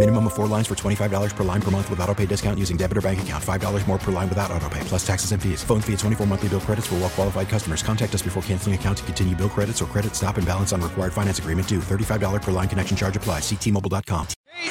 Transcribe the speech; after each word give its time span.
Minimum 0.00 0.28
of 0.28 0.32
four 0.32 0.46
lines 0.46 0.66
for 0.66 0.74
$25 0.74 1.36
per 1.36 1.44
line 1.44 1.60
per 1.60 1.70
month 1.70 1.90
with 1.90 2.00
auto 2.00 2.14
pay 2.14 2.24
discount 2.24 2.58
using 2.58 2.78
debit 2.78 2.96
or 2.96 3.02
bank 3.02 3.20
account. 3.20 3.44
$5 3.44 3.86
more 3.86 3.98
per 3.98 4.10
line 4.10 4.30
without 4.30 4.50
auto 4.50 4.66
pay, 4.70 4.80
plus 4.84 5.06
taxes 5.06 5.32
and 5.32 5.42
fees. 5.42 5.62
Phone 5.62 5.82
fee 5.82 5.92
at 5.92 5.98
24 5.98 6.26
monthly 6.26 6.48
bill 6.48 6.60
credits 6.60 6.86
for 6.86 6.94
well 7.04 7.10
qualified 7.10 7.50
customers. 7.50 7.82
Contact 7.82 8.14
us 8.14 8.22
before 8.22 8.42
canceling 8.44 8.74
account 8.74 8.96
to 8.96 9.04
continue 9.04 9.36
bill 9.36 9.50
credits 9.50 9.82
or 9.82 9.84
credit 9.92 10.16
stop 10.16 10.38
and 10.38 10.46
balance 10.46 10.72
on 10.72 10.80
required 10.80 11.12
finance 11.12 11.38
agreement 11.38 11.68
due. 11.68 11.80
$35 11.80 12.40
per 12.40 12.50
line 12.50 12.66
connection 12.66 12.96
charge 12.96 13.14
applies. 13.14 13.42
Ctmobile.com. 13.42 14.26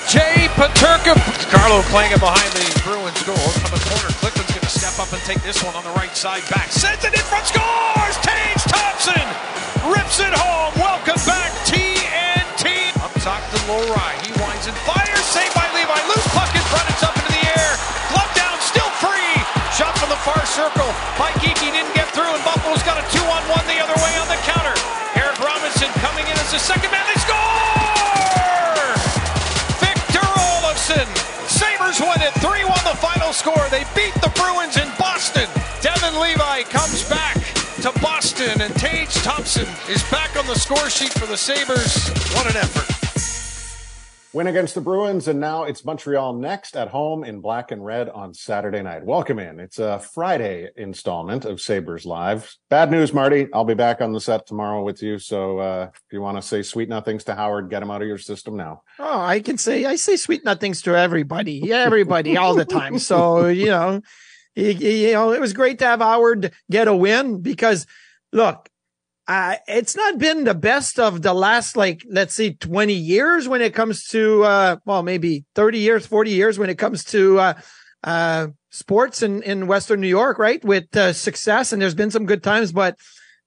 Jay 0.09 0.49
Peterka. 0.57 1.13
Carlo 1.53 1.83
playing 1.93 2.11
it 2.11 2.19
behind 2.19 2.49
the 2.57 2.65
Bruins 2.81 3.21
goal. 3.21 3.37
On 3.37 3.69
the 3.69 3.81
corner, 3.85 4.09
Clifton's 4.17 4.49
going 4.49 4.65
to 4.65 4.79
step 4.81 4.97
up 4.97 5.13
and 5.13 5.21
take 5.29 5.43
this 5.45 5.61
one 5.61 5.75
on 5.75 5.83
the 5.83 5.93
right 5.93 6.17
side 6.17 6.41
back. 6.49 6.71
Sends 6.71 7.05
it 7.05 7.13
in 7.13 7.21
front, 7.29 7.45
scores! 7.45 8.17
Tage 8.25 8.65
Thompson 8.65 9.29
rips 9.93 10.17
it 10.25 10.33
home. 10.33 10.73
Welcome 10.81 11.21
back, 11.29 11.53
TNT. 11.69 12.38
Top 13.19 13.43
to 13.51 13.59
Lohrei. 13.67 14.15
He 14.23 14.31
winds 14.39 14.63
and 14.71 14.77
fires. 14.87 15.27
Saved 15.27 15.51
by 15.51 15.67
Levi. 15.75 15.99
Loose 16.07 16.27
puck 16.31 16.47
in 16.55 16.63
front. 16.71 16.87
It's 16.87 17.03
up 17.03 17.11
into 17.19 17.27
the 17.35 17.43
air. 17.51 17.71
Glove 18.15 18.31
down, 18.31 18.55
still 18.63 18.87
free. 19.03 19.35
Shot 19.75 19.91
from 19.99 20.07
the 20.07 20.21
far 20.23 20.39
circle. 20.47 20.87
By 21.19 21.35
Geekie 21.43 21.67
didn't 21.67 21.91
get 21.99 22.07
through, 22.15 22.31
and 22.31 22.39
Buffalo's 22.47 22.79
got 22.87 22.95
a 22.95 23.03
two-on-one 23.11 23.65
the 23.67 23.75
other 23.83 23.97
way 23.99 24.13
on 24.23 24.27
the 24.31 24.39
counter. 24.47 24.71
Eric 25.19 25.35
Robinson 25.43 25.91
coming 25.99 26.23
in 26.31 26.35
as 26.39 26.47
the 26.55 26.63
second 26.63 26.95
man. 26.95 27.03
They 27.11 27.19
score! 27.19 28.95
Victor 29.83 30.23
Olofsson. 30.23 31.03
Sabres 31.51 31.99
win 31.99 32.23
it. 32.23 32.31
3 32.39 32.63
1 32.63 32.71
the 32.87 32.95
final 33.03 33.35
score. 33.35 33.67
They 33.67 33.83
beat 33.99 34.15
the 34.23 34.31
Bruins 34.39 34.79
in 34.79 34.87
Boston. 34.95 35.51
Devon 35.83 36.15
Levi 36.23 36.63
comes 36.71 37.03
back 37.11 37.35
to 37.83 37.91
Boston, 37.99 38.63
and 38.63 38.71
Tage 38.79 39.11
Thompson 39.27 39.67
is 39.91 40.07
back 40.07 40.39
on 40.39 40.47
the 40.47 40.55
score 40.55 40.87
sheet 40.87 41.11
for 41.19 41.27
the 41.27 41.35
Sabres. 41.35 42.07
What 42.31 42.47
an 42.47 42.55
effort. 42.55 42.98
Win 44.31 44.45
against 44.45 44.75
the 44.75 44.81
Bruins, 44.81 45.27
and 45.27 45.39
now 45.39 45.63
it's 45.63 45.83
Montreal 45.83 46.33
next 46.33 46.77
at 46.77 46.89
home 46.89 47.23
in 47.23 47.41
black 47.41 47.71
and 47.71 47.83
red 47.83 48.09
on 48.09 48.31
Saturday 48.31 48.83
night. 48.83 49.03
Welcome 49.03 49.39
in. 49.39 49.59
It's 49.59 49.79
a 49.79 49.97
Friday 49.97 50.69
installment 50.75 51.45
of 51.45 51.59
Sabres 51.59 52.05
Live. 52.05 52.55
Bad 52.69 52.91
news, 52.91 53.11
Marty. 53.11 53.47
I'll 53.51 53.65
be 53.65 53.73
back 53.73 54.01
on 54.01 54.13
the 54.13 54.21
set 54.21 54.45
tomorrow 54.45 54.83
with 54.83 55.01
you. 55.01 55.17
So 55.17 55.57
uh, 55.57 55.89
if 55.91 56.13
you 56.13 56.21
want 56.21 56.37
to 56.37 56.43
say 56.43 56.61
sweet 56.61 56.89
nothings 56.89 57.23
to 57.23 57.33
Howard, 57.33 57.71
get 57.71 57.81
him 57.81 57.89
out 57.89 58.03
of 58.03 58.07
your 58.07 58.19
system 58.19 58.55
now. 58.55 58.83
Oh, 58.99 59.19
I 59.19 59.39
can 59.39 59.57
say 59.57 59.85
I 59.85 59.95
say 59.95 60.15
sweet 60.15 60.45
nothings 60.45 60.83
to 60.83 60.95
everybody, 60.95 61.73
everybody, 61.73 62.37
all 62.37 62.53
the 62.53 62.65
time. 62.65 62.99
So 62.99 63.47
you 63.47 63.69
know, 63.69 64.01
you, 64.55 64.69
you 64.73 65.13
know, 65.13 65.33
it 65.33 65.41
was 65.41 65.53
great 65.53 65.79
to 65.79 65.85
have 65.85 66.01
Howard 66.01 66.53
get 66.69 66.87
a 66.87 66.95
win 66.95 67.41
because, 67.41 67.87
look, 68.31 68.68
uh, 69.29 69.57
it's 69.67 69.95
not 69.95 70.17
been 70.17 70.43
the 70.43 70.55
best 70.55 70.99
of 70.99 71.21
the 71.21 71.35
last, 71.35 71.77
like, 71.77 72.03
let's 72.09 72.33
say 72.33 72.53
20 72.53 72.93
years 72.93 73.47
when 73.47 73.61
it 73.61 73.75
comes 73.75 74.07
to, 74.07 74.43
uh, 74.43 74.77
well, 74.85 75.03
maybe 75.03 75.45
30 75.53 75.77
years, 75.77 76.07
40 76.07 76.31
years 76.31 76.57
when 76.57 76.71
it 76.71 76.79
comes 76.79 77.03
to, 77.03 77.37
uh, 77.37 77.53
uh, 78.03 78.47
sports 78.71 79.21
in, 79.21 79.43
in 79.43 79.67
Western 79.67 80.01
New 80.01 80.07
York, 80.07 80.39
right? 80.39 80.65
With, 80.65 80.97
uh, 80.97 81.13
success. 81.13 81.71
And 81.71 81.79
there's 81.79 81.93
been 81.93 82.09
some 82.09 82.25
good 82.25 82.41
times, 82.41 82.71
but, 82.71 82.97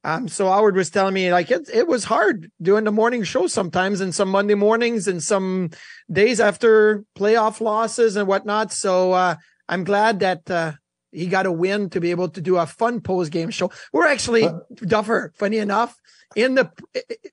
um, 0.04 0.28
so 0.28 0.48
Howard 0.48 0.76
was 0.76 0.88
telling 0.90 1.14
me 1.14 1.32
like 1.32 1.50
it, 1.50 1.68
it 1.72 1.88
was 1.88 2.04
hard 2.04 2.50
doing 2.60 2.84
the 2.84 2.92
morning 2.92 3.24
show 3.24 3.48
sometimes 3.48 4.00
and 4.00 4.14
some 4.14 4.28
Monday 4.28 4.54
mornings 4.54 5.08
and 5.08 5.20
some 5.20 5.70
days 6.10 6.38
after 6.38 7.02
playoff 7.18 7.60
losses 7.60 8.14
and 8.14 8.28
whatnot. 8.28 8.72
So, 8.72 9.12
uh, 9.12 9.34
I'm 9.68 9.82
glad 9.82 10.20
that, 10.20 10.48
uh, 10.48 10.72
he 11.12 11.26
got 11.26 11.46
a 11.46 11.52
win 11.52 11.90
to 11.90 12.00
be 12.00 12.10
able 12.10 12.28
to 12.30 12.40
do 12.40 12.56
a 12.56 12.66
fun 12.66 13.00
post 13.00 13.30
game 13.30 13.50
show. 13.50 13.70
We're 13.92 14.06
actually 14.06 14.48
Duffer, 14.74 15.32
funny 15.36 15.58
enough, 15.58 15.94
in 16.34 16.54
the 16.54 16.70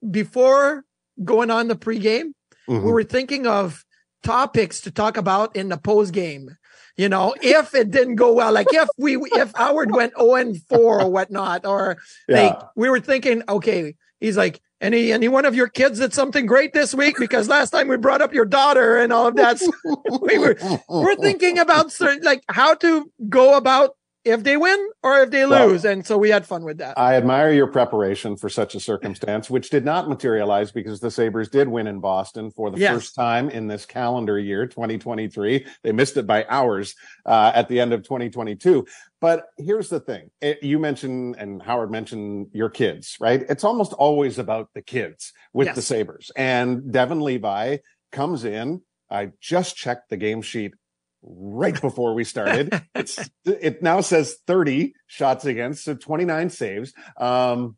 before 0.09 0.83
going 1.23 1.49
on 1.49 1.67
the 1.67 1.75
pregame, 1.75 2.33
Mhm. 2.69 2.83
we 2.83 2.91
were 2.91 3.03
thinking 3.03 3.47
of 3.47 3.85
topics 4.23 4.81
to 4.81 4.91
talk 4.91 5.17
about 5.17 5.55
in 5.55 5.69
the 5.69 5.77
post 5.77 6.13
game. 6.13 6.49
You 6.97 7.07
know, 7.07 7.33
if 7.41 7.73
it 7.73 7.91
didn't 7.91 8.15
go 8.15 8.33
well, 8.33 8.51
like 8.51 8.67
if 8.73 8.89
we 8.97 9.15
if 9.15 9.53
Howard 9.55 9.95
went 9.95 10.13
0 10.19 10.35
and 10.35 10.61
4 10.67 11.01
or 11.01 11.09
whatnot, 11.09 11.65
or 11.65 11.97
like 12.27 12.57
we 12.75 12.89
were 12.89 12.99
thinking, 12.99 13.41
okay, 13.47 13.95
he's 14.19 14.35
like, 14.35 14.59
any 14.81 15.11
any 15.11 15.27
one 15.27 15.45
of 15.45 15.55
your 15.55 15.67
kids 15.67 15.99
did 15.99 16.13
something 16.13 16.45
great 16.45 16.73
this 16.73 16.93
week 16.93 17.17
because 17.17 17.47
last 17.49 17.71
time 17.71 17.87
we 17.87 17.97
brought 17.97 18.21
up 18.21 18.33
your 18.33 18.45
daughter 18.45 18.97
and 18.97 19.11
all 19.11 19.27
of 19.27 19.35
that. 19.35 19.61
we 20.21 20.37
were 20.37 20.57
we're 20.87 21.15
thinking 21.15 21.59
about 21.59 21.91
certain 21.91 22.23
like 22.23 22.43
how 22.49 22.75
to 22.75 23.11
go 23.27 23.57
about 23.57 23.95
if 24.25 24.43
they 24.43 24.57
win 24.57 24.77
or 25.01 25.19
if 25.21 25.31
they 25.31 25.45
Well- 25.45 25.69
lose, 25.69 25.85
and 25.85 26.05
so 26.05 26.17
we 26.17 26.29
had 26.29 26.45
fun 26.45 26.63
with 26.63 26.77
that. 26.79 26.97
I 26.97 27.15
admire 27.15 27.51
your 27.53 27.67
preparation 27.67 28.35
for 28.35 28.49
such 28.49 28.75
a 28.75 28.79
circumstance, 28.79 29.49
which 29.49 29.69
did 29.69 29.85
not 29.85 30.09
materialize 30.09 30.71
because 30.71 30.99
the 30.99 31.09
Sabres 31.09 31.47
did 31.49 31.67
win 31.69 31.87
in 31.87 31.99
Boston 31.99 32.51
for 32.51 32.69
the 32.69 32.77
Yes. 32.77 32.93
first 32.93 33.15
time 33.15 33.49
in 33.49 33.67
this 33.67 33.85
calendar 33.85 34.37
year, 34.37 34.67
2023. 34.67 35.65
They 35.83 35.91
missed 35.91 36.17
it 36.17 36.27
by 36.27 36.45
hours 36.49 36.95
uh, 37.25 37.51
at 37.55 37.69
the 37.69 37.79
end 37.79 37.93
of 37.93 38.03
2022. 38.03 38.85
But 39.21 39.45
here's 39.57 39.89
the 39.89 39.99
thing 39.99 40.31
It- 40.41 40.63
you 40.63 40.79
mentioned, 40.79 41.35
and 41.37 41.61
Howard 41.61 41.91
mentioned 41.91 42.47
your 42.53 42.69
kids, 42.69 43.15
right? 43.19 43.43
It's 43.49 43.63
almost 43.63 43.93
always 43.93 44.37
about 44.39 44.69
the 44.73 44.81
kids 44.81 45.31
with 45.53 45.67
Yes. 45.67 45.75
the 45.75 45.81
Sabres. 45.81 46.31
And 46.35 46.91
Devon 46.91 47.21
Levi 47.21 47.77
comes 48.11 48.43
in. 48.45 48.81
I 49.09 49.31
just 49.41 49.75
checked 49.75 50.09
the 50.09 50.17
game 50.17 50.41
sheet 50.41 50.73
right 51.21 51.79
before 51.79 52.13
we 52.13 52.23
started. 52.23 52.81
it's 52.95 53.29
it 53.45 53.81
now 53.81 54.01
says 54.01 54.37
30 54.47 54.93
shots 55.07 55.45
against, 55.45 55.83
so 55.83 55.95
29 55.95 56.49
saves. 56.49 56.93
Um 57.17 57.75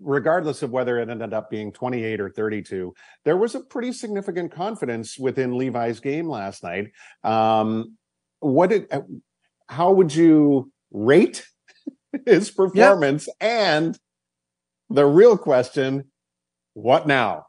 regardless 0.00 0.62
of 0.62 0.70
whether 0.70 0.98
it 0.98 1.08
ended 1.08 1.32
up 1.32 1.50
being 1.50 1.70
28 1.70 2.20
or 2.20 2.28
32, 2.28 2.92
there 3.24 3.36
was 3.36 3.54
a 3.54 3.60
pretty 3.60 3.92
significant 3.92 4.50
confidence 4.52 5.16
within 5.18 5.56
Levi's 5.56 6.00
game 6.00 6.28
last 6.28 6.62
night. 6.62 6.88
Um 7.22 7.96
what 8.40 8.70
did 8.70 8.86
uh, 8.92 9.02
how 9.68 9.92
would 9.92 10.14
you 10.14 10.70
rate 10.92 11.46
his 12.26 12.50
performance 12.50 13.28
and 13.40 13.98
the 14.90 15.06
real 15.06 15.38
question 15.38 16.04
what 16.74 17.06
now? 17.06 17.46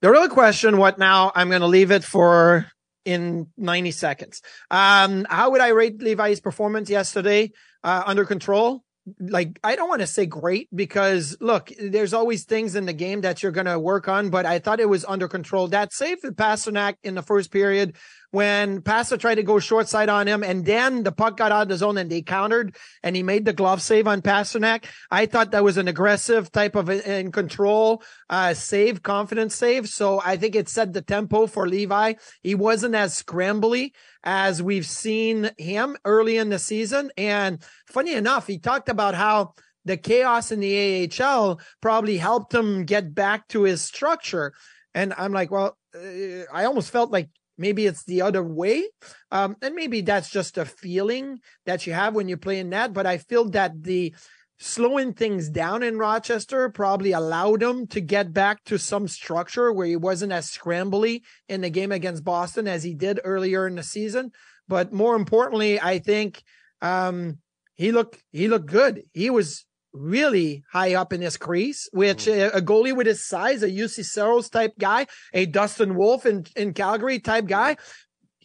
The 0.00 0.10
real 0.10 0.28
question, 0.28 0.78
what 0.78 0.98
now? 0.98 1.30
I'm 1.34 1.48
going 1.48 1.60
to 1.60 1.66
leave 1.66 1.90
it 1.90 2.04
for 2.04 2.66
in 3.04 3.48
90 3.56 3.90
seconds. 3.90 4.42
Um, 4.70 5.26
how 5.28 5.50
would 5.50 5.60
I 5.60 5.68
rate 5.68 6.02
Levi's 6.02 6.40
performance 6.40 6.90
yesterday? 6.90 7.52
Uh, 7.82 8.02
under 8.06 8.24
control. 8.24 8.84
Like, 9.18 9.58
I 9.64 9.74
don't 9.74 9.88
want 9.88 10.02
to 10.02 10.06
say 10.06 10.26
great 10.26 10.68
because 10.72 11.36
look, 11.40 11.72
there's 11.76 12.14
always 12.14 12.44
things 12.44 12.76
in 12.76 12.86
the 12.86 12.92
game 12.92 13.22
that 13.22 13.42
you're 13.42 13.50
going 13.50 13.66
to 13.66 13.78
work 13.78 14.06
on, 14.06 14.30
but 14.30 14.46
I 14.46 14.60
thought 14.60 14.78
it 14.78 14.88
was 14.88 15.04
under 15.04 15.26
control. 15.26 15.66
That 15.68 15.92
save 15.92 16.18
with 16.22 16.36
Pastrnak 16.36 16.94
in 17.02 17.16
the 17.16 17.22
first 17.22 17.50
period 17.50 17.96
when 18.32 18.80
Pastor 18.80 19.18
tried 19.18 19.36
to 19.36 19.42
go 19.42 19.58
short 19.58 19.88
side 19.88 20.08
on 20.08 20.26
him 20.26 20.42
and 20.42 20.64
then 20.64 21.02
the 21.02 21.12
puck 21.12 21.36
got 21.36 21.52
out 21.52 21.62
of 21.62 21.68
the 21.68 21.76
zone 21.76 21.98
and 21.98 22.10
they 22.10 22.22
countered 22.22 22.74
and 23.02 23.14
he 23.14 23.22
made 23.22 23.44
the 23.44 23.52
glove 23.52 23.80
save 23.82 24.08
on 24.08 24.22
Pastrnak. 24.22 24.86
I 25.10 25.26
thought 25.26 25.52
that 25.52 25.62
was 25.62 25.76
an 25.76 25.86
aggressive 25.86 26.50
type 26.50 26.74
of 26.74 26.88
in 26.88 27.30
control, 27.30 28.02
uh, 28.30 28.54
save, 28.54 29.02
confidence 29.02 29.54
save. 29.54 29.86
So 29.88 30.20
I 30.24 30.38
think 30.38 30.56
it 30.56 30.70
set 30.70 30.94
the 30.94 31.02
tempo 31.02 31.46
for 31.46 31.68
Levi. 31.68 32.14
He 32.42 32.54
wasn't 32.54 32.94
as 32.94 33.22
scrambly 33.22 33.92
as 34.24 34.62
we've 34.62 34.86
seen 34.86 35.50
him 35.58 35.98
early 36.06 36.38
in 36.38 36.48
the 36.48 36.58
season. 36.58 37.12
And 37.18 37.62
funny 37.86 38.14
enough, 38.14 38.46
he 38.46 38.58
talked 38.58 38.88
about 38.88 39.14
how 39.14 39.52
the 39.84 39.98
chaos 39.98 40.50
in 40.52 40.60
the 40.60 41.10
AHL 41.20 41.60
probably 41.82 42.16
helped 42.16 42.54
him 42.54 42.86
get 42.86 43.14
back 43.14 43.48
to 43.48 43.64
his 43.64 43.82
structure. 43.82 44.54
And 44.94 45.12
I'm 45.18 45.32
like, 45.32 45.50
well, 45.50 45.76
uh, 45.94 46.44
I 46.52 46.64
almost 46.64 46.90
felt 46.90 47.10
like 47.10 47.28
maybe 47.58 47.86
it's 47.86 48.04
the 48.04 48.22
other 48.22 48.42
way. 48.42 48.84
Um, 49.30 49.56
and 49.62 49.74
maybe 49.74 50.00
that's 50.00 50.30
just 50.30 50.58
a 50.58 50.64
feeling 50.64 51.40
that 51.66 51.86
you 51.86 51.92
have 51.92 52.14
when 52.14 52.28
you 52.28 52.36
play 52.36 52.58
in 52.58 52.70
that. 52.70 52.92
But 52.92 53.06
I 53.06 53.18
feel 53.18 53.48
that 53.50 53.82
the 53.82 54.14
slowing 54.58 55.12
things 55.12 55.48
down 55.48 55.82
in 55.82 55.98
Rochester 55.98 56.68
probably 56.70 57.12
allowed 57.12 57.62
him 57.62 57.86
to 57.88 58.00
get 58.00 58.32
back 58.32 58.62
to 58.64 58.78
some 58.78 59.08
structure 59.08 59.72
where 59.72 59.86
he 59.86 59.96
wasn't 59.96 60.32
as 60.32 60.50
scrambly 60.50 61.22
in 61.48 61.60
the 61.60 61.70
game 61.70 61.92
against 61.92 62.24
Boston 62.24 62.68
as 62.68 62.82
he 62.82 62.94
did 62.94 63.20
earlier 63.24 63.66
in 63.66 63.74
the 63.74 63.82
season. 63.82 64.30
But 64.68 64.92
more 64.92 65.16
importantly, 65.16 65.80
I 65.80 65.98
think 65.98 66.42
um, 66.80 67.38
he 67.74 67.92
looked 67.92 68.22
he 68.30 68.48
looked 68.48 68.66
good. 68.66 69.02
He 69.12 69.30
was 69.30 69.66
really 69.92 70.64
high 70.70 70.94
up 70.94 71.12
in 71.12 71.20
his 71.20 71.36
crease, 71.36 71.88
which 71.92 72.26
mm-hmm. 72.26 72.56
a, 72.56 72.58
a, 72.58 72.62
goalie 72.62 72.94
with 72.94 73.06
his 73.06 73.24
size, 73.24 73.62
a 73.62 73.68
Juuse 73.68 74.04
Saros 74.04 74.48
type 74.48 74.74
guy, 74.78 75.06
a 75.32 75.46
Dustin 75.46 75.94
Wolf 75.94 76.26
in, 76.26 76.46
in 76.56 76.74
Calgary 76.74 77.18
type 77.18 77.46
guy, 77.46 77.76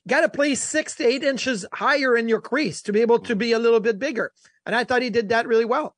got 0.07 0.21
to 0.21 0.29
play 0.29 0.55
six 0.55 0.95
to 0.95 1.05
eight 1.05 1.23
inches 1.23 1.65
higher 1.73 2.15
in 2.15 2.29
your 2.29 2.41
crease 2.41 2.81
to 2.83 2.93
be 2.93 3.01
able 3.01 3.19
to 3.19 3.35
be 3.35 3.51
a 3.51 3.59
little 3.59 3.79
bit 3.79 3.99
bigger. 3.99 4.31
And 4.65 4.75
I 4.75 4.83
thought 4.83 5.01
he 5.01 5.09
did 5.09 5.29
that 5.29 5.47
really 5.47 5.65
well. 5.65 5.96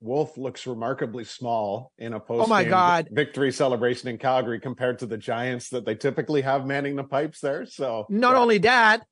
Wolf 0.00 0.36
looks 0.36 0.66
remarkably 0.66 1.24
small 1.24 1.92
in 1.98 2.12
a 2.12 2.20
post. 2.20 2.44
Oh 2.44 2.48
my 2.48 2.64
god! 2.64 3.08
Victory 3.10 3.52
celebration 3.52 4.08
in 4.08 4.18
Calgary 4.18 4.60
compared 4.60 4.98
to 5.00 5.06
the 5.06 5.16
Giants 5.16 5.70
that 5.70 5.84
they 5.84 5.94
typically 5.94 6.42
have 6.42 6.66
manning 6.66 6.96
the 6.96 7.04
pipes 7.04 7.40
there. 7.40 7.66
So 7.66 8.06
not 8.08 8.32
yeah. 8.32 8.38
only 8.38 8.58
that, 8.58 9.06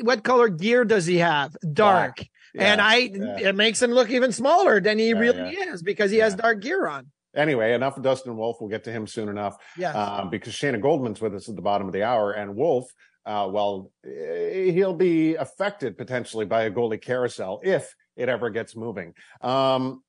what 0.00 0.22
color 0.22 0.48
gear 0.48 0.84
does 0.84 1.06
he 1.06 1.18
have? 1.18 1.56
Dark. 1.72 2.26
Yeah, 2.54 2.72
and 2.72 2.80
I 2.80 2.96
yeah. 2.96 3.48
it 3.48 3.54
makes 3.54 3.82
him 3.82 3.90
look 3.90 4.10
even 4.10 4.32
smaller 4.32 4.80
than 4.80 4.98
he 4.98 5.14
really 5.14 5.54
is 5.54 5.82
because 5.82 6.10
he 6.10 6.18
has 6.18 6.34
dark 6.34 6.60
gear 6.62 6.86
on. 6.86 7.10
Anyway, 7.34 7.74
enough 7.74 7.98
of 7.98 8.02
Dustin 8.02 8.34
Wolf. 8.34 8.56
We'll 8.60 8.70
get 8.70 8.84
to 8.84 8.92
him 8.92 9.06
soon 9.06 9.28
enough. 9.28 9.58
Yeah. 9.76 9.92
Uh, 9.92 10.24
because 10.24 10.54
Shayna 10.54 10.80
Goldman's 10.80 11.20
with 11.20 11.34
us 11.34 11.50
at 11.50 11.56
the 11.56 11.60
bottom 11.60 11.86
of 11.86 11.92
the 11.92 12.02
hour, 12.02 12.32
and 12.32 12.56
Wolf 12.56 12.90
uh, 13.26 13.48
well, 13.50 13.90
eh, 14.06 14.70
he'll 14.70 14.94
be 14.94 15.34
affected 15.34 15.98
potentially 15.98 16.44
by 16.44 16.62
a 16.62 16.70
goalie 16.70 17.02
carousel 17.02 17.60
if 17.64 17.94
it 18.14 18.28
ever 18.28 18.50
gets 18.50 18.76
moving. 18.76 19.14
Um, 19.40 20.02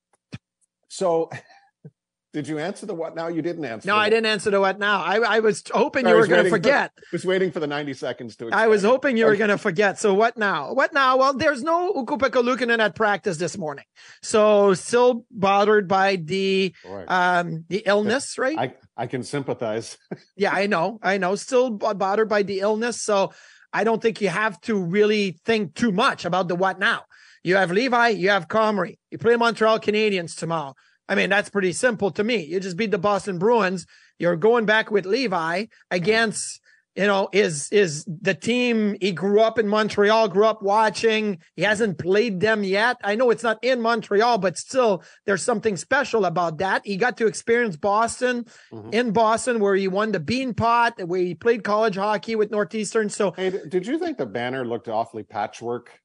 so 0.87 1.29
did 2.33 2.47
you 2.47 2.59
answer 2.59 2.85
the 2.85 2.93
what 2.93 3.15
now? 3.15 3.27
You 3.29 3.41
didn't 3.41 3.65
answer. 3.65 3.87
No, 3.87 3.95
I 3.95 4.09
didn't 4.09 4.27
answer 4.27 4.51
the 4.51 4.59
what 4.59 4.77
now. 4.77 5.01
I, 5.01 5.17
I 5.17 5.39
was 5.39 5.63
hoping 5.73 6.05
I 6.05 6.11
you 6.11 6.15
were 6.17 6.27
going 6.27 6.43
to 6.43 6.49
forget. 6.49 6.91
For, 6.95 7.15
was 7.15 7.25
waiting 7.25 7.51
for 7.51 7.59
the 7.59 7.67
90 7.67 7.93
seconds 7.93 8.35
to 8.35 8.47
explain. 8.47 8.63
I 8.63 8.67
was 8.67 8.83
hoping 8.83 9.17
you 9.17 9.25
were 9.25 9.35
going 9.35 9.49
to 9.49 9.57
forget. 9.57 9.97
So 9.97 10.13
what 10.13 10.37
now? 10.37 10.73
What 10.73 10.93
now? 10.93 11.17
Well, 11.17 11.33
there's 11.33 11.63
no 11.63 11.91
Ukko-Pekka 11.93 12.43
Luukkonen 12.43 12.79
at 12.79 12.95
practice 12.95 13.37
this 13.37 13.57
morning. 13.57 13.85
So 14.21 14.73
still 14.73 15.25
bothered 15.31 15.87
by 15.87 16.17
the 16.17 16.75
um 17.07 17.65
the 17.69 17.83
illness, 17.85 18.37
right? 18.37 18.57
I, 18.57 18.75
I 18.95 19.07
can 19.07 19.23
sympathize. 19.23 19.97
yeah, 20.35 20.51
I 20.51 20.67
know. 20.67 20.99
I 21.01 21.17
know. 21.17 21.35
Still 21.35 21.71
bothered 21.71 22.29
by 22.29 22.43
the 22.43 22.59
illness. 22.59 23.01
So 23.01 23.31
I 23.73 23.83
don't 23.83 24.01
think 24.01 24.21
you 24.21 24.29
have 24.29 24.59
to 24.61 24.75
really 24.75 25.39
think 25.45 25.75
too 25.75 25.91
much 25.91 26.25
about 26.25 26.47
the 26.47 26.55
what 26.55 26.79
now. 26.79 27.03
You 27.47 27.55
have 27.55 27.71
Levi, 27.71 28.09
you 28.09 28.27
have 28.27 28.49
Comrie. 28.49 28.97
You 29.09 29.17
play 29.17 29.37
Montreal 29.37 29.79
Canadiens 29.79 30.35
tomorrow. 30.35 30.73
I 31.07 31.15
mean, 31.15 31.29
that's 31.29 31.49
pretty 31.49 31.71
simple 31.71 32.11
to 32.11 32.21
me. 32.21 32.43
You 32.43 32.59
just 32.59 32.75
beat 32.75 32.91
the 32.91 32.97
Boston 32.97 33.39
Bruins. 33.39 33.85
You're 34.19 34.35
going 34.35 34.65
back 34.65 34.91
with 34.91 35.05
Levi 35.05 35.67
against, 35.89 36.59
you 36.97 37.07
know, 37.07 37.29
is 37.31 37.69
is 37.71 38.03
the 38.03 38.33
team 38.33 38.97
he 38.99 39.13
grew 39.13 39.39
up 39.39 39.57
in 39.57 39.69
Montreal, 39.69 40.27
grew 40.27 40.45
up 40.45 40.61
watching. 40.61 41.37
He 41.55 41.61
hasn't 41.61 41.99
played 41.99 42.41
them 42.41 42.65
yet. 42.65 42.97
I 43.01 43.15
know 43.15 43.29
it's 43.29 43.43
not 43.43 43.63
in 43.63 43.79
Montreal, 43.79 44.39
but 44.39 44.57
still 44.57 45.01
there's 45.25 45.41
something 45.41 45.77
special 45.77 46.25
about 46.25 46.57
that. 46.57 46.81
He 46.83 46.97
got 46.97 47.15
to 47.15 47.27
experience 47.27 47.77
Boston 47.77 48.45
mm-hmm. 48.73 48.89
in 48.91 49.11
Boston 49.13 49.61
where 49.61 49.75
he 49.75 49.87
won 49.87 50.11
the 50.11 50.19
Beanpot, 50.19 51.01
where 51.07 51.21
he 51.21 51.33
played 51.33 51.63
college 51.63 51.95
hockey 51.95 52.35
with 52.35 52.51
Northeastern. 52.51 53.07
So 53.07 53.31
Hey, 53.31 53.53
did 53.69 53.87
you 53.87 53.97
think 53.99 54.17
the 54.17 54.25
banner 54.25 54.67
looked 54.67 54.89
awfully 54.89 55.23
patchwork? 55.23 55.97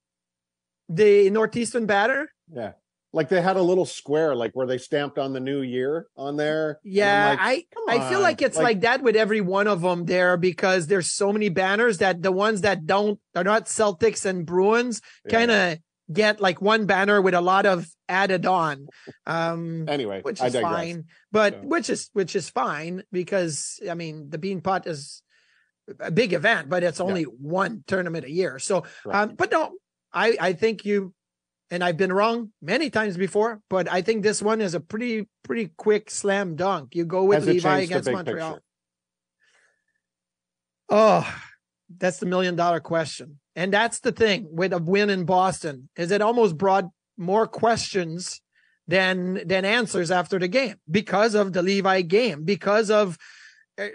The 0.92 1.30
Northeastern 1.30 1.86
banner? 1.86 2.28
Yeah 2.54 2.72
like 3.12 3.28
they 3.28 3.40
had 3.40 3.56
a 3.56 3.62
little 3.62 3.84
square 3.84 4.34
like 4.34 4.52
where 4.54 4.66
they 4.66 4.78
stamped 4.78 5.18
on 5.18 5.32
the 5.32 5.40
new 5.40 5.62
year 5.62 6.06
on 6.16 6.36
there 6.36 6.78
yeah 6.82 7.36
like, 7.38 7.66
i 7.88 7.96
i 7.96 8.10
feel 8.10 8.20
like 8.20 8.42
it's 8.42 8.56
like, 8.56 8.64
like, 8.64 8.80
that 8.80 9.02
with 9.02 9.16
every 9.16 9.40
one 9.40 9.66
of 9.66 9.82
them 9.82 10.04
there 10.06 10.36
because 10.36 10.86
there's 10.86 11.10
so 11.10 11.32
many 11.32 11.48
banners 11.48 11.98
that 11.98 12.22
the 12.22 12.32
ones 12.32 12.62
that 12.62 12.86
don't 12.86 13.18
are 13.34 13.44
not 13.44 13.66
celtics 13.66 14.24
and 14.24 14.46
bruins 14.46 15.00
kind 15.30 15.50
of 15.50 15.78
get 16.12 16.40
like 16.40 16.60
one 16.60 16.86
banner 16.86 17.22
with 17.22 17.34
a 17.34 17.40
lot 17.40 17.64
of 17.64 17.86
added 18.08 18.44
on 18.44 18.86
um 19.26 19.88
anyway 19.88 20.20
which 20.22 20.42
is 20.42 20.56
fine 20.56 21.04
but 21.30 21.54
so. 21.54 21.60
which 21.60 21.90
is 21.90 22.10
which 22.12 22.36
is 22.36 22.50
fine 22.50 23.02
because 23.12 23.80
i 23.90 23.94
mean 23.94 24.28
the 24.28 24.38
Beanpot 24.38 24.86
is 24.86 25.22
a 26.00 26.10
big 26.10 26.32
event 26.32 26.68
but 26.68 26.82
it's 26.82 27.00
only 27.00 27.22
yeah. 27.22 27.26
one 27.40 27.84
tournament 27.86 28.24
a 28.24 28.30
year 28.30 28.58
so 28.58 28.84
right. 29.04 29.22
um 29.22 29.34
but 29.36 29.50
no 29.50 29.72
i 30.12 30.36
i 30.40 30.52
think 30.52 30.84
you 30.84 31.14
and 31.72 31.82
I've 31.82 31.96
been 31.96 32.12
wrong 32.12 32.52
many 32.60 32.90
times 32.90 33.16
before, 33.16 33.62
but 33.70 33.90
I 33.90 34.02
think 34.02 34.22
this 34.22 34.42
one 34.42 34.60
is 34.60 34.74
a 34.74 34.80
pretty 34.80 35.26
pretty 35.42 35.70
quick 35.78 36.10
slam 36.10 36.54
dunk. 36.54 36.94
You 36.94 37.06
go 37.06 37.24
with 37.24 37.46
Levi 37.46 37.78
against 37.78 38.10
Montreal. 38.10 38.50
Picture? 38.50 38.62
Oh, 40.90 41.34
that's 41.96 42.18
the 42.18 42.26
million 42.26 42.56
dollar 42.56 42.80
question. 42.80 43.40
And 43.56 43.72
that's 43.72 44.00
the 44.00 44.12
thing 44.12 44.48
with 44.50 44.74
a 44.74 44.78
win 44.78 45.08
in 45.08 45.24
Boston 45.24 45.88
is 45.96 46.10
it 46.10 46.20
almost 46.20 46.58
brought 46.58 46.84
more 47.16 47.46
questions 47.46 48.42
than 48.86 49.40
than 49.46 49.64
answers 49.64 50.10
after 50.10 50.38
the 50.38 50.48
game 50.48 50.76
because 50.90 51.34
of 51.34 51.54
the 51.54 51.62
Levi 51.62 52.02
game, 52.02 52.44
because 52.44 52.90
of 52.90 53.16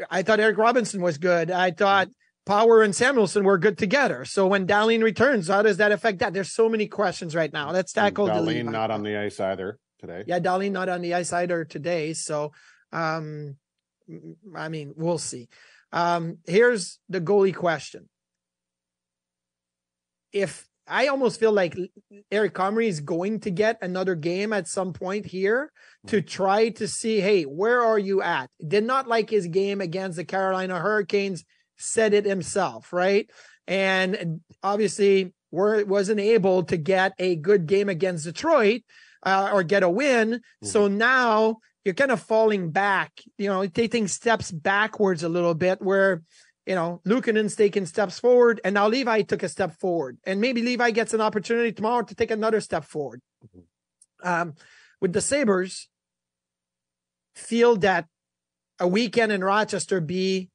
I 0.09 0.23
thought 0.23 0.39
Eric 0.39 0.57
Robinson 0.57 1.03
was 1.03 1.19
good. 1.19 1.51
I 1.51 1.69
thought 1.69 2.07
Power 2.47 2.81
and 2.81 2.93
Samuelsson 2.93 3.43
were 3.43 3.57
good 3.57 3.77
together. 3.77 4.23
So 4.25 4.47
when 4.47 4.65
Dahlin 4.65 5.03
returns, 5.03 5.49
how 5.49 5.61
does 5.61 5.77
that 5.77 5.91
affect 5.91 6.19
that? 6.19 6.33
There's 6.33 6.51
so 6.51 6.69
many 6.69 6.87
questions 6.87 7.35
right 7.35 7.51
now. 7.51 7.71
Let's 7.71 7.91
tackle 7.91 8.27
Dahlin 8.27 8.71
not 8.71 8.89
on 8.89 9.03
the 9.03 9.17
ice 9.17 9.39
either 9.39 9.77
today. 9.99 10.23
Yeah, 10.25 10.39
Dahlin 10.39 10.71
not 10.71 10.89
on 10.89 11.01
the 11.01 11.13
ice 11.13 11.33
either 11.33 11.65
today. 11.65 12.13
So, 12.13 12.53
um, 12.93 13.57
I 14.55 14.69
mean, 14.69 14.93
we'll 14.95 15.17
see. 15.17 15.49
Um, 15.91 16.37
here's 16.45 16.99
the 17.09 17.19
goalie 17.19 17.55
question. 17.55 18.07
If 20.31 20.67
I 20.87 21.07
almost 21.07 21.39
feel 21.39 21.51
like 21.51 21.77
Eric 22.31 22.53
Comrie 22.53 22.87
is 22.87 23.01
going 23.01 23.41
to 23.41 23.51
get 23.51 23.77
another 23.81 24.15
game 24.15 24.53
at 24.53 24.69
some 24.69 24.93
point 24.93 25.25
here 25.25 25.71
to 26.07 26.17
mm-hmm. 26.17 26.27
try 26.27 26.69
to 26.69 26.87
see, 26.87 27.19
hey, 27.19 27.43
where 27.43 27.81
are 27.81 27.99
you 27.99 28.21
at? 28.21 28.49
Did 28.65 28.85
not 28.85 29.07
like 29.07 29.29
his 29.29 29.47
game 29.47 29.81
against 29.81 30.15
the 30.15 30.23
Carolina 30.23 30.79
Hurricanes 30.79 31.43
said 31.77 32.13
it 32.13 32.25
himself, 32.25 32.91
right? 32.91 33.29
And 33.67 34.41
obviously, 34.63 35.33
were 35.51 35.83
wasn't 35.85 36.19
able 36.19 36.63
to 36.63 36.77
get 36.77 37.13
a 37.19 37.35
good 37.35 37.67
game 37.67 37.89
against 37.89 38.25
Detroit 38.25 38.81
uh, 39.23 39.49
or 39.53 39.63
get 39.63 39.83
a 39.83 39.89
win. 39.89 40.31
Mm-hmm. 40.31 40.67
So 40.67 40.87
now 40.87 41.57
you're 41.83 41.93
kind 41.93 42.11
of 42.11 42.21
falling 42.21 42.71
back, 42.71 43.11
you 43.37 43.47
know, 43.47 43.65
taking 43.65 44.07
steps 44.07 44.51
backwards 44.51 45.23
a 45.23 45.29
little 45.29 45.53
bit 45.53 45.81
where, 45.81 46.21
you 46.65 46.75
know, 46.75 47.01
Luukkonen's 47.07 47.55
taking 47.55 47.85
steps 47.85 48.19
forward 48.19 48.59
and 48.63 48.73
now 48.73 48.87
Levi 48.87 49.21
took 49.21 49.43
a 49.43 49.49
step 49.49 49.79
forward. 49.79 50.17
And 50.25 50.41
maybe 50.41 50.61
Levi 50.61 50.91
gets 50.91 51.13
an 51.13 51.21
opportunity 51.21 51.71
tomorrow 51.71 52.03
to 52.03 52.15
take 52.15 52.31
another 52.31 52.59
step 52.59 52.83
forward. 52.83 53.21
Mm-hmm. 53.45 54.27
Um, 54.27 54.55
with 54.99 55.13
the 55.13 55.21
Sabres, 55.21 55.87
feel 57.35 57.77
that 57.77 58.07
a 58.79 58.87
weekend 58.87 59.31
in 59.31 59.43
Rochester 59.43 60.01
be 60.01 60.49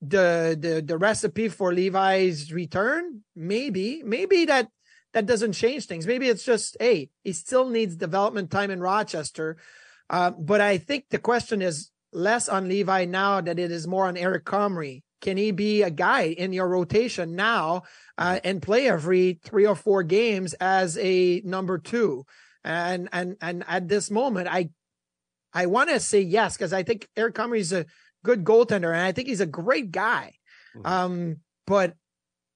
the 0.00 0.56
the 0.58 0.82
the 0.82 0.98
recipe 0.98 1.48
for 1.48 1.72
Levi's 1.72 2.52
return? 2.52 3.22
Maybe, 3.36 4.02
maybe 4.04 4.44
that 4.46 4.68
that 5.12 5.26
doesn't 5.26 5.52
change 5.52 5.86
things. 5.86 6.06
Maybe 6.06 6.28
it's 6.28 6.44
just 6.44 6.76
hey, 6.80 7.10
he 7.24 7.32
still 7.32 7.68
needs 7.68 7.96
development 7.96 8.50
time 8.50 8.70
in 8.70 8.80
Rochester. 8.80 9.56
Uh, 10.08 10.30
but 10.30 10.60
I 10.60 10.78
think 10.78 11.06
the 11.10 11.18
question 11.18 11.62
is 11.62 11.90
less 12.12 12.48
on 12.48 12.68
Levi 12.68 13.04
now 13.04 13.40
that 13.40 13.58
it 13.58 13.70
is 13.70 13.86
more 13.86 14.06
on 14.06 14.16
Eric 14.16 14.44
Comrie. 14.44 15.02
Can 15.20 15.36
he 15.36 15.50
be 15.50 15.82
a 15.82 15.90
guy 15.90 16.22
in 16.22 16.52
your 16.52 16.68
rotation 16.68 17.36
now 17.36 17.82
uh, 18.16 18.40
and 18.42 18.62
play 18.62 18.88
every 18.88 19.38
three 19.44 19.66
or 19.66 19.76
four 19.76 20.02
games 20.02 20.54
as 20.54 20.96
a 20.98 21.42
number 21.44 21.78
two? 21.78 22.24
And 22.64 23.08
and 23.12 23.36
and 23.40 23.64
at 23.68 23.88
this 23.88 24.10
moment, 24.10 24.48
I 24.48 24.70
I 25.52 25.66
want 25.66 25.90
to 25.90 26.00
say 26.00 26.20
yes 26.20 26.56
because 26.56 26.72
I 26.72 26.82
think 26.82 27.08
Eric 27.16 27.34
Comrie 27.34 27.58
is 27.58 27.72
a 27.72 27.86
good 28.24 28.44
goaltender, 28.44 28.92
and 28.92 29.02
I 29.02 29.12
think 29.12 29.28
he's 29.28 29.40
a 29.40 29.46
great 29.46 29.90
guy. 29.90 30.34
Mm-hmm. 30.76 30.86
Um, 30.86 31.36
but 31.66 31.94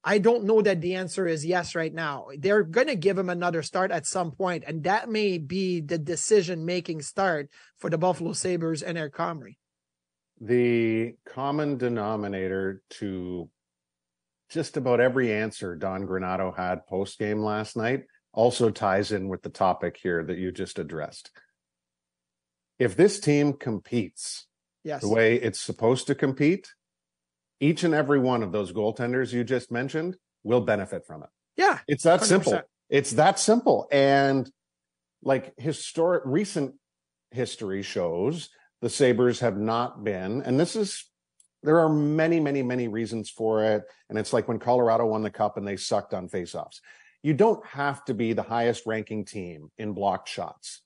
I 0.02 0.18
don't 0.18 0.44
know 0.44 0.61
that 0.61 0.80
the 0.80 0.97
answer 0.97 1.26
is 1.26 1.47
yes 1.47 1.75
right 1.75 1.92
now. 1.92 2.26
They're 2.38 2.62
going 2.62 2.88
to 2.88 2.97
give 2.97 3.18
him 3.18 3.30
another 3.30 3.62
start 3.62 3.90
at 3.90 4.06
some 4.06 4.33
point, 4.33 4.64
and 4.66 4.85
that 4.85 5.09
may 5.09 5.38
be 5.38 5.80
the 5.80 5.99
decision 5.99 6.66
making 6.66 7.00
start 7.02 7.49
for 7.78 7.88
the 7.88 7.99
Buffalo 7.99 8.33
Sabres 8.33 8.83
and 8.83 8.99
Eric 8.99 9.14
Comrie. 9.14 9.56
The 10.40 11.14
common 11.26 11.78
denominator 11.78 12.83
to 12.99 13.49
just 14.50 14.76
about 14.76 15.00
every 15.00 15.33
answer 15.33 15.75
Don 15.75 16.06
Granato 16.06 16.54
had 16.54 16.87
post 16.87 17.18
game 17.18 17.38
last 17.38 17.76
night 17.76 18.04
also 18.35 18.68
ties 18.71 19.12
in 19.12 19.28
with 19.28 19.42
the 19.42 19.49
topic 19.49 19.97
here 20.00 20.23
that 20.23 20.38
you 20.38 20.52
just 20.52 20.78
addressed. 20.78 21.30
If 22.78 22.97
this 22.97 23.21
team 23.21 23.54
competes 23.54 24.47
yes. 24.85 25.00
the 25.00 25.09
way 25.09 25.37
it's 25.37 25.61
supposed 25.61 26.07
to 26.07 26.14
compete, 26.14 26.73
each 27.61 27.85
and 27.85 27.95
every 27.95 28.19
one 28.19 28.43
of 28.43 28.53
those 28.53 28.73
goaltenders 28.73 29.33
you 29.33 29.45
just 29.45 29.73
mentioned 29.73 30.17
will 30.43 30.61
benefit 30.61 31.07
from 31.07 31.23
it. 31.23 31.29
Yeah. 31.57 31.79
It's 31.88 32.05
that 32.05 32.21
100%. 32.21 32.25
simple. 32.25 32.61
It's 32.91 33.12
that 33.12 33.38
simple. 33.38 33.88
And 33.91 34.50
like 35.23 35.55
historic 35.59 36.23
recent 36.26 36.75
history 37.31 37.83
shows 37.83 38.50
the 38.83 38.91
Sabres 38.91 39.41
have 39.41 39.57
not 39.57 40.05
been, 40.05 40.43
and 40.43 40.61
this 40.61 40.76
is 40.76 41.05
there 41.64 41.81
are 41.81 41.88
many, 41.88 42.38
many, 42.38 42.62
many 42.62 42.88
reasons 42.88 43.31
for 43.31 43.64
it. 43.64 43.85
And 44.11 44.19
it's 44.19 44.35
like 44.35 44.47
when 44.47 44.59
Colorado 44.59 45.07
won 45.07 45.23
the 45.23 45.31
cup 45.31 45.57
and 45.57 45.67
they 45.67 45.76
sucked 45.76 46.12
on 46.12 46.29
faceoffs. 46.29 46.81
You 47.23 47.33
don't 47.33 47.64
have 47.67 48.05
to 48.05 48.14
be 48.14 48.35
the 48.35 48.43
highest 48.43 48.85
ranking 48.85 49.25
team 49.25 49.71
in 49.79 49.95
blocked 49.95 50.29
shots. 50.29 50.83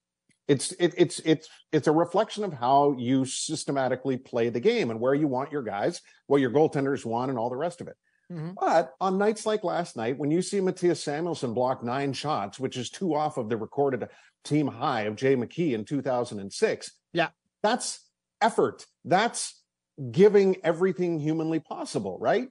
It's 0.48 0.72
it, 0.72 0.94
it's 0.96 1.20
it's 1.20 1.48
it's 1.72 1.86
a 1.86 1.92
reflection 1.92 2.42
of 2.42 2.54
how 2.54 2.96
you 2.98 3.26
systematically 3.26 4.16
play 4.16 4.48
the 4.48 4.60
game 4.60 4.90
and 4.90 4.98
where 4.98 5.14
you 5.14 5.28
want 5.28 5.52
your 5.52 5.62
guys, 5.62 6.00
what 6.26 6.40
your 6.40 6.50
goaltenders 6.50 7.04
want, 7.04 7.30
and 7.30 7.38
all 7.38 7.50
the 7.50 7.56
rest 7.56 7.82
of 7.82 7.88
it. 7.88 7.96
Mm-hmm. 8.32 8.52
But 8.58 8.94
on 9.00 9.18
nights 9.18 9.46
like 9.46 9.62
last 9.62 9.96
night, 9.96 10.18
when 10.18 10.30
you 10.30 10.42
see 10.42 10.58
Mattias 10.60 11.02
Samuelsson 11.02 11.54
block 11.54 11.82
nine 11.82 12.12
shots, 12.12 12.58
which 12.58 12.76
is 12.76 12.90
two 12.90 13.14
off 13.14 13.36
of 13.36 13.48
the 13.48 13.56
recorded 13.56 14.08
team 14.44 14.66
high 14.66 15.02
of 15.02 15.16
Jay 15.16 15.36
McKee 15.36 15.72
in 15.72 15.84
2006, 15.84 16.92
yeah, 17.12 17.28
that's 17.62 18.00
effort. 18.40 18.86
That's 19.04 19.62
giving 20.10 20.56
everything 20.64 21.18
humanly 21.18 21.60
possible, 21.60 22.18
right? 22.20 22.48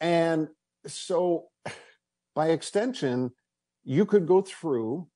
And 0.00 0.48
so 0.86 1.48
by 2.34 2.48
extension, 2.50 3.30
you 3.84 4.06
could 4.06 4.26
go 4.26 4.42
through 4.42 5.08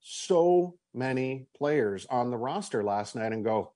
so 0.00 0.78
many 0.96 1.46
players 1.56 2.06
on 2.08 2.30
the 2.30 2.36
roster 2.36 2.82
last 2.82 3.14
night 3.14 3.32
and 3.32 3.44
go, 3.44 3.72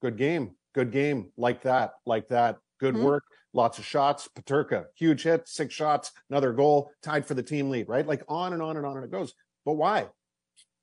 good 0.00 0.16
game, 0.16 0.52
good 0.74 0.90
game, 0.90 1.30
like 1.36 1.62
that, 1.62 1.92
like 2.06 2.28
that, 2.28 2.58
good 2.80 2.94
mm-hmm. 2.94 3.04
work, 3.04 3.24
lots 3.52 3.78
of 3.78 3.84
shots. 3.84 4.28
Peterka, 4.36 4.86
huge 4.96 5.22
hit, 5.22 5.46
six 5.46 5.74
shots, 5.74 6.12
another 6.30 6.52
goal, 6.52 6.90
tied 7.02 7.26
for 7.26 7.34
the 7.34 7.42
team 7.42 7.70
lead, 7.70 7.88
right? 7.88 8.06
Like 8.06 8.22
on 8.28 8.52
and 8.52 8.62
on 8.62 8.76
and 8.76 8.86
on 8.86 8.96
and 8.96 9.04
it 9.04 9.10
goes. 9.10 9.34
But 9.64 9.74
why? 9.74 10.08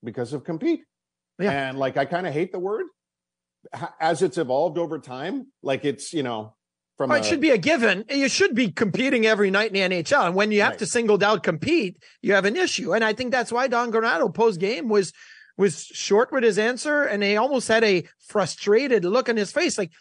Because 0.03 0.34
of 0.34 0.43
compete. 0.43 0.84
Yeah. 1.39 1.69
And 1.69 1.77
like 1.77 1.98
I 1.98 2.05
kind 2.05 2.27
of 2.27 2.34
hate 2.34 2.51
the 2.51 2.60
word 2.60 2.86
as 4.00 4.22
it's 4.22 4.38
evolved 4.38 4.77
over 4.77 5.00
time, 5.00 5.48
like 5.62 5.86
it's, 5.86 6.13
you 6.13 6.24
know, 6.24 6.55
from 6.98 7.12
oh, 7.12 7.15
a, 7.15 7.17
it 7.19 7.25
should 7.25 7.39
be 7.39 7.51
a 7.51 7.58
given. 7.58 8.03
You 8.10 8.27
should 8.27 8.55
be 8.55 8.72
competing 8.72 9.25
every 9.25 9.51
night 9.51 9.74
in 9.74 9.89
the 9.89 10.03
NHL. 10.03 10.25
And 10.25 10.36
when 10.36 10.51
you 10.51 10.62
have 10.62 10.72
right. 10.72 10.79
to 10.79 10.86
singled 10.86 11.24
out 11.24 11.43
compete, 11.43 11.98
you 12.22 12.34
have 12.34 12.46
an 12.46 12.58
issue. 12.58 12.93
And 12.93 13.03
I 13.03 13.13
think 13.13 13.31
that's 13.31 13.51
why 13.51 13.67
Don 13.67 13.91
Granato 13.91 14.34
post 14.34 14.60
game 14.60 14.89
was 14.89 15.13
was 15.59 15.83
short 15.87 16.31
with 16.31 16.41
his 16.41 16.57
answer 16.57 17.03
and 17.03 17.21
he 17.21 17.35
almost 17.35 17.67
had 17.67 17.83
a 17.83 18.05
frustrated 18.17 19.03
look 19.03 19.27
on 19.27 19.35
his 19.35 19.51
face. 19.51 19.77
Like, 19.77 19.91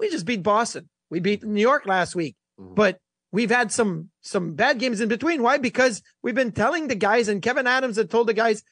we 0.00 0.10
just 0.10 0.26
beat 0.26 0.42
Boston. 0.42 0.88
We 1.08 1.20
beat 1.20 1.44
New 1.44 1.60
York 1.60 1.86
last 1.86 2.16
week. 2.16 2.34
Mm-hmm. 2.60 2.74
But 2.74 2.98
we've 3.30 3.50
had 3.50 3.70
some 3.70 4.10
some 4.22 4.54
bad 4.54 4.80
games 4.80 5.00
in 5.00 5.08
between. 5.08 5.40
Why? 5.40 5.58
Because 5.58 6.02
we've 6.20 6.34
been 6.34 6.50
telling 6.50 6.88
the 6.88 6.96
guys, 6.96 7.28
and 7.28 7.40
Kevyn 7.40 7.66
Adams 7.66 7.96
had 7.96 8.10
told 8.10 8.26
the 8.26 8.34
guys, 8.34 8.64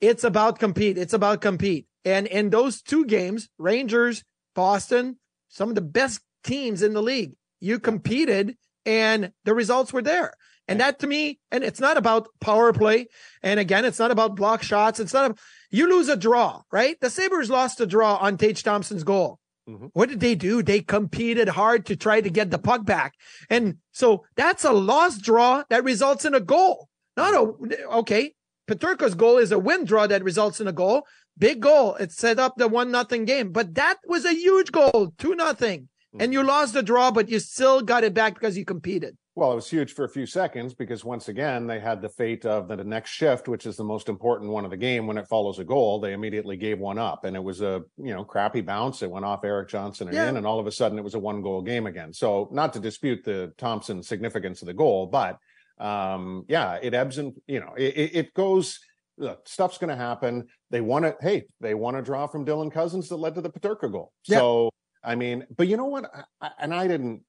it's 0.00 0.24
about 0.24 0.58
compete. 0.58 0.96
It's 0.96 1.12
about 1.12 1.42
compete. 1.42 1.86
And 2.06 2.26
in 2.26 2.48
those 2.48 2.80
two 2.80 3.04
games, 3.04 3.50
Rangers, 3.58 4.24
Boston, 4.54 5.18
some 5.50 5.68
of 5.68 5.74
the 5.74 5.82
best 5.82 6.22
teams 6.44 6.82
in 6.82 6.94
the 6.94 7.02
league, 7.02 7.32
you 7.60 7.78
competed 7.78 8.56
and 8.86 9.32
the 9.44 9.52
results 9.54 9.92
were 9.92 10.00
there. 10.00 10.32
And 10.66 10.80
that 10.80 11.00
to 11.00 11.06
me, 11.06 11.40
and 11.50 11.62
it's 11.62 11.80
not 11.80 11.98
about 11.98 12.28
power 12.40 12.72
play. 12.72 13.08
And 13.42 13.60
again, 13.60 13.84
it's 13.84 13.98
not 13.98 14.12
about 14.12 14.36
block 14.36 14.62
shots. 14.62 15.00
It's 15.00 15.12
not, 15.12 15.32
a, 15.32 15.34
you 15.70 15.88
lose 15.88 16.08
a 16.08 16.16
draw, 16.16 16.62
right? 16.70 16.98
The 17.00 17.10
Sabres 17.10 17.50
lost 17.50 17.80
a 17.80 17.86
draw 17.86 18.16
on 18.16 18.36
Tage 18.36 18.62
Thompson's 18.62 19.04
goal. 19.04 19.38
Mm-hmm. 19.68 19.86
What 19.92 20.08
did 20.08 20.20
they 20.20 20.34
do? 20.34 20.62
They 20.62 20.80
competed 20.80 21.48
hard 21.48 21.86
to 21.86 21.96
try 21.96 22.20
to 22.20 22.30
get 22.30 22.50
the 22.50 22.58
puck 22.58 22.84
back. 22.84 23.14
And 23.48 23.76
so 23.92 24.24
that's 24.36 24.64
a 24.64 24.72
lost 24.72 25.22
draw 25.22 25.64
that 25.70 25.84
results 25.84 26.24
in 26.24 26.34
a 26.34 26.40
goal. 26.40 26.88
Not 27.16 27.34
a, 27.34 27.86
okay. 27.98 28.34
Peterka's 28.68 29.14
goal 29.14 29.38
is 29.38 29.52
a 29.52 29.58
win 29.58 29.84
draw 29.84 30.06
that 30.06 30.24
results 30.24 30.60
in 30.60 30.68
a 30.68 30.72
goal. 30.72 31.06
Big 31.38 31.60
goal. 31.60 31.94
It 31.96 32.12
set 32.12 32.38
up 32.38 32.54
the 32.56 32.68
one 32.68 32.90
nothing 32.90 33.24
game, 33.24 33.52
but 33.52 33.74
that 33.74 33.98
was 34.06 34.24
a 34.24 34.32
huge 34.32 34.72
goal, 34.72 35.12
two 35.18 35.34
nothing. 35.34 35.82
Mm-hmm. 36.14 36.22
And 36.22 36.32
you 36.32 36.42
lost 36.42 36.74
the 36.74 36.82
draw, 36.82 37.10
but 37.10 37.28
you 37.28 37.38
still 37.38 37.80
got 37.82 38.04
it 38.04 38.14
back 38.14 38.34
because 38.34 38.58
you 38.58 38.64
competed. 38.64 39.16
Well, 39.40 39.52
it 39.52 39.54
was 39.54 39.70
huge 39.70 39.94
for 39.94 40.04
a 40.04 40.08
few 40.10 40.26
seconds 40.26 40.74
because 40.74 41.02
once 41.02 41.28
again, 41.28 41.66
they 41.66 41.80
had 41.80 42.02
the 42.02 42.10
fate 42.10 42.44
of 42.44 42.68
the 42.68 42.76
next 42.84 43.08
shift, 43.08 43.48
which 43.48 43.64
is 43.64 43.74
the 43.74 43.82
most 43.82 44.10
important 44.10 44.50
one 44.50 44.66
of 44.66 44.70
the 44.70 44.76
game. 44.76 45.06
When 45.06 45.16
it 45.16 45.26
follows 45.28 45.58
a 45.58 45.64
goal, 45.64 45.98
they 45.98 46.12
immediately 46.12 46.58
gave 46.58 46.78
one 46.78 46.98
up 46.98 47.24
and 47.24 47.34
it 47.34 47.42
was 47.42 47.62
a, 47.62 47.82
you 47.96 48.12
know, 48.12 48.22
crappy 48.22 48.60
bounce. 48.60 49.00
It 49.00 49.10
went 49.10 49.24
off 49.24 49.42
Erik 49.42 49.70
Johnson 49.70 50.08
and 50.08 50.14
yeah. 50.14 50.28
in, 50.28 50.36
and 50.36 50.46
all 50.46 50.60
of 50.60 50.66
a 50.66 50.70
sudden 50.70 50.98
it 50.98 51.02
was 51.02 51.14
a 51.14 51.18
one 51.18 51.40
goal 51.40 51.62
game 51.62 51.86
again. 51.86 52.12
So 52.12 52.50
not 52.52 52.74
to 52.74 52.80
dispute 52.80 53.24
the 53.24 53.54
Thompson 53.56 54.02
significance 54.02 54.60
of 54.60 54.66
the 54.66 54.74
goal, 54.74 55.06
but 55.06 55.38
um, 55.78 56.44
yeah, 56.46 56.78
it 56.82 56.92
ebbs 56.92 57.16
and, 57.16 57.32
you 57.46 57.60
know, 57.60 57.72
it, 57.78 58.10
it 58.12 58.34
goes, 58.34 58.78
look, 59.16 59.48
stuff's 59.48 59.78
going 59.78 59.88
to 59.88 59.96
happen. 59.96 60.48
They 60.68 60.82
want 60.82 61.06
to, 61.06 61.16
hey, 61.22 61.46
they 61.62 61.72
want 61.72 61.96
to 61.96 62.02
draw 62.02 62.26
from 62.26 62.44
Dylan 62.44 62.70
Cozens 62.70 63.08
that 63.08 63.16
led 63.16 63.36
to 63.36 63.40
the 63.40 63.48
Peterka 63.48 63.90
goal. 63.90 64.12
Yeah. 64.26 64.36
So, 64.36 64.70
I 65.02 65.14
mean, 65.14 65.46
but 65.56 65.66
you 65.66 65.78
know 65.78 65.86
what? 65.86 66.12
I, 66.42 66.50
and 66.58 66.74
I 66.74 66.86
didn't, 66.86 67.22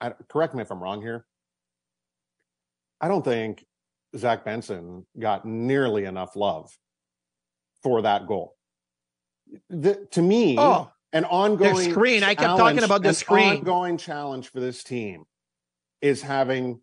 I, 0.00 0.14
correct 0.28 0.56
me 0.56 0.62
if 0.62 0.72
I'm 0.72 0.82
wrong 0.82 1.00
here. 1.00 1.24
I 3.02 3.08
don't 3.08 3.24
think 3.24 3.66
Zach 4.16 4.44
Benson 4.44 5.04
got 5.18 5.44
nearly 5.44 6.04
enough 6.04 6.36
love 6.36 6.70
for 7.82 8.02
that 8.02 8.28
goal. 8.28 8.54
The, 9.68 10.06
to 10.12 10.22
me, 10.22 10.56
oh, 10.58 10.90
an 11.12 11.24
ongoing 11.24 11.90
screen. 11.90 12.22
I 12.22 12.36
kept 12.36 12.56
talking 12.56 12.84
about 12.84 13.02
the 13.02 13.12
screen. 13.12 13.58
Ongoing 13.58 13.98
challenge 13.98 14.50
for 14.50 14.60
this 14.60 14.84
team 14.84 15.24
is 16.00 16.22
having 16.22 16.80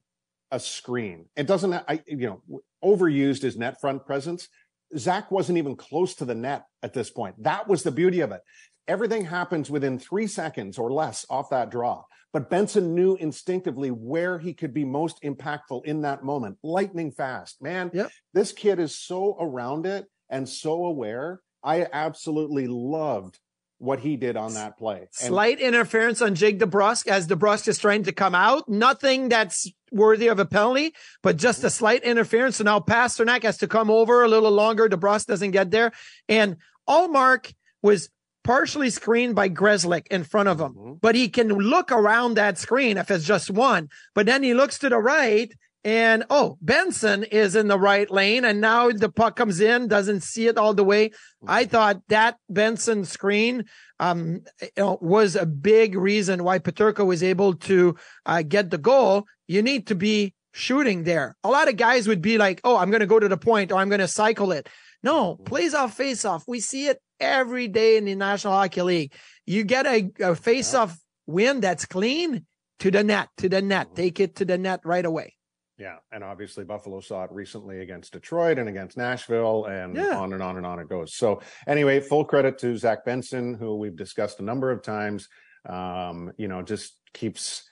a 0.52 0.60
screen. 0.60 1.26
It 1.38 1.48
doesn't, 1.48 1.74
I, 1.74 2.04
you 2.06 2.42
know, 2.50 2.62
overused 2.84 3.42
his 3.42 3.58
net 3.58 3.80
front 3.80 4.06
presence. 4.06 4.50
Zach 4.98 5.32
wasn't 5.32 5.58
even 5.58 5.76
close 5.76 6.16
to 6.16 6.26
the 6.26 6.36
net 6.36 6.66
at 6.84 6.94
this 6.94 7.10
point. 7.10 7.42
That 7.44 7.68
was 7.68 7.84
the 7.84 7.92
beauty 7.92 8.20
of 8.20 8.32
it. 8.32 8.42
Everything 8.88 9.26
happens 9.26 9.70
within 9.70 10.00
three 10.00 10.28
seconds 10.28 10.78
or 10.78 10.92
less 10.92 11.26
off 11.30 11.52
that 11.52 11.70
draw. 11.70 12.04
But 12.32 12.50
Benson 12.50 12.94
knew 12.94 13.16
instinctively 13.16 13.90
where 13.90 14.38
he 14.38 14.54
could 14.54 14.74
be 14.74 14.86
most 14.86 15.22
impactful 15.24 15.86
in 15.86 16.02
that 16.02 16.24
moment. 16.24 16.58
Lightning 16.64 17.12
fast, 17.12 17.62
man. 17.62 17.90
Yep. 17.94 18.12
This 18.34 18.52
kid 18.52 18.80
is 18.80 18.96
so 18.96 19.36
around 19.40 19.86
it 19.86 20.06
and 20.30 20.48
so 20.48 20.86
aware. 20.86 21.42
I 21.64 21.88
absolutely 21.92 22.68
loved 22.68 23.40
what 23.80 24.02
he 24.02 24.16
did 24.18 24.36
on 24.38 24.54
that 24.54 24.78
play. 24.78 24.98
And- 25.00 25.10
Slight 25.14 25.60
interference 25.60 26.22
on 26.22 26.36
Jake 26.36 26.60
DeBrusk 26.60 27.08
as 27.08 27.28
DeBrusk 27.28 27.68
is 27.68 27.80
trying 27.80 28.04
to 28.04 28.12
come 28.12 28.36
out. 28.36 28.70
Nothing 28.70 29.30
that's 29.30 29.72
worthy 29.92 30.28
of 30.28 30.38
a 30.38 30.46
penalty, 30.46 30.94
but 31.24 31.38
just 31.38 31.64
a 31.64 31.70
slight 31.70 32.04
interference. 32.04 32.58
So 32.58 32.64
now 32.64 32.80
Pastrnak 32.80 33.44
has 33.44 33.58
to 33.60 33.68
come 33.68 33.90
over 33.90 34.24
a 34.24 34.28
little 34.28 34.52
longer. 34.52 34.88
DeBrusk 34.88 35.26
doesn't 35.26 35.52
get 35.52 35.72
there. 35.72 35.94
And 36.28 36.58
Ullmark 36.88 37.54
was 37.82 38.10
partially 38.50 38.90
screened 38.90 39.36
by 39.36 39.48
Grzelcyk 39.48 40.08
in 40.08 40.24
front 40.24 40.50
of 40.50 40.60
him, 40.60 40.74
mm-hmm. 40.74 40.94
but 41.02 41.14
he 41.14 41.30
can 41.30 41.50
look 41.50 41.92
around 41.92 42.34
that 42.34 42.58
screen 42.58 42.98
if 42.98 43.12
it's 43.12 43.24
just 43.24 43.52
one. 43.52 43.90
But 44.16 44.26
then 44.26 44.42
he 44.42 44.56
looks 44.56 44.80
to 44.80 44.90
the 44.90 44.98
right 44.98 45.54
and 45.84 46.24
oh, 46.32 46.58
Benson 46.60 47.26
is 47.26 47.56
in 47.56 47.68
the 47.68 47.78
right 47.78 48.10
lane, 48.10 48.44
and 48.44 48.60
now 48.60 48.90
the 48.90 49.08
puck 49.08 49.36
comes 49.36 49.62
in, 49.62 49.88
doesn't 49.88 50.22
see 50.22 50.48
it 50.48 50.58
all 50.58 50.74
the 50.74 50.84
way. 50.84 51.12
I 51.48 51.64
mm-hmm. 51.64 51.70
thought 51.70 52.02
that 52.10 52.38
Benson 52.50 53.06
screen 53.06 53.66
um, 54.00 54.42
you 54.62 54.70
know, 54.78 54.98
was 55.00 55.36
a 55.36 55.46
big 55.46 55.96
reason 55.96 56.44
why 56.44 56.58
Peterka 56.58 57.06
was 57.06 57.22
able 57.22 57.54
to 57.54 57.96
uh, 58.26 58.42
get 58.42 58.72
the 58.72 58.80
goal. 58.80 59.26
You 59.48 59.62
need 59.62 59.86
to 59.88 59.96
be 59.96 60.34
shooting 60.54 61.04
there. 61.04 61.36
A 61.44 61.50
lot 61.50 61.70
of 61.70 61.78
guys 61.78 62.08
would 62.08 62.22
be 62.22 62.40
like, 62.40 62.62
"Oh, 62.64 62.78
I'm 62.78 62.90
going 62.90 63.02
to 63.02 63.06
go 63.06 63.20
to 63.20 63.30
the 63.30 63.38
point, 63.38 63.72
or 63.72 63.76
I'm 63.76 63.90
going 63.90 64.02
to 64.02 64.08
cycle 64.08 64.52
it." 64.52 64.68
No, 65.04 65.36
mm-hmm. 65.36 65.44
plays 65.44 65.76
off 65.76 65.96
face 65.96 66.26
off. 66.26 66.46
We 66.48 66.60
see 66.60 66.88
it 66.88 67.00
every 67.20 67.68
day 67.68 67.98
in 67.98 68.06
the 68.06 68.16
National 68.16 68.54
Hockey 68.54 68.82
League. 68.82 69.14
You 69.46 69.64
get 69.64 69.86
a, 69.86 70.12
a 70.20 70.36
face 70.36 70.74
off 70.74 70.98
win 71.26 71.60
that's 71.60 71.86
clean 71.86 72.46
to 72.80 72.92
the 72.92 73.04
net, 73.04 73.30
to 73.38 73.50
the 73.50 73.62
net. 73.62 73.88
Mm-hmm. 73.88 73.96
Take 73.96 74.20
it 74.20 74.36
to 74.38 74.46
the 74.46 74.58
net 74.58 74.82
right 74.84 75.06
away. 75.06 75.36
Yeah, 75.78 75.96
and 76.12 76.26
obviously 76.26 76.66
Buffalo 76.66 77.00
saw 77.00 77.24
it 77.24 77.32
recently 77.32 77.80
against 77.80 78.12
Detroit 78.12 78.60
and 78.60 78.68
against 78.68 78.98
Nashville, 78.98 79.64
and 79.66 79.96
yeah. 79.96 80.18
on 80.18 80.34
and 80.34 80.44
on 80.44 80.58
and 80.58 80.66
on 80.66 80.80
it 80.80 80.90
goes. 80.90 81.16
So 81.16 81.42
anyway, 81.68 82.02
full 82.02 82.26
credit 82.26 82.58
to 82.60 82.76
Zach 82.76 83.06
Benson, 83.06 83.54
who 83.54 83.78
we've 83.78 83.96
discussed 83.96 84.42
a 84.42 84.44
number 84.44 84.72
of 84.72 84.84
times. 84.84 85.30
Um, 85.68 86.34
you 86.38 86.50
know, 86.50 86.62
just 86.62 87.00
keeps 87.14 87.64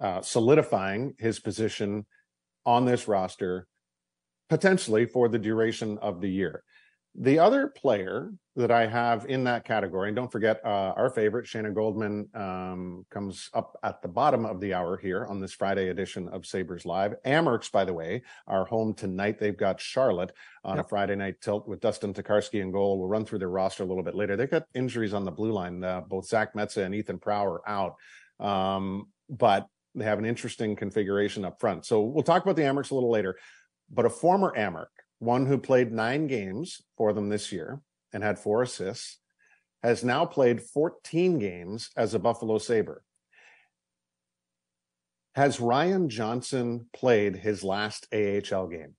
uh, 0.00 0.22
solidifying 0.22 1.14
his 1.18 1.38
position 1.38 2.04
on 2.66 2.84
this 2.84 3.06
roster, 3.06 3.68
potentially 4.48 5.06
for 5.06 5.28
the 5.28 5.38
duration 5.38 5.98
of 5.98 6.20
the 6.20 6.30
year. 6.30 6.64
The 7.14 7.38
other 7.38 7.68
player 7.68 8.32
that 8.56 8.70
I 8.70 8.86
have 8.86 9.26
in 9.26 9.44
that 9.44 9.66
category, 9.66 10.08
and 10.08 10.16
don't 10.16 10.32
forget 10.32 10.60
uh, 10.64 10.94
our 10.96 11.10
favorite, 11.10 11.46
Shayna 11.46 11.74
Goldman, 11.74 12.28
um, 12.34 13.04
comes 13.10 13.50
up 13.52 13.78
at 13.82 14.00
the 14.00 14.08
bottom 14.08 14.46
of 14.46 14.60
the 14.60 14.72
hour 14.72 14.96
here 14.96 15.26
on 15.26 15.38
this 15.38 15.52
Friday 15.52 15.88
edition 15.88 16.28
of 16.28 16.46
Sabres 16.46 16.86
Live. 16.86 17.14
Amerks, 17.26 17.70
by 17.70 17.84
the 17.84 17.92
way, 17.92 18.22
are 18.46 18.64
home 18.64 18.94
tonight. 18.94 19.38
They've 19.38 19.56
got 19.56 19.78
Charlotte 19.78 20.32
on 20.64 20.76
yep. 20.76 20.86
a 20.86 20.88
Friday 20.88 21.14
night 21.14 21.40
tilt 21.42 21.68
with 21.68 21.80
Dustin 21.80 22.14
Tokarski 22.14 22.62
in 22.62 22.72
goal. 22.72 22.98
We'll 22.98 23.08
run 23.08 23.26
through 23.26 23.40
their 23.40 23.50
roster 23.50 23.82
a 23.82 23.86
little 23.86 24.02
bit 24.02 24.14
later. 24.14 24.34
They've 24.34 24.50
got 24.50 24.64
injuries 24.74 25.12
on 25.12 25.26
the 25.26 25.32
blue 25.32 25.52
line. 25.52 25.84
Uh, 25.84 26.00
both 26.00 26.26
Zach 26.26 26.54
Metsa 26.54 26.84
and 26.84 26.94
Ethan 26.94 27.18
Prower 27.18 27.60
out. 27.68 27.96
Um, 28.40 29.08
but 29.28 29.66
they 29.94 30.04
have 30.04 30.18
an 30.18 30.24
interesting 30.24 30.76
configuration 30.76 31.44
up 31.44 31.60
front. 31.60 31.84
So 31.84 32.00
we'll 32.00 32.22
talk 32.22 32.42
about 32.42 32.56
the 32.56 32.62
Amerks 32.62 32.90
a 32.90 32.94
little 32.94 33.10
later. 33.10 33.36
But 33.90 34.06
a 34.06 34.10
former 34.10 34.54
Amerk 34.56 34.86
one 35.22 35.46
who 35.46 35.56
played 35.56 35.92
nine 35.92 36.26
games 36.26 36.82
for 36.96 37.12
them 37.12 37.28
this 37.28 37.52
year, 37.52 37.80
and 38.12 38.24
had 38.24 38.40
four 38.40 38.62
assists, 38.62 39.18
has 39.82 40.02
now 40.02 40.26
played 40.26 40.60
14 40.60 41.38
games 41.38 41.90
as 41.96 42.12
a 42.12 42.18
Buffalo 42.18 42.58
Sabre. 42.58 43.04
Has 45.36 45.60
Ryan 45.60 46.08
Johnson 46.08 46.86
played 46.92 47.36
his 47.36 47.62
last 47.62 48.06
AHL 48.12 48.66
game? 48.66 48.96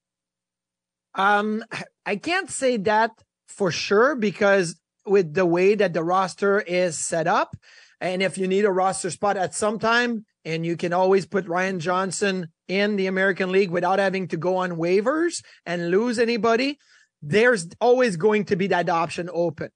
Um, 1.13 1.63
I 2.05 2.15
can't 2.15 2.49
say 2.49 2.77
that 2.77 3.11
for 3.47 3.69
sure 3.69 4.15
because 4.15 4.79
with 5.05 5.33
the 5.33 5.45
way 5.45 5.75
that 5.75 5.93
the 5.93 6.03
roster 6.03 6.59
is 6.61 6.97
set 6.97 7.27
up, 7.27 7.55
and 8.03 8.21
if 8.21 8.37
you 8.37 8.49
need 8.49 8.65
a 8.65 8.71
roster 8.71 9.09
spot 9.09 9.37
at 9.37 9.55
some 9.55 9.79
time, 9.79 10.25
and 10.43 10.65
you 10.65 10.75
can 10.75 10.91
always 10.91 11.25
put 11.25 11.47
Ryan 11.47 11.79
Johnson 11.79 12.49
in 12.67 12.97
the 12.97 13.07
American 13.07 13.49
League 13.49 13.71
without 13.71 13.97
having 13.97 14.27
to 14.27 14.37
go 14.37 14.57
on 14.57 14.71
waivers 14.71 15.41
and 15.65 15.89
lose 15.89 16.19
anybody, 16.19 16.77
there's 17.21 17.69
always 17.79 18.17
going 18.17 18.43
to 18.45 18.57
be 18.57 18.67
that 18.67 18.89
option 18.89 19.29
open. 19.33 19.69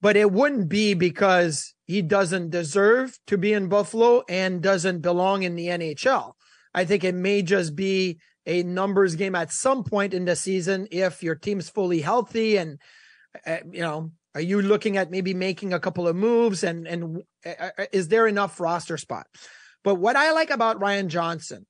But 0.00 0.16
it 0.16 0.32
wouldn't 0.32 0.70
be 0.70 0.94
because 0.94 1.74
he 1.84 2.00
doesn't 2.00 2.48
deserve 2.48 3.18
to 3.26 3.36
be 3.36 3.52
in 3.52 3.68
Buffalo 3.68 4.22
and 4.26 4.62
doesn't 4.62 5.02
belong 5.02 5.42
in 5.42 5.54
the 5.54 5.66
NHL. 5.66 6.32
I 6.72 6.86
think 6.86 7.04
it 7.04 7.14
may 7.14 7.42
just 7.42 7.76
be 7.76 8.18
a 8.46 8.62
numbers 8.62 9.16
game 9.16 9.34
at 9.34 9.52
some 9.52 9.84
point 9.84 10.14
in 10.14 10.24
the 10.24 10.34
season 10.34 10.88
if 10.90 11.22
your 11.22 11.34
team's 11.34 11.68
fully 11.68 12.00
healthy 12.00 12.56
and 12.56 12.78
uh, 13.46 13.58
you 13.70 13.80
know 13.80 14.12
are 14.36 14.40
you 14.40 14.62
looking 14.62 14.96
at 14.96 15.10
maybe 15.10 15.34
making 15.34 15.72
a 15.72 15.80
couple 15.80 16.06
of 16.06 16.14
moves 16.14 16.62
and 16.62 16.86
and 16.86 17.22
uh, 17.44 17.70
is 17.92 18.08
there 18.08 18.28
enough 18.28 18.60
roster 18.60 18.96
spot? 18.96 19.26
But 19.82 19.96
what 19.96 20.16
i 20.16 20.32
like 20.32 20.50
about 20.50 20.80
ryan 20.80 21.08
johnson 21.08 21.66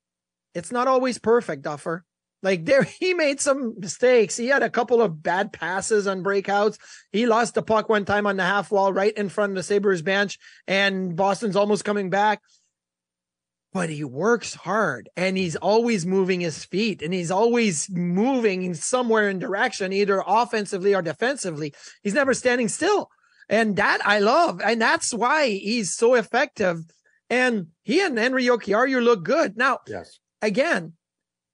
it's 0.57 0.73
not 0.73 0.89
always 0.89 1.19
perfect 1.19 1.63
duffer. 1.63 2.03
Like 2.43 2.65
there 2.65 2.83
he 3.01 3.15
made 3.15 3.41
some 3.41 3.75
mistakes. 3.79 4.37
He 4.37 4.49
had 4.49 4.63
a 4.63 4.71
couple 4.71 5.03
of 5.03 5.23
bad 5.23 5.53
passes 5.53 6.07
on 6.07 6.25
breakouts. 6.25 6.79
He 7.13 7.27
lost 7.27 7.55
the 7.55 7.63
puck 7.63 7.89
one 7.89 8.05
time 8.05 8.27
on 8.27 8.37
the 8.37 8.45
half 8.45 8.73
wall 8.73 8.93
right 8.93 9.13
in 9.13 9.29
front 9.29 9.51
of 9.51 9.57
the 9.57 9.63
sabres 9.63 10.03
bench 10.03 10.39
and 10.67 11.15
boston's 11.15 11.57
almost 11.57 11.85
coming 11.85 12.11
back 12.11 12.41
but 13.77 13.91
he 13.91 14.03
works 14.03 14.55
hard 14.55 15.11
and 15.19 15.37
he's 15.37 15.55
always 15.55 16.07
moving 16.07 16.41
his 16.41 16.65
feet 16.65 17.03
and 17.03 17.13
he's 17.13 17.31
always 17.31 17.91
moving 17.91 18.73
somewhere 18.73 19.29
in 19.29 19.39
direction, 19.39 19.93
either 19.93 20.25
offensively 20.27 20.95
or 20.95 21.03
defensively. 21.03 21.75
He's 22.03 22.15
never 22.15 22.33
standing 22.33 22.69
still. 22.69 23.11
And 23.51 23.77
that 23.77 23.99
I 24.03 24.21
love. 24.21 24.63
And 24.65 24.81
that's 24.81 25.13
why 25.13 25.51
he's 25.51 25.95
so 25.95 26.15
effective. 26.15 26.85
And 27.29 27.67
he 27.83 28.01
and 28.01 28.19
Henri 28.19 28.45
Jokiharju 28.47 29.05
look 29.05 29.25
good. 29.25 29.59
Now, 29.59 29.81
yes. 29.87 30.21
again, 30.41 30.95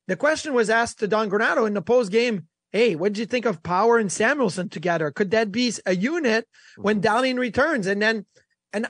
the 0.07 0.15
question 0.15 0.55
was 0.55 0.71
asked 0.71 1.01
to 1.01 1.09
Don 1.09 1.29
Granato 1.29 1.67
in 1.67 1.75
the 1.75 1.83
post 1.83 2.13
game. 2.13 2.47
Hey, 2.71 2.95
what 2.95 3.15
did 3.15 3.19
you 3.19 3.27
think 3.27 3.47
of 3.47 3.65
Power 3.65 3.99
and 3.99 4.13
Samuelsson 4.13 4.69
together? 4.69 5.11
Could 5.11 5.33
that 5.33 5.51
be 5.51 5.73
a 5.87 5.97
unit 5.97 6.47
when 6.77 7.03
mm-hmm. 7.03 7.37
Returns? 7.37 7.89
And 7.89 8.01
then, 8.01 8.27
and 8.73 8.87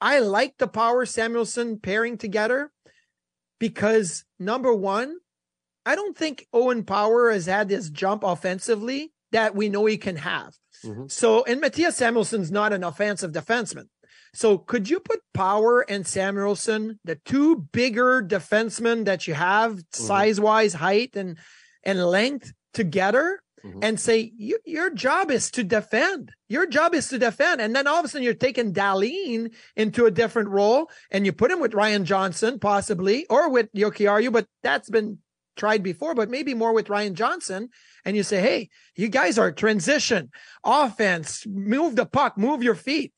I 0.00 0.20
like 0.20 0.58
the 0.58 0.68
Power 0.68 1.04
Samuelsson 1.04 1.80
pairing 1.82 2.16
together 2.18 2.70
because 3.58 4.24
number 4.38 4.72
one, 4.74 5.16
I 5.84 5.94
don't 5.94 6.16
think 6.16 6.46
Owen 6.52 6.84
Power 6.84 7.30
has 7.30 7.46
had 7.46 7.68
this 7.68 7.90
jump 7.90 8.24
offensively 8.24 9.12
that 9.32 9.54
we 9.54 9.68
know 9.68 9.86
he 9.86 9.98
can 9.98 10.16
have. 10.16 10.54
Mm-hmm. 10.84 11.06
So, 11.08 11.44
and 11.44 11.62
Mattias 11.62 11.96
Samuelsson's 11.96 12.50
not 12.50 12.72
an 12.72 12.84
offensive 12.84 13.32
defenseman. 13.32 13.88
So, 14.32 14.58
could 14.58 14.88
you 14.88 15.00
put 15.00 15.20
Power 15.34 15.80
and 15.80 16.04
Samuelsson, 16.04 16.98
the 17.04 17.16
two 17.16 17.68
bigger 17.72 18.22
defensemen 18.22 19.04
that 19.04 19.26
you 19.26 19.34
have, 19.34 19.72
mm-hmm. 19.72 20.04
size 20.04 20.40
wise, 20.40 20.74
height 20.74 21.16
and 21.16 21.38
and 21.82 22.04
length, 22.04 22.52
together 22.72 23.40
mm-hmm. 23.64 23.80
and 23.82 23.98
say, 23.98 24.32
your 24.36 24.90
job 24.90 25.30
is 25.30 25.50
to 25.52 25.64
defend. 25.64 26.32
Your 26.48 26.66
job 26.66 26.94
is 26.94 27.08
to 27.08 27.18
defend. 27.18 27.60
And 27.60 27.74
then 27.74 27.86
all 27.86 27.98
of 27.98 28.04
a 28.04 28.08
sudden 28.08 28.24
you're 28.24 28.34
taking 28.34 28.72
Dahlin 28.72 29.52
into 29.76 30.06
a 30.06 30.10
different 30.10 30.48
role 30.48 30.90
and 31.10 31.26
you 31.26 31.32
put 31.32 31.50
him 31.50 31.60
with 31.60 31.74
Ryan 31.74 32.04
Johnson, 32.04 32.58
possibly, 32.58 33.26
or 33.26 33.50
with 33.50 33.72
Jokiharju, 33.72 34.32
but 34.32 34.46
that's 34.62 34.90
been 34.90 35.18
tried 35.56 35.82
before, 35.82 36.14
but 36.14 36.30
maybe 36.30 36.54
more 36.54 36.72
with 36.72 36.88
Ryan 36.88 37.14
Johnson. 37.14 37.68
And 38.04 38.16
you 38.16 38.22
say, 38.22 38.40
Hey, 38.40 38.70
you 38.96 39.08
guys 39.08 39.38
are 39.38 39.52
transition 39.52 40.30
offense, 40.64 41.46
move 41.46 41.96
the 41.96 42.06
puck, 42.06 42.38
move 42.38 42.62
your 42.62 42.74
feet. 42.74 43.12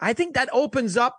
I 0.00 0.12
think 0.12 0.34
that 0.34 0.48
opens 0.52 0.96
up 0.96 1.18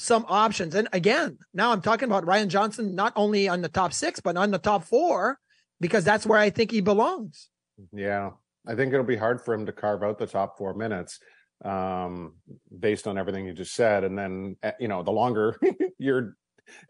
some 0.00 0.24
options. 0.28 0.74
And 0.74 0.88
again, 0.92 1.38
now 1.52 1.72
I'm 1.72 1.82
talking 1.82 2.08
about 2.08 2.26
Ryan 2.26 2.48
Johnson, 2.48 2.94
not 2.94 3.12
only 3.16 3.48
on 3.48 3.60
the 3.60 3.68
top 3.68 3.92
six, 3.92 4.18
but 4.20 4.36
on 4.36 4.50
the 4.50 4.58
top 4.58 4.84
four, 4.84 5.38
because 5.78 6.04
that's 6.04 6.26
where 6.26 6.38
I 6.38 6.50
think 6.50 6.70
he 6.70 6.80
belongs. 6.80 7.49
Yeah, 7.92 8.30
I 8.66 8.74
think 8.74 8.92
it'll 8.92 9.04
be 9.04 9.16
hard 9.16 9.40
for 9.40 9.54
him 9.54 9.66
to 9.66 9.72
carve 9.72 10.02
out 10.02 10.18
the 10.18 10.26
top 10.26 10.58
four 10.58 10.74
minutes 10.74 11.18
um, 11.64 12.34
based 12.78 13.06
on 13.06 13.18
everything 13.18 13.46
you 13.46 13.52
just 13.52 13.74
said. 13.74 14.04
And 14.04 14.18
then, 14.18 14.56
eh, 14.62 14.72
you 14.80 14.88
know, 14.88 15.02
the 15.02 15.12
longer 15.12 15.58
your 15.98 16.36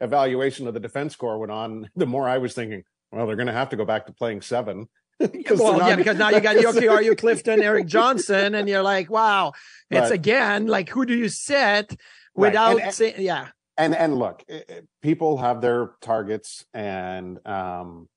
evaluation 0.00 0.66
of 0.66 0.74
the 0.74 0.80
defense 0.80 1.16
core 1.16 1.38
went 1.38 1.52
on, 1.52 1.90
the 1.96 2.06
more 2.06 2.28
I 2.28 2.38
was 2.38 2.54
thinking, 2.54 2.84
well, 3.12 3.26
they're 3.26 3.36
going 3.36 3.46
to 3.46 3.52
have 3.52 3.70
to 3.70 3.76
go 3.76 3.84
back 3.84 4.06
to 4.06 4.12
playing 4.12 4.42
seven. 4.42 4.88
well, 5.20 5.78
not, 5.78 5.88
yeah, 5.88 5.96
because 5.96 6.16
now 6.16 6.30
you 6.30 6.40
got 6.40 6.56
Jokiharju, 6.64 7.18
Clifton, 7.18 7.60
Erik 7.62 7.86
Johnson, 7.86 8.54
and 8.54 8.68
you're 8.68 8.82
like, 8.82 9.10
wow, 9.10 9.52
it's 9.90 10.08
but, 10.08 10.12
again 10.12 10.66
like 10.66 10.88
who 10.88 11.04
do 11.04 11.14
you 11.14 11.28
set 11.28 11.94
without 12.34 12.76
right. 12.76 12.84
and, 12.84 12.94
saying, 12.94 13.14
yeah. 13.18 13.48
And 13.76 13.94
and 13.94 14.16
look, 14.16 14.42
eh, 14.48 14.60
eh, 14.68 14.80
people 15.02 15.36
have 15.38 15.60
their 15.60 15.90
targets, 16.00 16.64
and 16.72 17.38
um, 17.46 18.08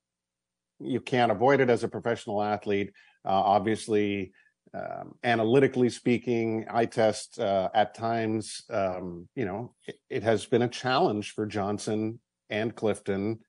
you 0.84 1.00
can't 1.00 1.32
avoid 1.32 1.60
it 1.60 1.70
as 1.70 1.84
a 1.84 1.88
professional 1.88 2.42
athlete. 2.42 2.92
Uh, 3.26 3.32
obviously, 3.32 4.32
um, 4.74 5.14
analytically 5.24 5.90
speaking, 5.90 6.66
eye 6.70 6.86
test 6.86 7.40
uh, 7.40 7.70
at 7.74 7.94
times, 7.94 8.64
um, 8.72 9.28
you 9.36 9.46
know, 9.46 9.74
it, 9.86 9.96
it, 10.10 10.24
has 10.24 10.46
been 10.46 10.64
a 10.64 10.68
challenge 10.68 11.34
for 11.34 11.46
Johnson 11.46 12.20
and 12.50 12.76
Clifton 12.76 13.40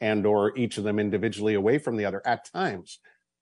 and 0.00 0.26
or 0.26 0.56
each 0.58 0.78
of 0.78 0.84
them 0.84 0.98
individually 0.98 1.54
away 1.54 1.78
from 1.78 1.96
the 1.96 2.04
other 2.04 2.20
at 2.26 2.50
times. 2.52 2.98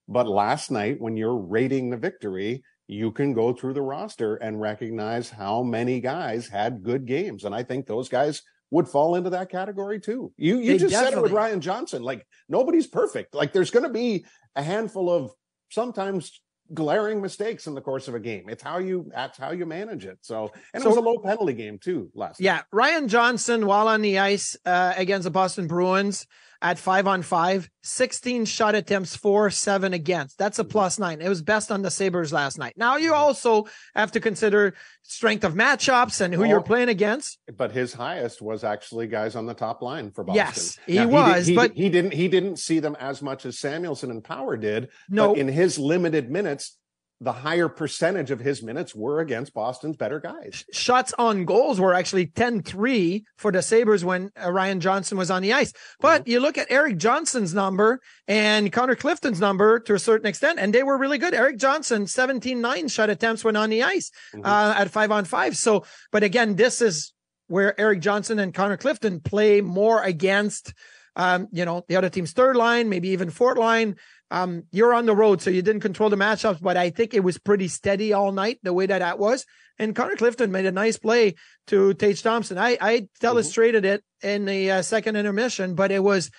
But 0.06 0.28
last 0.28 0.70
night, 0.70 1.00
when 1.00 1.16
you're 1.16 1.36
rating 1.36 1.88
the 1.88 1.96
victory, 1.96 2.62
you 2.86 3.10
can 3.10 3.32
go 3.32 3.52
through 3.52 3.74
the 3.74 3.82
roster 3.82 4.36
and 4.36 4.60
recognize 4.60 5.30
how 5.30 5.62
many 5.62 6.00
guys 6.00 6.48
had 6.48 6.82
good 6.82 7.06
games. 7.06 7.44
And 7.44 7.54
I 7.54 7.62
think 7.62 7.86
those 7.86 8.08
guys 8.08 8.42
would 8.70 8.88
fall 8.88 9.16
into 9.16 9.30
that 9.30 9.50
category 9.50 10.00
too. 10.00 10.32
You 10.36 10.58
you 10.58 10.72
they 10.72 10.78
just 10.78 10.92
definitely. 10.92 11.12
said 11.12 11.18
it 11.18 11.22
with 11.22 11.32
Ryan 11.32 11.60
Johnson. 11.60 12.02
Like 12.02 12.26
nobody's 12.48 12.86
perfect. 12.86 13.34
Like 13.34 13.52
there's 13.52 13.70
going 13.70 13.84
to 13.84 13.92
be 13.92 14.24
a 14.56 14.62
handful 14.62 15.10
of 15.10 15.32
sometimes 15.70 16.40
glaring 16.72 17.20
mistakes 17.20 17.66
in 17.66 17.74
the 17.74 17.80
course 17.80 18.08
of 18.08 18.14
a 18.14 18.20
game. 18.20 18.48
It's 18.48 18.62
how 18.62 18.78
you 18.78 19.10
that's 19.14 19.38
how 19.38 19.50
you 19.50 19.66
manage 19.66 20.04
it. 20.04 20.18
So 20.22 20.50
and 20.72 20.82
so, 20.82 20.88
it 20.88 20.90
was 20.90 20.98
a 20.98 21.00
low 21.00 21.18
penalty 21.18 21.54
game 21.54 21.78
too 21.78 22.10
last. 22.14 22.40
Yeah, 22.40 22.56
night. 22.56 22.64
Ryan 22.72 23.08
Johnson 23.08 23.66
while 23.66 23.88
on 23.88 24.02
the 24.02 24.18
ice 24.18 24.56
uh, 24.64 24.94
against 24.96 25.24
the 25.24 25.30
Boston 25.30 25.66
Bruins 25.66 26.26
at 26.62 26.78
five 26.78 27.06
on 27.06 27.22
five, 27.22 27.70
16 27.82 28.44
shot 28.44 28.74
attempts, 28.74 29.16
four, 29.16 29.50
seven 29.50 29.94
against. 29.94 30.38
That's 30.38 30.58
a 30.58 30.64
plus 30.64 30.98
nine. 30.98 31.20
It 31.20 31.28
was 31.28 31.42
best 31.42 31.72
on 31.72 31.82
the 31.82 31.90
Sabres 31.90 32.32
last 32.32 32.58
night. 32.58 32.74
Now 32.76 32.96
you 32.96 33.12
mm-hmm. 33.12 33.20
also 33.20 33.66
have 33.94 34.12
to 34.12 34.20
consider 34.20 34.74
strength 35.02 35.44
of 35.44 35.54
matchups 35.54 36.20
and 36.20 36.34
who 36.34 36.44
you're 36.44 36.60
playing 36.60 36.88
against. 36.88 37.38
But 37.56 37.72
his 37.72 37.92
highest 37.92 38.42
was 38.42 38.62
actually 38.62 39.06
guys 39.06 39.34
on 39.36 39.46
the 39.46 39.54
top 39.54 39.82
line 39.82 40.10
for 40.10 40.22
Boston. 40.22 40.44
Yes, 40.46 40.78
he 40.86 40.96
now, 40.96 41.08
was, 41.08 41.46
he 41.46 41.54
did, 41.54 41.62
he, 41.62 41.68
but 41.68 41.76
he 41.76 41.88
didn't, 41.88 42.12
he 42.12 42.28
didn't 42.28 42.56
see 42.56 42.78
them 42.78 42.96
as 43.00 43.22
much 43.22 43.46
as 43.46 43.58
Samuelsson 43.58 44.10
and 44.10 44.22
Power 44.22 44.56
did. 44.56 44.90
No, 45.08 45.34
in 45.34 45.48
his 45.48 45.78
limited 45.78 46.30
minutes, 46.30 46.76
the 47.22 47.32
higher 47.32 47.68
percentage 47.68 48.30
of 48.30 48.40
his 48.40 48.62
minutes 48.62 48.94
were 48.94 49.20
against 49.20 49.52
Boston's 49.52 49.96
better 49.96 50.18
guys. 50.18 50.64
Shots 50.72 51.12
on 51.18 51.44
goals 51.44 51.78
were 51.78 51.92
actually 51.92 52.26
10-3 52.26 53.24
for 53.36 53.52
the 53.52 53.60
Sabres 53.60 54.04
when 54.04 54.30
uh, 54.42 54.50
Ryan 54.50 54.80
Johnson 54.80 55.18
was 55.18 55.30
on 55.30 55.42
the 55.42 55.52
ice. 55.52 55.72
But 56.00 56.22
mm-hmm. 56.22 56.30
you 56.30 56.40
look 56.40 56.56
at 56.56 56.70
Erik 56.70 56.96
Johnson's 56.96 57.52
number 57.52 58.00
and 58.26 58.72
Connor 58.72 58.96
Clifton's 58.96 59.38
number 59.38 59.80
to 59.80 59.94
a 59.94 59.98
certain 59.98 60.26
extent, 60.26 60.58
and 60.58 60.74
they 60.74 60.82
were 60.82 60.96
really 60.96 61.18
good. 61.18 61.34
Erik 61.34 61.58
Johnson, 61.58 62.06
17-9 62.06 62.90
shot 62.90 63.10
attempts 63.10 63.44
when 63.44 63.56
on 63.56 63.68
the 63.68 63.82
ice 63.82 64.10
mm-hmm. 64.34 64.46
uh, 64.46 64.74
at 64.76 64.90
five 64.90 65.10
on 65.10 65.26
five. 65.26 65.56
So, 65.56 65.84
but 66.10 66.22
again, 66.22 66.56
this 66.56 66.80
is 66.80 67.12
where 67.48 67.78
Erik 67.78 68.00
Johnson 68.00 68.38
and 68.38 68.54
Connor 68.54 68.78
Clifton 68.78 69.20
play 69.20 69.60
more 69.60 70.02
against 70.02 70.72
um, 71.16 71.48
you 71.52 71.64
know, 71.64 71.84
the 71.88 71.96
other 71.96 72.08
team's 72.08 72.32
third 72.32 72.56
line, 72.56 72.88
maybe 72.88 73.08
even 73.08 73.30
fourth 73.30 73.58
line. 73.58 73.96
Um, 74.30 74.64
you're 74.70 74.94
on 74.94 75.06
the 75.06 75.16
road, 75.16 75.42
so 75.42 75.50
you 75.50 75.62
didn't 75.62 75.82
control 75.82 76.08
the 76.08 76.16
matchups, 76.16 76.60
but 76.60 76.76
I 76.76 76.90
think 76.90 77.14
it 77.14 77.24
was 77.24 77.38
pretty 77.38 77.68
steady 77.68 78.12
all 78.12 78.30
night 78.30 78.60
the 78.62 78.72
way 78.72 78.86
that 78.86 79.00
that 79.00 79.18
was. 79.18 79.44
And 79.78 79.96
Connor 79.96 80.16
Clifton 80.16 80.52
made 80.52 80.66
a 80.66 80.72
nice 80.72 80.98
play 80.98 81.34
to 81.68 81.94
Tage 81.94 82.22
Thompson. 82.22 82.58
I, 82.58 82.78
I 82.80 83.08
illustrated 83.22 83.84
mm-hmm. 83.84 83.94
it 83.94 84.04
in 84.34 84.44
the 84.44 84.70
uh, 84.70 84.82
second 84.82 85.16
intermission, 85.16 85.74
but 85.74 85.90
it 85.90 86.02
was, 86.02 86.30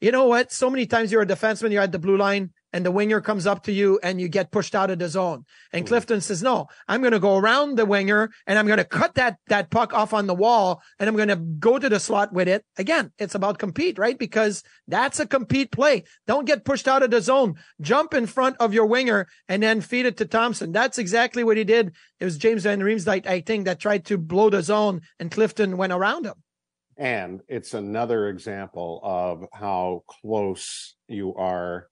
you 0.00 0.12
know 0.12 0.26
what? 0.26 0.52
So 0.52 0.70
many 0.70 0.86
times 0.86 1.10
you're 1.10 1.22
a 1.22 1.26
defenseman, 1.26 1.72
you're 1.72 1.82
at 1.82 1.92
the 1.92 1.98
blue 1.98 2.16
line, 2.16 2.52
and 2.72 2.84
the 2.84 2.90
winger 2.90 3.20
comes 3.20 3.46
up 3.46 3.64
to 3.64 3.72
you 3.72 3.98
and 4.02 4.20
you 4.20 4.28
get 4.28 4.50
pushed 4.50 4.74
out 4.74 4.90
of 4.90 4.98
the 4.98 5.08
zone. 5.08 5.44
And 5.72 5.84
Mhm. 5.84 5.88
Clifton 5.88 6.20
says, 6.20 6.42
no, 6.42 6.68
I'm 6.88 7.00
going 7.00 7.12
to 7.12 7.18
go 7.18 7.36
around 7.36 7.76
the 7.76 7.84
winger 7.86 8.30
and 8.46 8.58
I'm 8.58 8.66
going 8.66 8.78
to 8.78 8.84
cut 8.84 9.14
that, 9.14 9.38
that 9.48 9.70
puck 9.70 9.92
off 9.92 10.14
on 10.14 10.26
the 10.26 10.34
wall 10.34 10.82
and 10.98 11.08
I'm 11.08 11.16
going 11.16 11.28
to 11.28 11.36
go 11.36 11.78
to 11.78 11.88
the 11.88 12.00
slot 12.00 12.32
with 12.32 12.48
it. 12.48 12.64
Again, 12.78 13.12
it's 13.18 13.34
about 13.34 13.58
compete, 13.58 13.98
right? 13.98 14.18
Because 14.18 14.62
that's 14.86 15.20
a 15.20 15.26
compete 15.26 15.72
play. 15.72 16.04
Don't 16.26 16.46
get 16.46 16.64
pushed 16.64 16.88
out 16.88 17.02
of 17.02 17.10
the 17.10 17.20
zone. 17.20 17.54
Jump 17.80 18.14
in 18.14 18.26
front 18.26 18.56
of 18.60 18.72
your 18.72 18.86
winger 18.86 19.26
and 19.48 19.62
then 19.62 19.80
feed 19.80 20.06
it 20.06 20.16
to 20.18 20.24
Thompson. 20.26 20.72
That's 20.72 20.98
exactly 20.98 21.44
what 21.44 21.56
he 21.56 21.64
did. 21.64 21.92
It 22.18 22.24
was 22.24 22.38
James 22.38 22.62
Van 22.62 22.80
Riemsdyk, 22.80 23.26
I 23.26 23.40
think, 23.40 23.64
that 23.64 23.80
tried 23.80 24.04
to 24.06 24.18
blow 24.18 24.50
the 24.50 24.62
zone 24.62 25.00
and 25.18 25.30
Clifton 25.30 25.76
went 25.76 25.92
around 25.92 26.26
him. 26.26 26.34
And 26.96 27.40
it's 27.48 27.72
another 27.72 28.28
example 28.28 29.00
of 29.02 29.46
how 29.54 30.04
close 30.06 30.96
you 31.08 31.34
are 31.34 31.88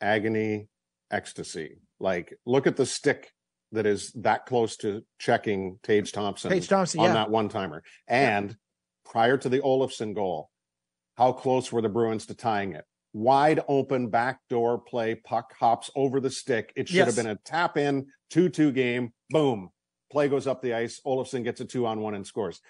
agony, 0.00 0.68
ecstasy. 1.10 1.78
Like, 1.98 2.34
look 2.46 2.66
at 2.66 2.76
the 2.76 2.86
stick 2.86 3.32
that 3.72 3.86
is 3.86 4.12
that 4.16 4.46
close 4.46 4.76
to 4.78 5.04
checking 5.18 5.78
Tage 5.82 6.12
Thompson, 6.12 6.50
Tage 6.50 6.68
Thompson, 6.68 7.00
on 7.00 7.06
yeah. 7.06 7.12
that 7.14 7.30
one 7.30 7.48
timer. 7.48 7.82
And 8.08 8.56
prior 9.04 9.36
to 9.38 9.48
the 9.48 9.60
Olofsson 9.60 10.14
goal, 10.14 10.50
how 11.16 11.32
close 11.32 11.70
were 11.70 11.82
the 11.82 11.88
Bruins 11.88 12.26
to 12.26 12.34
tying 12.34 12.72
it? 12.72 12.84
Wide 13.12 13.60
open 13.68 14.08
backdoor 14.08 14.78
play, 14.78 15.16
puck 15.16 15.52
hops 15.58 15.90
over 15.94 16.20
the 16.20 16.30
stick. 16.30 16.72
It 16.76 16.88
should 16.88 16.96
Yes. 16.96 17.06
have 17.06 17.16
been 17.16 17.32
a 17.32 17.38
tap 17.44 17.76
in 17.76 18.06
2 18.30 18.48
2 18.48 18.72
game. 18.72 19.12
Boom. 19.30 19.70
Play 20.10 20.28
goes 20.28 20.46
up 20.46 20.62
the 20.62 20.74
ice. 20.74 21.00
Olofsson 21.06 21.44
gets 21.44 21.60
a 21.60 21.64
two 21.64 21.86
on 21.86 22.00
one 22.00 22.14
and 22.14 22.26
scores. 22.26 22.60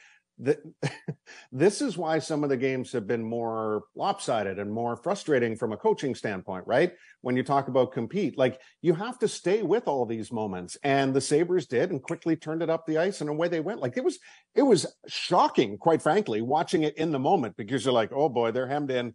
The, 0.42 0.58
this 1.52 1.80
is 1.82 1.96
why 1.96 2.18
some 2.18 2.42
of 2.42 2.50
the 2.50 2.56
games 2.56 2.92
have 2.92 3.06
been 3.06 3.22
more 3.22 3.82
lopsided 3.94 4.58
and 4.58 4.72
more 4.72 4.96
frustrating 4.96 5.56
from 5.56 5.72
a 5.72 5.76
coaching 5.76 6.14
standpoint, 6.14 6.66
right? 6.66 6.92
When 7.20 7.36
you 7.36 7.42
talk 7.42 7.68
about 7.68 7.92
compete, 7.92 8.38
like 8.38 8.60
you 8.82 8.94
have 8.94 9.18
to 9.20 9.28
stay 9.28 9.62
with 9.62 9.86
all 9.86 10.06
these 10.06 10.32
moments. 10.32 10.76
And 10.82 11.14
the 11.14 11.20
Sabres 11.20 11.66
did 11.66 11.90
and 11.90 12.02
quickly 12.02 12.36
turned 12.36 12.62
it 12.62 12.70
up 12.70 12.86
the 12.86 12.98
ice 12.98 13.20
and 13.20 13.28
away 13.28 13.48
they 13.48 13.60
went. 13.60 13.80
Like 13.80 13.96
it 13.96 14.04
was, 14.04 14.18
it 14.54 14.62
was 14.62 14.86
shocking, 15.06 15.78
quite 15.78 16.02
frankly, 16.02 16.40
watching 16.40 16.82
it 16.82 16.96
in 16.96 17.12
the 17.12 17.18
moment 17.18 17.56
because 17.56 17.84
you're 17.84 17.94
like, 17.94 18.10
oh 18.12 18.28
boy, 18.28 18.50
they're 18.50 18.66
hemmed 18.66 18.90
in. 18.90 19.14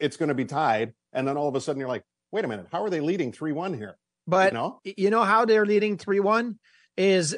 It's 0.00 0.16
going 0.16 0.28
to 0.28 0.34
be 0.34 0.44
tied. 0.44 0.92
And 1.12 1.26
then 1.26 1.36
all 1.36 1.48
of 1.48 1.54
a 1.54 1.60
sudden 1.60 1.78
you're 1.78 1.88
like, 1.88 2.04
wait 2.32 2.44
a 2.44 2.48
minute, 2.48 2.66
how 2.72 2.82
are 2.82 2.90
they 2.90 3.00
leading 3.00 3.32
3 3.32 3.52
1 3.52 3.74
here? 3.74 3.96
But 4.26 4.52
You 4.52 4.58
know? 4.58 4.80
you 4.84 5.10
know 5.10 5.22
how 5.22 5.44
they're 5.44 5.66
leading 5.66 5.96
3 5.98 6.20
1 6.20 6.58
is 6.96 7.36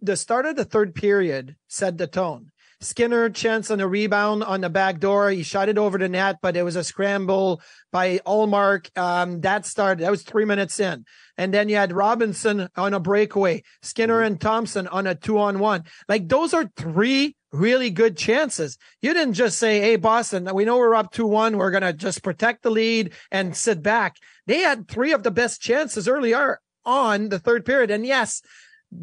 the 0.00 0.16
start 0.16 0.46
of 0.46 0.56
the 0.56 0.64
third 0.64 0.94
period 0.94 1.56
set 1.68 1.98
the 1.98 2.06
tone. 2.06 2.50
Skinner 2.84 3.30
chance 3.30 3.70
on 3.70 3.80
a 3.80 3.88
rebound 3.88 4.44
on 4.44 4.60
the 4.60 4.68
back 4.68 5.00
door. 5.00 5.30
He 5.30 5.42
shot 5.42 5.68
it 5.68 5.78
over 5.78 5.96
the 5.96 6.08
net, 6.08 6.36
but 6.42 6.56
it 6.56 6.62
was 6.62 6.76
a 6.76 6.84
scramble 6.84 7.62
by 7.90 8.18
Ullmark. 8.26 8.96
Um, 8.96 9.40
that 9.40 9.66
started, 9.66 10.04
that 10.04 10.10
was 10.10 10.22
three 10.22 10.44
minutes 10.44 10.78
in. 10.78 11.04
And 11.36 11.52
then 11.52 11.68
you 11.68 11.76
had 11.76 11.92
Robinson 11.92 12.68
on 12.76 12.94
a 12.94 13.00
breakaway, 13.00 13.62
Skinner 13.82 14.20
and 14.22 14.40
Thompson 14.40 14.86
on 14.86 15.06
a 15.06 15.14
two 15.14 15.38
on 15.38 15.58
one. 15.58 15.84
Like 16.08 16.28
those 16.28 16.52
are 16.54 16.70
three 16.76 17.34
really 17.54 17.90
good 17.90 18.16
chances. 18.16 18.76
You 19.00 19.14
didn't 19.14 19.34
just 19.34 19.58
say, 19.58 19.80
Hey, 19.80 19.96
Boston, 19.96 20.48
we 20.52 20.64
know 20.64 20.76
we're 20.76 20.94
up 20.94 21.12
2 21.12 21.26
1. 21.26 21.56
We're 21.56 21.70
going 21.70 21.82
to 21.82 21.92
just 21.92 22.22
protect 22.22 22.62
the 22.62 22.70
lead 22.70 23.12
and 23.30 23.56
sit 23.56 23.82
back. 23.82 24.16
They 24.46 24.58
had 24.58 24.88
three 24.88 25.12
of 25.12 25.22
the 25.22 25.30
best 25.30 25.62
chances 25.62 26.08
earlier 26.08 26.60
on 26.84 27.28
the 27.28 27.38
third 27.38 27.64
period. 27.64 27.90
And 27.90 28.04
yes, 28.04 28.42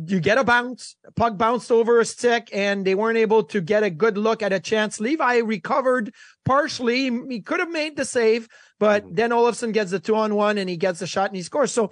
you 0.08 0.20
get 0.20 0.38
a 0.38 0.44
bounce, 0.44 0.96
puck 1.16 1.38
bounced 1.38 1.72
over 1.72 2.00
a 2.00 2.06
stick, 2.06 2.50
and 2.54 2.86
they 2.86 2.96
weren't 2.96 3.18
able 3.18 3.44
to 3.44 3.62
get 3.62 3.84
a 3.84 3.90
good 3.90 4.18
look 4.18 4.42
at 4.42 4.54
a 4.54 4.60
chance. 4.60 5.00
Levi 5.00 5.38
recovered 5.38 6.14
partially. 6.46 7.10
He 7.30 7.42
could 7.42 7.60
have 7.60 7.72
made 7.72 7.96
the 7.96 8.06
save, 8.06 8.48
but 8.80 9.04
mm-hmm. 9.04 9.16
then 9.16 9.30
Olofsson 9.32 9.74
gets 9.74 9.92
the 9.92 10.00
two 10.00 10.16
on 10.16 10.36
one 10.36 10.58
and 10.58 10.70
he 10.70 10.78
gets 10.78 11.00
the 11.00 11.08
shot 11.08 11.30
and 11.30 11.36
he 11.36 11.44
scores. 11.44 11.72
So 11.72 11.92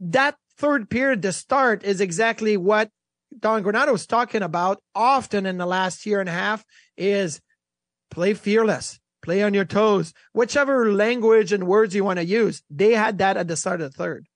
that 0.00 0.36
third 0.58 0.88
period, 0.88 1.22
the 1.22 1.32
start 1.32 1.84
is 1.84 2.00
exactly 2.00 2.56
what 2.56 2.90
Don 3.38 3.62
Granato 3.62 3.92
was 3.92 4.06
talking 4.06 4.42
about 4.42 4.80
often 4.94 5.46
in 5.46 5.58
the 5.58 5.66
last 5.66 6.06
year 6.06 6.20
and 6.20 6.28
a 6.28 6.32
half 6.32 6.64
is 6.96 7.40
play 8.10 8.34
fearless, 8.34 9.00
play 9.22 9.42
on 9.42 9.52
your 9.52 9.64
toes, 9.64 10.14
whichever 10.32 10.92
language 10.92 11.52
and 11.52 11.66
words 11.66 11.94
you 11.94 12.04
want 12.04 12.18
to 12.18 12.24
use. 12.24 12.62
They 12.70 12.92
had 12.92 13.18
that 13.18 13.36
at 13.36 13.48
the 13.48 13.56
start 13.56 13.80
of 13.80 13.92
the 13.92 13.96
third. 13.96 14.26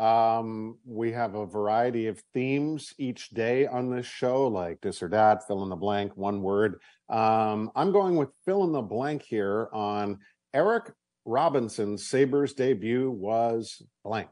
Um, 0.00 0.78
we 0.86 1.12
have 1.12 1.34
a 1.34 1.44
variety 1.44 2.06
of 2.06 2.22
themes 2.32 2.94
each 2.96 3.28
day 3.30 3.66
on 3.66 3.94
this 3.94 4.06
show, 4.06 4.48
like 4.48 4.80
this 4.80 5.02
or 5.02 5.08
that, 5.08 5.46
fill 5.46 5.62
in 5.62 5.68
the 5.68 5.76
blank, 5.76 6.16
one 6.16 6.40
word. 6.40 6.80
Um, 7.10 7.70
I'm 7.76 7.92
going 7.92 8.16
with 8.16 8.30
fill 8.46 8.64
in 8.64 8.72
the 8.72 8.80
blank 8.80 9.22
here 9.22 9.68
on 9.74 10.20
Eric 10.54 10.90
Robinson's 11.26 12.08
Sabres 12.08 12.54
debut 12.54 13.10
was 13.10 13.82
blank. 14.02 14.30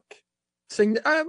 Sign- 0.71 0.99
I, 1.05 1.25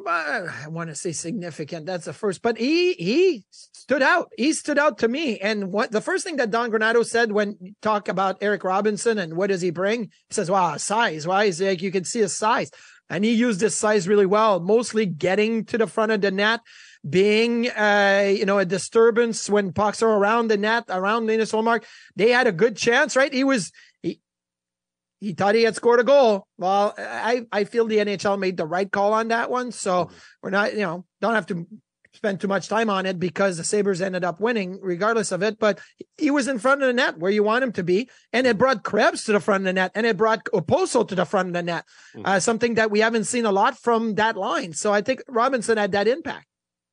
I 0.65 0.67
want 0.69 0.89
to 0.89 0.95
say 0.95 1.11
significant. 1.11 1.85
That's 1.85 2.05
the 2.05 2.13
first, 2.13 2.41
but 2.41 2.57
he 2.57 2.93
he 2.93 3.45
stood 3.51 4.01
out. 4.01 4.31
He 4.37 4.53
stood 4.53 4.79
out 4.79 4.99
to 4.99 5.07
me. 5.09 5.37
And 5.39 5.71
what 5.71 5.91
the 5.91 6.01
first 6.01 6.25
thing 6.25 6.37
that 6.37 6.51
Don 6.51 6.71
Granato 6.71 7.05
said 7.05 7.31
when 7.31 7.75
talk 7.81 8.07
about 8.07 8.37
Eric 8.41 8.63
Robinson 8.63 9.17
and 9.17 9.35
what 9.35 9.47
does 9.47 9.61
he 9.61 9.69
bring? 9.69 10.03
He 10.03 10.33
says, 10.33 10.49
"Wow, 10.49 10.77
size. 10.77 11.27
Why 11.27 11.45
is 11.45 11.61
like 11.61 11.81
you 11.81 11.91
can 11.91 12.05
see 12.05 12.19
his 12.19 12.35
size." 12.35 12.71
And 13.09 13.25
he 13.25 13.33
used 13.33 13.61
his 13.61 13.75
size 13.75 14.07
really 14.07 14.25
well, 14.25 14.59
mostly 14.59 15.05
getting 15.05 15.65
to 15.65 15.77
the 15.77 15.87
front 15.87 16.11
of 16.11 16.21
the 16.21 16.31
net, 16.31 16.61
being 17.07 17.69
uh, 17.69 18.31
you 18.35 18.45
know, 18.45 18.59
a 18.59 18.65
disturbance 18.65 19.49
when 19.49 19.73
pucks 19.73 20.03
are 20.03 20.09
around 20.09 20.49
the 20.49 20.57
net, 20.57 20.85
around 20.89 21.27
Linus 21.27 21.51
Ullmark. 21.51 21.83
They 22.15 22.29
had 22.29 22.47
a 22.47 22.51
good 22.51 22.77
chance, 22.77 23.15
right? 23.15 23.33
He 23.33 23.43
was 23.43 23.71
he 24.01 24.21
he 25.19 25.33
thought 25.33 25.55
he 25.55 25.63
had 25.63 25.75
scored 25.75 25.99
a 25.99 26.03
goal. 26.03 26.47
Well, 26.57 26.93
I, 26.97 27.45
I 27.51 27.63
feel 27.63 27.87
the 27.87 27.97
NHL 27.97 28.39
made 28.39 28.57
the 28.57 28.65
right 28.65 28.89
call 28.89 29.13
on 29.13 29.29
that 29.29 29.49
one. 29.49 29.71
So 29.71 30.11
we're 30.41 30.49
not, 30.49 30.73
you 30.73 30.81
know, 30.81 31.05
don't 31.19 31.35
have 31.35 31.47
to 31.47 31.67
spend 32.13 32.41
too 32.41 32.47
much 32.47 32.67
time 32.67 32.89
on 32.89 33.05
it 33.05 33.19
because 33.19 33.57
the 33.57 33.63
Sabres 33.63 34.01
ended 34.01 34.23
up 34.23 34.39
winning 34.39 34.79
regardless 34.81 35.31
of 35.31 35.43
it. 35.43 35.59
But 35.59 35.79
he 36.17 36.31
was 36.31 36.47
in 36.47 36.59
front 36.59 36.81
of 36.81 36.87
the 36.87 36.93
net 36.93 37.17
where 37.17 37.31
you 37.31 37.43
want 37.43 37.63
him 37.63 37.71
to 37.73 37.83
be. 37.83 38.09
And 38.33 38.47
it 38.47 38.57
brought 38.57 38.83
Krebs 38.83 39.23
to 39.25 39.31
the 39.31 39.39
front 39.39 39.61
of 39.61 39.65
the 39.65 39.73
net 39.73 39.91
and 39.95 40.05
it 40.05 40.17
brought 40.17 40.45
Okposo 40.45 41.07
to 41.07 41.15
the 41.15 41.25
front 41.25 41.49
of 41.49 41.53
the 41.53 41.63
net. 41.63 41.85
Uh, 42.25 42.39
something 42.39 42.75
that 42.75 42.91
we 42.91 42.99
haven't 42.99 43.25
seen 43.25 43.45
a 43.45 43.51
lot 43.51 43.77
from 43.77 44.15
that 44.15 44.35
line. 44.35 44.73
So 44.73 44.91
I 44.91 45.01
think 45.01 45.21
Robinson 45.27 45.77
had 45.77 45.91
that 45.93 46.07
impact. 46.07 46.45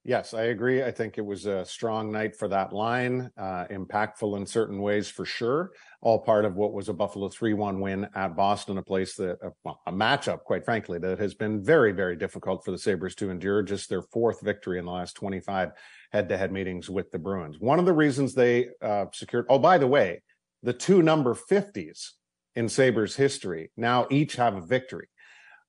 Yes, 0.08 0.34
I 0.34 0.44
agree. 0.44 0.84
I 0.84 0.92
think 0.92 1.18
it 1.18 1.26
was 1.26 1.46
a 1.46 1.64
strong 1.64 2.12
night 2.12 2.36
for 2.36 2.46
that 2.46 2.72
line, 2.72 3.28
uh, 3.36 3.64
impactful 3.72 4.36
in 4.36 4.46
certain 4.46 4.80
ways 4.80 5.08
for 5.08 5.24
sure. 5.24 5.72
All 6.00 6.20
part 6.20 6.44
of 6.44 6.54
what 6.54 6.72
was 6.72 6.88
a 6.88 6.92
Buffalo 6.92 7.28
3 7.28 7.54
1 7.54 7.80
win 7.80 8.06
at 8.14 8.36
Boston, 8.36 8.78
a 8.78 8.82
place 8.84 9.16
that, 9.16 9.36
uh, 9.44 9.50
well, 9.64 9.80
a 9.84 9.90
matchup, 9.90 10.44
quite 10.44 10.64
frankly, 10.64 11.00
that 11.00 11.18
has 11.18 11.34
been 11.34 11.60
very, 11.60 11.90
very 11.90 12.14
difficult 12.14 12.64
for 12.64 12.70
the 12.70 12.78
Sabres 12.78 13.16
to 13.16 13.30
endure. 13.30 13.64
Just 13.64 13.88
their 13.88 14.02
fourth 14.02 14.40
victory 14.42 14.78
in 14.78 14.84
the 14.84 14.92
last 14.92 15.14
25 15.16 15.70
head 16.12 16.28
to 16.28 16.38
head 16.38 16.52
meetings 16.52 16.88
with 16.88 17.10
the 17.10 17.18
Bruins. 17.18 17.58
One 17.58 17.80
of 17.80 17.84
the 17.84 17.92
reasons 17.92 18.32
they 18.32 18.68
uh, 18.80 19.06
secured, 19.12 19.46
oh, 19.48 19.58
by 19.58 19.76
the 19.76 19.88
way, 19.88 20.22
the 20.62 20.72
two 20.72 21.02
number 21.02 21.34
50s 21.34 22.12
in 22.54 22.68
Sabres 22.68 23.16
history 23.16 23.72
now 23.76 24.06
each 24.08 24.36
have 24.36 24.54
a 24.54 24.60
victory. 24.64 25.08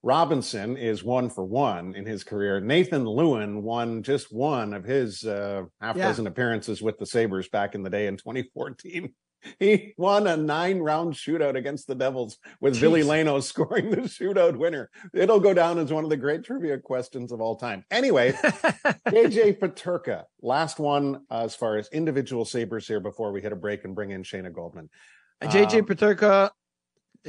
Robinson 0.04 0.78
is 0.78 1.04
one 1.04 1.30
for 1.30 1.44
one 1.44 1.96
in 1.96 2.06
his 2.06 2.24
career. 2.24 2.60
Nathan 2.62 3.04
Lieuwen 3.06 3.62
won 3.62 4.04
just 4.04 4.34
one 4.34 4.74
of 4.74 4.84
his 4.86 5.24
uh, 5.24 5.64
half 5.82 5.96
Yeah. 5.98 6.08
dozen 6.08 6.28
appearances 6.28 6.82
with 6.82 6.98
the 6.98 7.06
Sabres 7.06 7.50
back 7.50 7.76
in 7.76 7.84
the 7.84 7.90
day 7.90 8.08
in 8.08 8.18
2014. 8.18 9.14
He 9.60 9.94
won 9.98 10.26
a 10.26 10.36
nine 10.36 10.80
round 10.80 11.14
shootout 11.14 11.56
against 11.56 11.88
the 11.88 11.94
Devils 11.94 12.38
with 12.60 12.82
Billy 12.82 13.02
Jeez. 13.04 13.08
Leno 13.08 13.40
scoring 13.52 13.92
the 13.92 13.98
shootout 13.98 14.58
winner. 14.58 14.90
It'll 15.14 15.40
go 15.40 15.54
down 15.54 15.78
as 15.78 15.94
one 15.94 16.04
of 16.04 16.10
the 16.10 16.18
great 16.18 16.44
trivia 16.44 16.80
questions 16.80 17.32
of 17.32 17.40
all 17.40 17.56
time. 17.56 17.86
Anyway, 17.92 18.32
AJ 18.34 19.60
Peterka, 19.60 20.24
last 20.42 20.80
one 20.80 21.22
uh, 21.30 21.44
as 21.44 21.56
far 21.56 21.78
as 21.78 21.88
individual 21.94 22.46
Sabres 22.46 22.88
here 22.88 23.00
before 23.00 23.32
we 23.32 23.42
hit 23.42 23.54
a 23.54 23.56
break 23.56 23.86
and 23.86 23.94
bring 23.96 24.10
in 24.10 24.24
Shayna 24.24 24.52
Goldman. 24.52 24.90
JJ 25.44 25.80
Um, 25.82 25.86
Peterka 25.86 26.50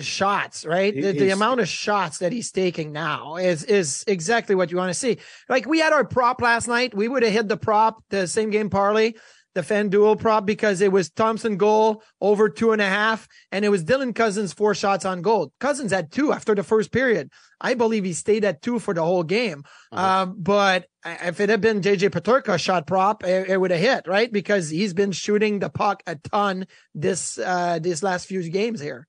shots, 0.01 0.64
right? 0.64 0.94
The, 0.94 1.12
the 1.12 1.31
amount 1.31 1.61
of 1.61 1.68
shots 1.68 2.18
that 2.18 2.33
he's 2.33 2.51
taking 2.51 2.92
now 2.92 3.37
is 3.37 3.64
is 3.64 4.05
exactly 4.07 4.55
what 4.55 4.70
you 4.70 4.77
want 4.77 4.90
to 4.90 4.98
see. 4.98 5.18
Like 5.48 5.66
we 5.66 5.81
had 5.81 5.92
our 5.92 6.05
prop 6.05 6.40
last 6.40 6.68
night. 6.68 6.94
We 6.94 7.09
would 7.09 7.22
have 7.22 7.33
hit 7.33 7.48
the 7.48 7.57
prop, 7.57 8.03
the 8.11 8.27
same 8.27 8.51
game 8.51 8.70
parlay, 8.70 9.14
the 9.55 9.74
FanDuel 9.74 10.20
prop 10.20 10.46
because 10.46 10.81
it 10.81 10.92
was 10.92 11.11
Thompson 11.11 11.57
goal 11.57 12.03
over 12.20 12.48
two 12.48 12.72
and 12.72 12.81
a 12.81 12.88
half, 12.88 13.27
and 13.51 13.64
it 13.64 13.70
was 13.70 13.85
Dylan 13.85 14.14
Cozens 14.14 14.53
four 14.53 14.74
shots 14.74 15.05
on 15.05 15.22
goal. 15.22 15.53
Cozens 15.59 15.90
had 15.90 16.12
two 16.12 16.33
after 16.33 16.55
the 16.55 16.62
first 16.62 16.92
period. 16.92 17.31
I 17.61 17.74
believe 17.74 18.05
he 18.05 18.12
stayed 18.12 18.44
at 18.44 18.62
two 18.62 18.79
for 18.79 18.94
the 18.94 19.03
whole 19.03 19.24
game. 19.24 19.64
Uh-huh. 19.90 20.22
Um, 20.22 20.37
but 20.38 20.87
if 21.05 21.40
it 21.40 21.48
had 21.48 21.61
been 21.61 21.81
JJ 21.81 22.11
Peterka 22.11 22.59
shot 22.59 22.87
prop, 22.87 23.24
it, 23.24 23.48
it 23.48 23.61
would 23.61 23.72
have 23.72 23.81
hit, 23.81 24.07
right? 24.07 24.33
Because 24.33 24.70
he's 24.70 24.94
been 24.94 25.12
shooting 25.12 25.59
the 25.59 25.70
puck 25.70 26.03
a 26.07 26.14
ton 26.16 26.66
this 26.94 27.38
uh 27.38 27.79
these 27.81 28.03
last 28.03 28.27
few 28.27 28.48
games 28.48 28.81
here. 28.81 29.09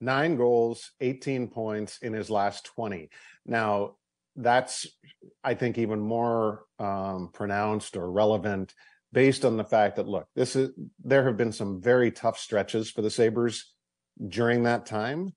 Nine 0.00 0.36
goals, 0.36 0.92
18 1.00 1.48
points 1.48 1.98
in 2.02 2.12
his 2.12 2.30
last 2.30 2.64
20. 2.66 3.10
Now, 3.46 3.96
that's, 4.36 4.86
I 5.44 5.54
think, 5.54 5.78
even 5.78 6.00
more 6.00 6.64
um, 6.78 7.30
pronounced 7.32 7.96
or 7.96 8.10
relevant 8.10 8.74
based 9.12 9.44
on 9.44 9.56
the 9.56 9.64
fact 9.64 9.96
that, 9.96 10.08
look, 10.08 10.26
this 10.34 10.56
is, 10.56 10.70
there 11.02 11.24
have 11.26 11.36
been 11.36 11.52
some 11.52 11.80
very 11.80 12.10
tough 12.10 12.38
stretches 12.38 12.90
for 12.90 13.02
the 13.02 13.10
Sabres 13.10 13.74
during 14.28 14.62
that 14.64 14.86
time. 14.86 15.34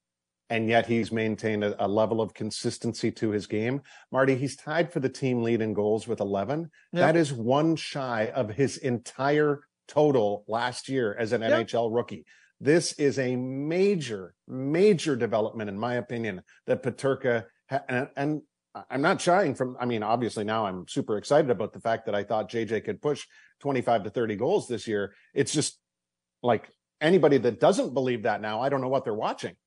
and 0.50 0.70
yet 0.70 0.86
he's 0.86 1.12
maintained 1.12 1.64
a, 1.64 1.84
a, 1.84 1.88
level 1.88 2.22
of 2.22 2.34
consistency 2.34 3.10
to 3.10 3.32
his 3.32 3.48
game. 3.48 3.82
Marty, 4.12 4.36
he's 4.36 4.56
tied 4.56 4.92
for 4.92 5.00
the 5.00 5.10
team 5.10 5.42
lead 5.42 5.62
in 5.62 5.74
goals 5.74 6.08
with 6.08 6.20
11. 6.20 6.60
Yep. 6.60 6.70
That 6.92 7.16
is 7.16 7.34
one 7.34 7.76
shy 7.76 8.32
of 8.36 8.50
his 8.50 8.78
entire 8.78 9.62
total 9.88 10.44
last 10.48 10.90
year 10.90 11.16
as 11.18 11.32
an 11.32 11.42
yep. 11.42 11.68
NHL 11.68 11.90
rookie. 11.92 12.26
This 12.64 12.94
is 12.94 13.20
a 13.20 13.36
major, 13.36 14.36
major 14.48 15.18
development, 15.18 15.70
in 15.70 15.78
my 15.78 15.96
opinion, 15.96 16.42
that 16.66 16.82
Peterka 16.82 17.44
ha- 17.70 17.84
and, 17.90 18.08
and 18.16 18.42
I'm 18.90 19.02
not 19.02 19.20
shying 19.20 19.54
from. 19.54 19.76
I 19.82 19.86
mean, 19.86 20.02
obviously 20.02 20.46
now 20.46 20.66
I'm 20.66 20.88
super 20.88 21.18
excited 21.18 21.52
about 21.52 21.74
the 21.74 21.82
fact 21.82 22.06
that 22.06 22.16
I 22.16 22.24
thought 22.24 22.50
JJ 22.50 22.86
could 22.86 23.02
push 23.02 23.26
25 23.60 24.06
to 24.06 24.10
30 24.10 24.38
goals 24.38 24.70
this 24.70 24.88
year. 24.88 25.14
It's 25.34 25.52
just 25.52 25.78
like 26.42 26.70
anybody 27.02 27.38
that 27.40 27.60
doesn't 27.60 27.94
believe 27.94 28.24
that 28.24 28.40
now, 28.40 28.62
I 28.62 28.70
don't 28.70 28.80
know 28.80 28.88
what 28.88 29.04
they're 29.04 29.14
watching. 29.14 29.58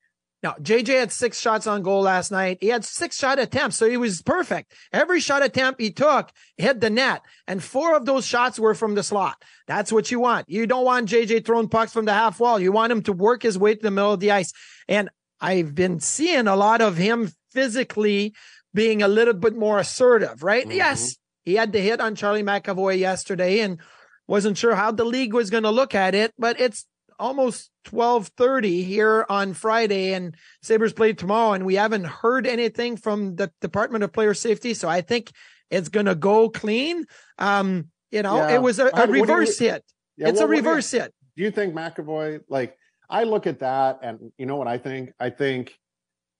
Now, 0.47 0.55
JJ 0.63 1.01
had 1.01 1.11
six 1.11 1.41
shots 1.41 1.67
on 1.67 1.83
goal 1.83 2.03
last 2.03 2.31
night. 2.31 2.59
He 2.61 2.69
had 2.69 2.85
six 2.85 3.19
shot 3.19 3.41
attempts, 3.41 3.79
so 3.79 3.91
he 3.91 3.97
was 3.97 4.23
perfect. 4.23 4.73
Every 4.93 5.19
shot 5.19 5.43
attempt 5.43 5.81
he 5.81 5.91
took 5.91 6.31
hit 6.57 6.79
the 6.79 6.89
net, 6.89 7.23
and 7.49 7.61
four 7.61 7.97
of 7.97 8.07
those 8.07 8.25
shots 8.25 8.57
were 8.57 8.77
from 8.77 8.95
the 8.95 9.03
slot. 9.03 9.43
That's 9.67 9.91
what 9.91 10.13
you 10.13 10.21
want. 10.21 10.49
You 10.49 10.69
don't 10.69 10.85
want 10.85 11.09
JJ 11.09 11.45
throwing 11.45 11.69
pucks 11.69 11.93
from 11.93 12.05
the 12.05 12.13
half 12.13 12.39
wall. 12.39 12.61
You 12.61 12.71
want 12.71 12.93
him 12.93 13.03
to 13.03 13.13
work 13.13 13.43
his 13.43 13.59
way 13.59 13.75
to 13.75 13.83
the 13.83 13.91
middle 13.91 14.13
of 14.13 14.21
the 14.21 14.31
ice. 14.31 14.53
And 14.87 15.11
I've 15.41 15.75
been 15.75 15.99
seeing 15.99 16.47
a 16.47 16.55
lot 16.55 16.81
of 16.81 16.97
him 16.97 17.33
physically 17.51 18.33
being 18.73 19.03
a 19.03 19.09
little 19.09 19.35
bit 19.35 19.57
more 19.57 19.81
assertive, 19.81 20.45
right? 20.45 20.63
Mm-hmm. 20.63 20.77
Yes, 20.77 21.17
he 21.45 21.57
had 21.57 21.73
the 21.73 21.81
hit 21.81 22.01
on 22.01 22.15
Charlie 22.15 22.45
McAvoy 22.45 23.01
yesterday 23.01 23.59
and 23.59 23.81
wasn't 24.29 24.59
sure 24.59 24.77
how 24.77 24.93
the 24.93 25.05
league 25.05 25.35
was 25.35 25.51
going 25.51 25.65
to 25.65 25.71
look 25.71 25.93
at 25.93 26.15
it, 26.15 26.35
but 26.39 26.61
it's 26.61 26.87
almost 27.19 27.71
12:30 27.85 28.85
here 28.85 29.27
on 29.29 29.55
Friday 29.55 30.13
and 30.15 30.35
Sabres 30.63 30.93
play 30.93 31.13
tomorrow 31.13 31.53
and 31.53 31.65
we 31.65 31.75
haven't 31.75 32.05
heard 32.05 32.47
anything 32.47 32.97
from 32.97 33.37
the 33.37 33.51
Department 33.61 34.05
of 34.05 34.13
Player 34.13 34.35
Safety, 34.35 34.75
so 34.75 34.89
I 34.89 35.01
think 35.01 35.33
it's 35.71 35.89
going 35.89 36.07
to 36.07 36.15
go 36.15 36.49
clean. 36.49 37.05
Um, 37.39 37.91
you 38.11 38.23
know, 38.23 38.37
yeah. 38.37 38.55
it 38.55 38.63
was 38.63 38.79
a, 38.79 38.91
a 38.95 39.07
reverse 39.07 39.61
you, 39.61 39.71
hit. 39.71 39.85
Yeah, 40.17 40.29
it's 40.29 40.39
well, 40.39 40.47
a 40.47 40.51
reverse 40.51 40.91
do 40.91 40.97
you, 40.97 41.03
hit. 41.03 41.15
Do 41.37 41.43
you 41.43 41.51
think 41.51 41.75
McAvoy 41.75 42.41
like 42.49 42.77
I 43.09 43.25
look 43.25 43.47
at 43.47 43.61
that 43.61 44.01
and 44.03 44.33
you 44.39 44.47
know 44.47 44.57
what 44.57 44.69
I 44.69 44.79
think? 44.79 45.13
I 45.19 45.31
think 45.31 45.79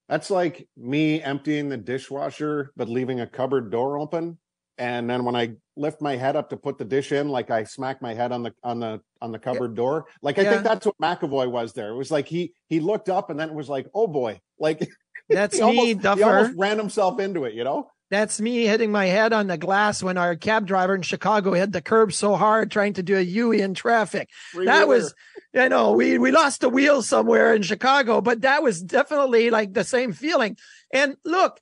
that's 0.09 0.31
like 0.31 0.69
me 0.77 1.21
emptying 1.23 1.69
the 1.69 1.77
dishwasher, 1.77 2.73
but 2.77 2.89
leaving 2.89 3.21
a 3.21 3.27
cupboard 3.27 3.71
door 3.71 3.99
open. 3.99 4.39
And 4.79 5.09
then 5.09 5.25
when 5.25 5.35
I 5.35 5.55
lift 5.77 6.01
my 6.01 6.17
head 6.17 6.37
up 6.37 6.51
to 6.51 6.57
put 6.57 6.79
the 6.79 6.85
dish 6.85 7.13
in, 7.13 7.29
like 7.29 7.51
I 7.51 7.65
smack 7.65 8.01
my 8.01 8.15
head 8.15 8.33
on 8.33 8.43
the 8.43 8.55
on 8.63 8.81
the 8.81 9.01
on 9.21 9.33
the 9.33 9.39
cupboard 9.39 9.73
yeah. 9.73 9.77
door. 9.77 10.07
Like 10.23 10.39
I 10.39 10.43
yeah. 10.43 10.51
think 10.51 10.63
that's 10.65 10.87
what 10.87 10.99
McAvoy 10.99 11.51
was 11.51 11.73
there. 11.73 11.91
It 11.91 11.97
was 11.97 12.11
like 12.11 12.27
he 12.27 12.55
he 12.69 12.81
looked 12.81 13.09
up 13.09 13.31
and 13.31 13.39
then 13.39 13.49
it 13.49 13.55
was 13.55 13.69
like, 13.69 13.87
oh 13.95 14.07
boy, 14.07 14.41
like 14.59 14.89
that's 15.29 15.57
me, 15.57 15.63
almost, 15.63 16.01
Duffer. 16.01 16.19
He 16.19 16.25
almost 16.25 16.53
ran 16.57 16.79
himself 16.79 17.21
into 17.21 17.45
it, 17.45 17.55
you 17.55 17.65
know. 17.65 17.91
That's 18.09 18.41
me 18.41 18.65
hitting 18.65 18.93
my 18.93 19.07
head 19.07 19.33
on 19.33 19.49
the 19.49 19.59
glass 19.59 20.01
when 20.01 20.17
our 20.17 20.37
cab 20.37 20.65
driver 20.65 20.95
in 20.95 21.03
Chicago 21.03 21.55
hit 21.55 21.73
the 21.73 21.83
curb 21.83 22.13
so 22.13 22.37
hard 22.37 22.71
trying 22.71 22.93
to 22.95 23.03
do 23.03 23.17
a 23.17 23.21
U 23.21 23.51
in 23.51 23.75
traffic. 23.75 24.31
that 24.65 24.87
was, 24.87 25.13
you 25.53 25.69
know, 25.69 25.91
we, 25.91 26.17
we 26.17 26.31
lost 26.31 26.63
a 26.63 26.69
wheel 26.69 27.03
somewhere 27.03 27.53
in 27.53 27.63
Chicago, 27.63 28.21
but 28.21 28.43
that 28.43 28.63
was 28.63 28.81
definitely 28.81 29.51
like 29.51 29.73
the 29.73 29.83
same 29.83 30.13
feeling. 30.13 30.57
And 30.93 31.17
look, 31.25 31.61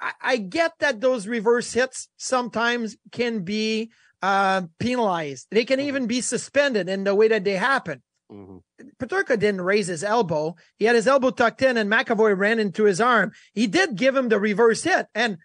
I, 0.00 0.12
I 0.22 0.36
get 0.36 0.72
that 0.80 1.00
those 1.00 1.26
reverse 1.26 1.72
hits 1.72 2.08
sometimes 2.16 2.96
can 3.12 3.40
be 3.40 3.90
uh, 4.22 4.62
penalized. 4.78 5.46
They 5.50 5.64
can 5.64 5.78
mm-hmm. 5.78 5.88
even 5.88 6.06
be 6.06 6.20
suspended 6.20 6.88
in 6.88 7.04
the 7.04 7.14
way 7.14 7.28
that 7.28 7.44
they 7.44 7.56
happen. 7.56 8.02
Mm-hmm. 8.30 8.58
Peterka 8.98 9.38
didn't 9.38 9.62
raise 9.62 9.86
his 9.86 10.04
elbow. 10.04 10.56
He 10.76 10.84
had 10.84 10.96
his 10.96 11.06
elbow 11.06 11.30
tucked 11.30 11.62
in 11.62 11.76
and 11.76 11.90
McAvoy 11.90 12.36
ran 12.36 12.58
into 12.58 12.84
his 12.84 13.00
arm. 13.00 13.32
He 13.54 13.66
did 13.66 13.96
give 13.96 14.14
him 14.14 14.28
the 14.28 14.38
reverse 14.38 14.82
hit. 14.82 15.06
And 15.14 15.38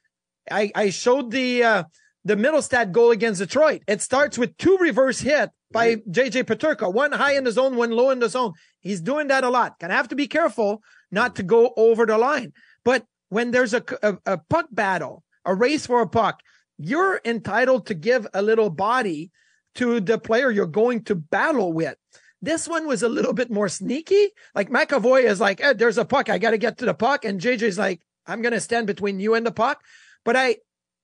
I, 0.52 0.72
I 0.76 0.90
showed 0.90 1.32
the 1.32 1.64
uh, 1.64 1.84
the 2.26 2.36
Mittelstadt 2.36 2.92
goal 2.92 3.12
against 3.12 3.40
Detroit. 3.40 3.82
It 3.88 4.02
starts 4.02 4.38
with 4.38 4.58
two 4.58 4.78
reverse 4.78 5.20
hit 5.20 5.50
by 5.72 5.96
JJ 5.96 6.44
Peterka, 6.44 6.94
one 6.94 7.12
high 7.12 7.36
in 7.36 7.44
the 7.44 7.52
zone, 7.52 7.76
one 7.76 7.92
low 7.92 8.10
in 8.12 8.20
the 8.20 8.30
zone. 8.30 8.54
He's 8.80 9.02
doing 9.02 9.28
that 9.28 9.44
a 9.44 9.50
lot. 9.50 9.80
Gonna 9.80 9.94
have 9.94 10.10
to 10.10 10.16
be 10.16 10.28
careful 10.28 10.82
not 11.12 11.36
to 11.38 11.44
go 11.44 11.74
over 11.76 12.06
the 12.06 12.18
line. 12.18 12.54
But 12.84 13.06
when 13.34 13.52
there's 13.52 13.74
a, 13.74 13.84
a, 14.04 14.18
a 14.26 14.38
puck 14.38 14.68
battle, 14.72 15.24
a 15.44 15.56
race 15.56 15.88
for 15.88 16.02
a 16.02 16.08
puck, 16.08 16.42
you're 16.78 17.20
entitled 17.26 17.88
to 17.88 17.96
give 17.96 18.28
a 18.34 18.42
little 18.42 18.70
body 18.70 19.32
to 19.76 20.00
the 20.00 20.20
player 20.20 20.52
you're 20.52 20.68
going 20.68 21.04
to 21.06 21.16
battle 21.16 21.74
with. 21.74 21.96
This 22.44 22.68
one 22.68 22.86
was 22.86 23.02
a 23.02 23.10
little 23.10 23.34
bit 23.34 23.50
more 23.50 23.70
sneaky. 23.70 24.30
Like 24.54 24.70
McAvoy 24.70 25.24
is 25.24 25.40
like, 25.42 25.62
eh, 25.62 25.74
there's 25.74 25.98
a 25.98 26.06
puck. 26.06 26.30
I 26.30 26.38
got 26.38 26.52
to 26.52 26.58
get 26.60 26.78
to 26.78 26.86
the 26.86 26.94
puck. 26.94 27.26
And 27.26 27.42
JJ's 27.42 27.80
like, 27.80 28.02
I'm 28.28 28.42
going 28.42 28.54
to 28.54 28.60
stand 28.60 28.86
between 28.86 29.20
you 29.20 29.34
and 29.34 29.46
the 29.46 29.52
puck. 29.52 29.82
But 30.24 30.36
I, 30.36 30.58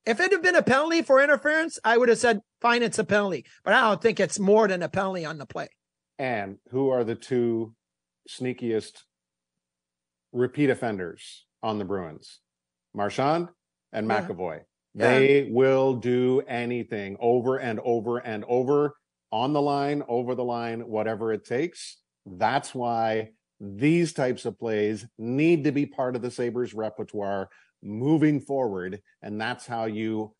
if 0.05 0.19
it 0.19 0.31
had 0.31 0.41
been 0.43 0.55
a 0.55 0.61
penalty 0.61 1.01
for 1.01 1.23
interference, 1.23 1.79
I 1.83 1.97
would 1.97 2.09
have 2.09 2.19
said, 2.19 2.41
fine, 2.61 2.83
it's 2.83 2.99
a 2.99 3.03
penalty. 3.03 3.45
But 3.63 3.73
I 3.73 3.81
don't 3.81 4.01
think 4.01 4.19
it's 4.19 4.37
more 4.37 4.67
than 4.67 4.83
a 4.83 4.89
penalty 4.89 5.25
on 5.25 5.39
the 5.39 5.45
play. 5.47 5.69
And 6.19 6.57
who 6.69 6.89
are 6.89 7.03
the 7.03 7.15
two 7.15 7.73
sneakiest 8.29 9.03
repeat 10.31 10.69
offenders 10.69 11.45
on 11.63 11.77
the 11.77 11.85
Bruins? 11.85 12.39
Marchand 12.93 13.49
and 13.93 14.07
yeah. 14.07 14.25
McAvoy. 14.25 14.61
Yeah. 14.95 15.19
They 15.19 15.49
will 15.51 15.95
do 15.95 16.41
anything 16.47 17.17
over 17.19 17.57
and 17.57 17.79
over 17.83 18.17
and 18.17 18.43
over 18.47 18.95
on 19.31 19.53
the 19.53 19.61
line, 19.61 20.03
over 20.07 20.35
the 20.35 20.43
line, 20.43 20.81
whatever 20.81 21.31
it 21.31 21.45
takes. 21.45 21.97
That's 22.25 22.73
why 22.73 23.31
these 23.59 24.13
types 24.13 24.45
of 24.45 24.57
plays 24.57 25.05
need 25.17 25.63
to 25.65 25.71
be 25.71 25.85
part 25.85 26.15
of 26.15 26.21
the 26.21 26.31
Sabres 26.31 26.73
repertoire 26.73 27.49
moving 27.83 28.39
forward. 28.39 29.01
And 29.21 29.39
that's 29.39 29.65
how 29.65 29.85
you. 29.85 30.33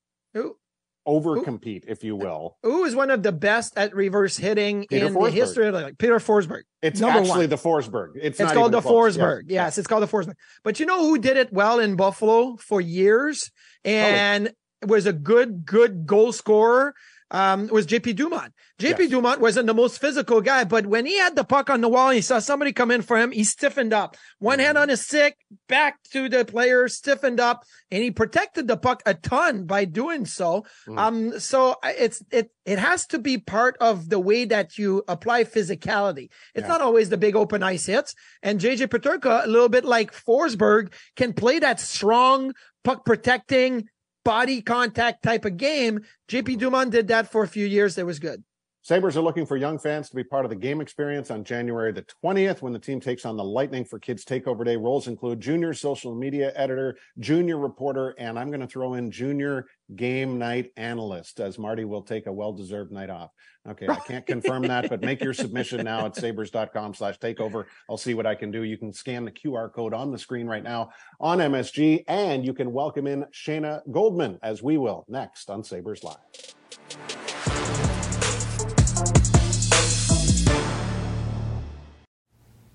Overcompete, 1.07 1.85
if 1.87 2.03
you 2.03 2.15
will. 2.15 2.57
Who 2.63 2.85
is 2.85 2.95
one 2.95 3.09
of 3.09 3.23
the 3.23 3.31
best 3.31 3.77
at 3.77 3.95
reverse 3.95 4.37
hitting 4.37 4.85
Peter 4.89 5.07
in 5.07 5.13
Forsberg. 5.13 5.25
the 5.25 5.31
history 5.31 5.67
of 5.67 5.73
like 5.73 5.97
Peter 5.97 6.17
Forsberg? 6.17 6.61
It's 6.81 7.01
actually 7.01 7.29
one. 7.29 7.49
the 7.49 7.55
Forsberg. 7.55 8.11
It's, 8.15 8.39
it's 8.39 8.51
called 8.53 8.71
the 8.71 8.81
close. 8.81 9.17
Forsberg. 9.17 9.43
Yes. 9.47 9.53
yes, 9.53 9.77
it's 9.77 9.87
called 9.87 10.03
the 10.03 10.07
Forsberg. 10.07 10.35
But 10.63 10.79
you 10.79 10.85
know 10.85 11.01
who 11.01 11.17
did 11.17 11.37
it 11.37 11.51
well 11.51 11.79
in 11.79 11.95
Buffalo 11.95 12.57
for 12.57 12.81
years 12.81 13.51
oh. 13.85 13.89
and 13.89 14.49
oh. 14.83 14.87
was 14.87 15.05
a 15.05 15.13
good, 15.13 15.65
good 15.65 16.05
goal 16.05 16.31
scorer? 16.31 16.93
Um, 17.31 17.67
was 17.67 17.85
JP 17.85 18.15
Dumont. 18.15 18.53
JP 18.79 18.99
yes. 18.99 19.09
Dumont 19.09 19.41
wasn't 19.41 19.67
the 19.67 19.73
most 19.73 19.99
physical 19.99 20.41
guy, 20.41 20.63
but 20.63 20.85
when 20.85 21.05
he 21.05 21.17
had 21.17 21.35
the 21.35 21.43
puck 21.43 21.69
on 21.69 21.81
the 21.81 21.89
wall, 21.89 22.09
and 22.09 22.15
he 22.15 22.21
saw 22.21 22.39
somebody 22.39 22.71
come 22.71 22.91
in 22.91 23.01
for 23.01 23.17
him. 23.17 23.31
He 23.31 23.43
stiffened 23.43 23.93
up, 23.93 24.17
one 24.39 24.57
mm-hmm. 24.57 24.65
hand 24.65 24.77
on 24.77 24.89
his 24.89 25.05
stick, 25.05 25.37
back 25.67 26.01
to 26.11 26.29
the 26.29 26.45
player, 26.45 26.87
stiffened 26.87 27.39
up, 27.39 27.63
and 27.91 28.01
he 28.01 28.11
protected 28.11 28.67
the 28.67 28.77
puck 28.77 29.03
a 29.05 29.13
ton 29.13 29.65
by 29.65 29.85
doing 29.85 30.25
so. 30.25 30.65
Mm-hmm. 30.87 30.97
Um, 30.97 31.39
so 31.39 31.75
it's 31.83 32.23
it 32.31 32.51
it 32.65 32.79
has 32.79 33.05
to 33.07 33.19
be 33.19 33.37
part 33.37 33.75
of 33.79 34.09
the 34.09 34.19
way 34.19 34.45
that 34.45 34.77
you 34.77 35.03
apply 35.07 35.43
physicality. 35.43 36.29
It's 36.55 36.63
yeah. 36.63 36.67
not 36.67 36.81
always 36.81 37.09
the 37.09 37.17
big 37.17 37.35
open 37.35 37.63
ice 37.63 37.85
hits. 37.85 38.15
And 38.41 38.59
JJ 38.59 38.87
Peterka, 38.87 39.43
a 39.43 39.47
little 39.47 39.69
bit 39.69 39.85
like 39.85 40.13
Forsberg, 40.13 40.93
can 41.15 41.33
play 41.33 41.59
that 41.59 41.79
strong 41.79 42.53
puck 42.83 43.05
protecting 43.05 43.89
body 44.23 44.61
contact 44.61 45.23
type 45.23 45.45
of 45.45 45.57
game. 45.57 46.01
JP 46.27 46.59
Dumont 46.59 46.91
did 46.91 47.07
that 47.07 47.31
for 47.31 47.43
a 47.43 47.47
few 47.47 47.65
years. 47.65 47.95
That 47.95 48.05
was 48.05 48.19
good. 48.19 48.43
Sabres 48.81 49.17
are 49.17 49.21
looking 49.21 49.45
for 49.45 49.57
young 49.57 49.77
fans 49.77 50.09
to 50.09 50.15
be 50.15 50.23
part 50.23 50.45
of 50.45 50.49
the 50.49 50.55
game 50.55 50.79
experience 50.79 51.29
on 51.31 51.43
January 51.43 51.91
the 51.91 52.05
20th 52.23 52.61
when 52.61 52.71
the 52.71 52.79
team 52.79 52.99
takes 52.99 53.25
on 53.25 53.35
the 53.35 53.43
Lightning 53.43 53.83
for 53.83 53.99
Kids 53.99 54.23
Takeover 54.23 54.63
Day. 54.63 54.77
Roles 54.77 55.07
include 55.07 55.41
junior 55.41 55.73
social 55.73 56.15
media 56.15 56.53
editor, 56.55 56.97
junior 57.19 57.57
reporter, 57.57 58.15
and 58.17 58.39
I'm 58.39 58.47
going 58.47 58.61
to 58.61 58.67
throw 58.67 58.93
in 58.93 59.11
junior 59.11 59.65
game 59.95 60.37
night 60.37 60.71
analyst 60.77 61.39
as 61.39 61.57
Marty 61.57 61.85
will 61.85 62.01
take 62.01 62.27
a 62.27 62.33
well 62.33 62.53
deserved 62.53 62.91
night 62.91 63.09
off. 63.09 63.31
Okay, 63.67 63.87
I 63.87 63.95
can't 64.07 64.25
confirm 64.25 64.63
that, 64.63 64.89
but 64.89 65.01
make 65.01 65.21
your 65.21 65.33
submission 65.33 65.83
now 65.83 66.05
at 66.05 66.15
sabres.com 66.15 66.93
slash 66.93 67.19
takeover. 67.19 67.65
I'll 67.89 67.97
see 67.97 68.13
what 68.13 68.25
I 68.25 68.35
can 68.35 68.51
do. 68.51 68.63
You 68.63 68.77
can 68.77 68.93
scan 68.93 69.25
the 69.25 69.31
QR 69.31 69.71
code 69.71 69.93
on 69.93 70.11
the 70.11 70.17
screen 70.17 70.47
right 70.47 70.63
now 70.63 70.89
on 71.19 71.39
MSG, 71.39 72.03
and 72.07 72.45
you 72.45 72.53
can 72.53 72.71
welcome 72.71 73.05
in 73.07 73.25
Shayna 73.33 73.81
Goldman 73.91 74.39
as 74.41 74.63
we 74.63 74.77
will 74.77 75.05
next 75.07 75.49
on 75.49 75.63
Sabres 75.63 76.03
Live. 76.03 76.17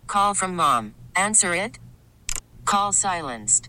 Call 0.06 0.34
from 0.34 0.54
mom. 0.54 0.94
Answer 1.16 1.54
it. 1.54 1.78
Call 2.64 2.92
silenced. 2.92 3.68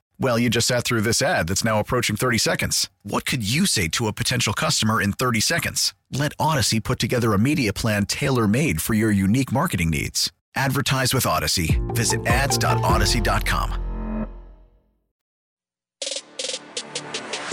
Well, 0.21 0.37
you 0.37 0.51
just 0.51 0.67
sat 0.67 0.83
through 0.83 1.01
this 1.01 1.23
ad 1.23 1.47
that's 1.47 1.63
now 1.63 1.79
approaching 1.79 2.15
30 2.15 2.37
seconds. 2.37 2.91
What 3.01 3.25
could 3.25 3.41
you 3.41 3.65
say 3.65 3.87
to 3.87 4.05
a 4.05 4.13
potential 4.13 4.53
customer 4.53 5.01
in 5.01 5.13
30 5.13 5.39
seconds? 5.39 5.95
Let 6.11 6.37
Audacy 6.37 6.83
put 6.83 6.99
together 6.99 7.33
a 7.33 7.39
media 7.39 7.73
plan 7.73 8.05
tailor 8.05 8.47
made 8.47 8.83
for 8.83 8.93
your 8.93 9.09
unique 9.09 9.51
marketing 9.51 9.89
needs. 9.89 10.31
Advertise 10.55 11.11
with 11.11 11.23
Audacy. 11.23 11.81
Visit 11.95 12.23
ads.audacy.com. 12.27 14.27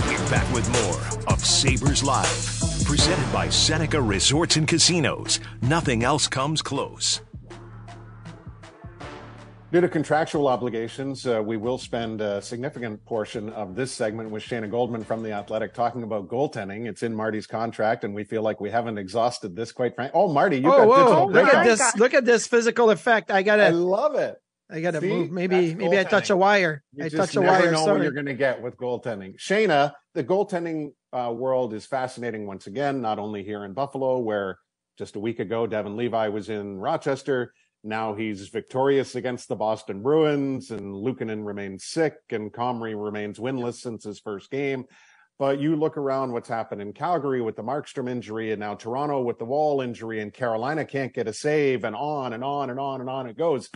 We're 0.07 0.31
back 0.31 0.53
with 0.53 0.71
more 0.85 1.33
of 1.33 1.43
Sabres 1.43 2.05
Live, 2.05 2.85
presented 2.85 3.33
by 3.33 3.49
Seneca 3.49 4.03
Resorts 4.03 4.57
and 4.57 4.69
Casinos. 4.69 5.41
Nothing 5.63 6.05
else 6.05 6.29
comes 6.29 6.61
close. 6.61 7.23
Due 9.71 9.83
to 9.83 9.89
contractual 9.89 10.49
obligations, 10.49 11.27
uh, 11.27 11.43
we 11.45 11.59
will 11.59 11.77
spend 11.77 12.23
a 12.23 12.41
significant 12.41 13.05
portion 13.05 13.51
of 13.51 13.75
this 13.75 13.93
segment 13.93 14.31
with 14.31 14.43
Shayna 14.43 14.71
Goldman 14.71 15.05
from 15.05 15.23
The 15.23 15.33
Athletic 15.33 15.75
talking 15.75 16.05
about 16.05 16.27
goaltending. 16.27 16.89
It's 16.89 17.03
in 17.03 17.15
Marty's 17.15 17.47
contract, 17.47 18.03
and 18.03 18.15
we 18.15 18.25
feel 18.25 18.41
like 18.41 18.63
we 18.63 18.71
haven't 18.71 18.97
exhausted 18.97 19.55
this 19.55 19.71
quite 19.71 19.95
frankly. 19.95 20.19
Oh, 20.19 20.33
Marty, 20.33 20.57
you 20.57 20.73
oh, 20.73 20.79
got 20.79 20.89
whoa. 20.89 21.27
Look 21.27 21.53
at 21.53 21.65
this. 21.65 21.97
Look 21.97 22.15
at 22.15 22.25
this 22.25 22.47
physical 22.47 22.89
effect. 22.89 23.31
I 23.31 23.43
gotta 23.43 23.67
I 23.67 23.69
love 23.69 24.15
it. 24.15 24.37
I 24.71 24.81
gotta 24.81 25.03
See? 25.03 25.09
move. 25.09 25.31
Maybe 25.31 25.75
maybe 25.75 25.99
I 25.99 26.05
touch 26.05 26.31
a 26.31 26.37
wire. 26.37 26.83
You 26.95 27.05
I 27.05 27.09
touch 27.11 27.37
a 27.37 27.41
never 27.41 27.65
wire. 27.65 27.73
know 27.73 27.85
what 27.85 28.03
you're 28.03 28.13
going 28.13 28.25
to 28.25 28.33
get 28.33 28.63
with 28.63 28.79
goaltending. 28.79 29.39
Shana, 29.39 29.93
the 30.15 30.25
goaltending 30.25 30.93
uh, 31.13 31.31
world 31.37 31.75
is 31.75 31.85
fascinating 31.85 32.47
once 32.47 32.67
again, 32.67 33.03
not 33.03 33.19
only 33.19 33.45
here 33.45 33.67
in 33.67 33.75
Buffalo, 33.75 34.19
where 34.19 34.57
just 34.97 35.15
a 35.15 35.21
week 35.21 35.41
ago 35.41 35.67
Devon 35.67 35.95
Levi 35.95 36.29
was 36.29 36.49
in 36.49 36.79
Rochester. 36.79 37.53
Now 37.85 38.15
he's 38.15 38.49
victorious 38.49 39.15
against 39.15 39.49
the 39.49 39.57
Boston 39.57 40.03
Bruins, 40.03 40.71
and 40.71 40.95
Luukkonen 40.95 41.47
remains 41.47 41.85
sick, 41.85 42.17
and 42.31 42.53
Comrie 42.53 43.01
remains 43.01 43.39
winless 43.39 43.75
since 43.75 44.05
his 44.05 44.19
first 44.19 44.51
game. 44.51 44.85
But 45.39 45.61
you 45.61 45.77
look 45.77 45.97
around 45.97 46.33
what's 46.33 46.49
happened 46.49 46.83
in 46.83 46.93
Calgary 46.93 47.41
with 47.41 47.55
the 47.55 47.63
Markstrom 47.63 48.11
injury, 48.11 48.51
and 48.51 48.59
now 48.59 48.75
Toronto 48.75 49.23
with 49.23 49.39
the 49.39 49.45
Woll 49.45 49.81
injury, 49.81 50.21
and 50.21 50.33
Carolina 50.33 50.85
can't 50.85 51.15
get 51.15 51.29
a 51.29 51.33
save, 51.33 51.85
and 51.85 51.95
on 51.95 52.33
and 52.33 52.43
on 52.43 52.71
and 52.71 52.81
on 52.81 53.01
and 53.01 53.09
on 53.09 53.29
it 53.29 53.39
goes. 53.39 53.71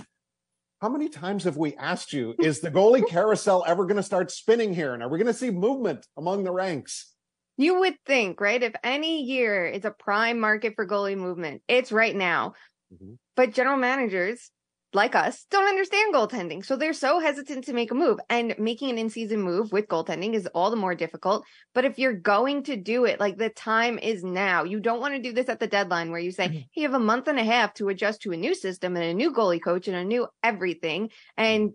How 0.80 0.88
many 0.88 1.08
times 1.08 1.44
have 1.44 1.56
we 1.56 1.76
asked 1.76 2.12
you, 2.12 2.34
is 2.40 2.58
the 2.58 2.70
goalie 2.72 3.08
carousel 3.08 3.62
ever 3.68 3.84
going 3.84 3.98
to 3.98 4.02
start 4.02 4.32
spinning 4.32 4.74
here? 4.74 4.94
And 4.94 5.02
are 5.04 5.08
we 5.08 5.18
going 5.18 5.28
to 5.28 5.32
see 5.32 5.50
movement 5.50 6.08
among 6.16 6.42
the 6.42 6.50
ranks? 6.50 7.12
You 7.56 7.78
would 7.78 7.94
think, 8.04 8.40
right? 8.40 8.60
If 8.60 8.74
any 8.82 9.22
year 9.22 9.64
is 9.64 9.84
a 9.84 9.92
prime 9.92 10.40
market 10.40 10.74
for 10.74 10.84
goalie 10.84 11.16
movement, 11.16 11.62
it's 11.68 11.92
right 11.92 12.16
now. 12.16 12.54
Mm-hmm. 12.92 13.14
But 13.36 13.52
general 13.52 13.76
managers 13.76 14.50
like 14.94 15.14
us 15.14 15.46
don't 15.50 15.68
understand 15.68 16.14
goaltending. 16.14 16.62
So 16.64 16.76
they're 16.76 16.92
so 16.92 17.18
hesitant 17.18 17.64
to 17.64 17.72
make 17.72 17.90
a 17.90 17.94
move. 17.94 18.18
And 18.28 18.54
making 18.58 18.90
an 18.90 18.98
in 18.98 19.08
season 19.08 19.40
move 19.40 19.72
with 19.72 19.88
goaltending 19.88 20.34
is 20.34 20.46
all 20.48 20.70
the 20.70 20.76
more 20.76 20.94
difficult. 20.94 21.46
But 21.74 21.86
if 21.86 21.98
you're 21.98 22.12
going 22.12 22.64
to 22.64 22.76
do 22.76 23.06
it, 23.06 23.18
like 23.18 23.38
the 23.38 23.48
time 23.48 23.98
is 23.98 24.22
now. 24.22 24.64
You 24.64 24.80
don't 24.80 25.00
want 25.00 25.14
to 25.14 25.22
do 25.22 25.32
this 25.32 25.48
at 25.48 25.60
the 25.60 25.66
deadline 25.66 26.10
where 26.10 26.20
you 26.20 26.30
say, 26.30 26.48
Mm-hmm. 26.48 26.56
hey, 26.56 26.68
you 26.74 26.82
have 26.82 26.94
a 26.94 26.98
month 26.98 27.28
and 27.28 27.38
a 27.38 27.44
half 27.44 27.72
to 27.74 27.88
adjust 27.88 28.22
to 28.22 28.32
a 28.32 28.36
new 28.36 28.54
system 28.54 28.94
and 28.96 29.04
a 29.06 29.14
new 29.14 29.32
goalie 29.32 29.62
coach 29.62 29.88
and 29.88 29.96
a 29.96 30.04
new 30.04 30.26
everything. 30.42 31.08
And 31.38 31.72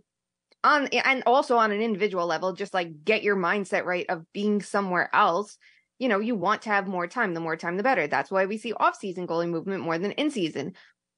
on 0.64 0.88
and 0.88 1.24
also 1.26 1.58
on 1.58 1.72
an 1.72 1.82
individual 1.82 2.28
level, 2.28 2.54
just 2.54 2.74
like 2.74 3.04
get 3.04 3.24
your 3.24 3.36
mindset 3.36 3.86
right 3.86 4.06
of 4.10 4.32
being 4.34 4.62
somewhere 4.62 5.10
else. 5.14 5.58
You 5.98 6.08
know, 6.08 6.20
you 6.20 6.36
want 6.36 6.64
to 6.64 6.70
have 6.70 6.88
more 6.88 7.08
time. 7.08 7.34
The 7.34 7.40
more 7.40 7.58
time, 7.58 7.78
the 7.78 7.84
better. 7.84 8.06
That's 8.06 8.30
why 8.30 8.46
we 8.46 8.60
see 8.60 8.74
off-season 8.74 9.26
goalie 9.26 9.50
movement 9.50 9.82
more 9.82 9.98
than 9.98 10.12
in 10.12 10.30
season. 10.30 10.74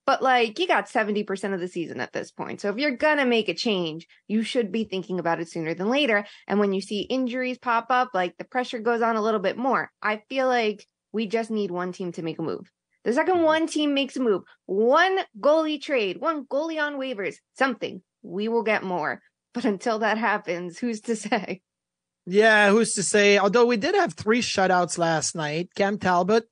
But 0.09 0.23
like 0.23 0.57
you 0.57 0.65
got 0.65 0.89
70% 0.89 1.53
of 1.53 1.59
the 1.59 1.67
season 1.67 2.01
at 2.01 2.13
this 2.13 2.31
point. 2.31 2.61
So 2.61 2.69
if 2.69 2.77
you're 2.77 2.97
going 2.97 3.19
to 3.19 3.25
make 3.25 3.47
a 3.47 3.53
change, 3.53 4.07
you 4.27 4.41
should 4.41 4.71
be 4.71 4.83
thinking 4.83 5.19
about 5.19 5.39
it 5.39 5.51
sooner 5.51 5.75
than 5.75 5.87
later. 5.87 6.25
And 6.47 6.59
when 6.59 6.73
you 6.73 6.81
see 6.81 7.01
injuries 7.01 7.59
pop 7.59 7.91
up, 7.91 8.09
like 8.11 8.35
the 8.39 8.43
pressure 8.43 8.79
goes 8.79 9.03
on 9.03 9.17
a 9.17 9.21
little 9.21 9.39
bit 9.39 9.55
more. 9.55 9.91
I 10.01 10.23
feel 10.27 10.47
like 10.47 10.83
we 11.11 11.27
just 11.27 11.51
need 11.51 11.69
one 11.69 11.91
team 11.91 12.11
to 12.13 12.23
make 12.23 12.39
a 12.39 12.41
move. 12.41 12.71
The 13.03 13.13
second 13.13 13.35
mm-hmm. 13.35 13.43
one 13.43 13.67
team 13.67 13.93
makes 13.93 14.17
a 14.17 14.21
move, 14.21 14.41
one 14.65 15.19
goalie 15.39 15.79
trade, 15.79 16.19
one 16.19 16.45
goalie 16.45 16.81
on 16.81 16.95
waivers, 16.95 17.35
something, 17.55 18.01
we 18.23 18.47
will 18.47 18.63
get 18.63 18.81
more. 18.81 19.21
But 19.53 19.65
until 19.65 19.99
that 19.99 20.17
happens, 20.17 20.79
who's 20.79 21.01
to 21.01 21.15
say? 21.15 21.61
Yeah, 22.25 22.71
who's 22.71 22.93
to 22.93 23.03
say? 23.03 23.37
Although 23.37 23.67
we 23.67 23.77
did 23.77 23.93
have 23.93 24.15
three 24.15 24.41
shutouts 24.41 24.97
last 24.97 25.35
night. 25.35 25.69
Cam 25.75 25.99
Talbot, 25.99 26.45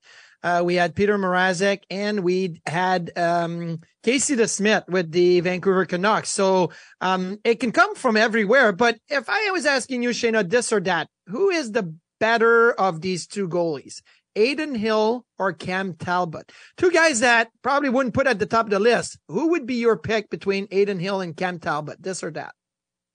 uh, 0.43 0.61
we 0.63 0.75
had 0.75 0.95
Peter 0.95 1.17
Mrazek, 1.17 1.83
and 1.89 2.21
we 2.21 2.61
had 2.65 3.11
um, 3.17 3.79
Casey 4.03 4.35
DeSmith 4.35 4.87
with 4.87 5.11
the 5.11 5.39
Vancouver 5.41 5.85
Canucks. 5.85 6.29
So 6.29 6.71
um, 7.01 7.39
it 7.43 7.59
can 7.59 7.71
come 7.71 7.95
from 7.95 8.15
everywhere. 8.17 8.71
But 8.71 8.99
if 9.09 9.29
I 9.29 9.51
was 9.51 9.65
asking 9.65 10.03
you, 10.03 10.09
Shayna, 10.09 10.49
this 10.49 10.71
or 10.71 10.79
that, 10.81 11.09
who 11.27 11.49
is 11.49 11.71
the 11.71 11.95
better 12.19 12.71
of 12.71 13.01
these 13.01 13.27
two 13.27 13.47
goalies? 13.47 14.01
Adin 14.35 14.75
Hill 14.75 15.25
or 15.39 15.51
Cam 15.51 15.95
Talbot? 15.95 16.51
Two 16.77 16.91
guys 16.91 17.21
that 17.21 17.49
probably 17.63 17.89
wouldn't 17.89 18.13
put 18.13 18.27
at 18.27 18.37
the 18.37 18.45
top 18.45 18.67
of 18.67 18.69
the 18.69 18.79
list. 18.79 19.17
Who 19.27 19.49
would 19.49 19.65
be 19.65 19.75
your 19.75 19.97
pick 19.97 20.29
between 20.29 20.67
Adin 20.71 20.99
Hill 20.99 21.21
and 21.21 21.35
Cam 21.35 21.59
Talbot? 21.59 22.01
This 22.03 22.23
or 22.23 22.29
that? 22.31 22.53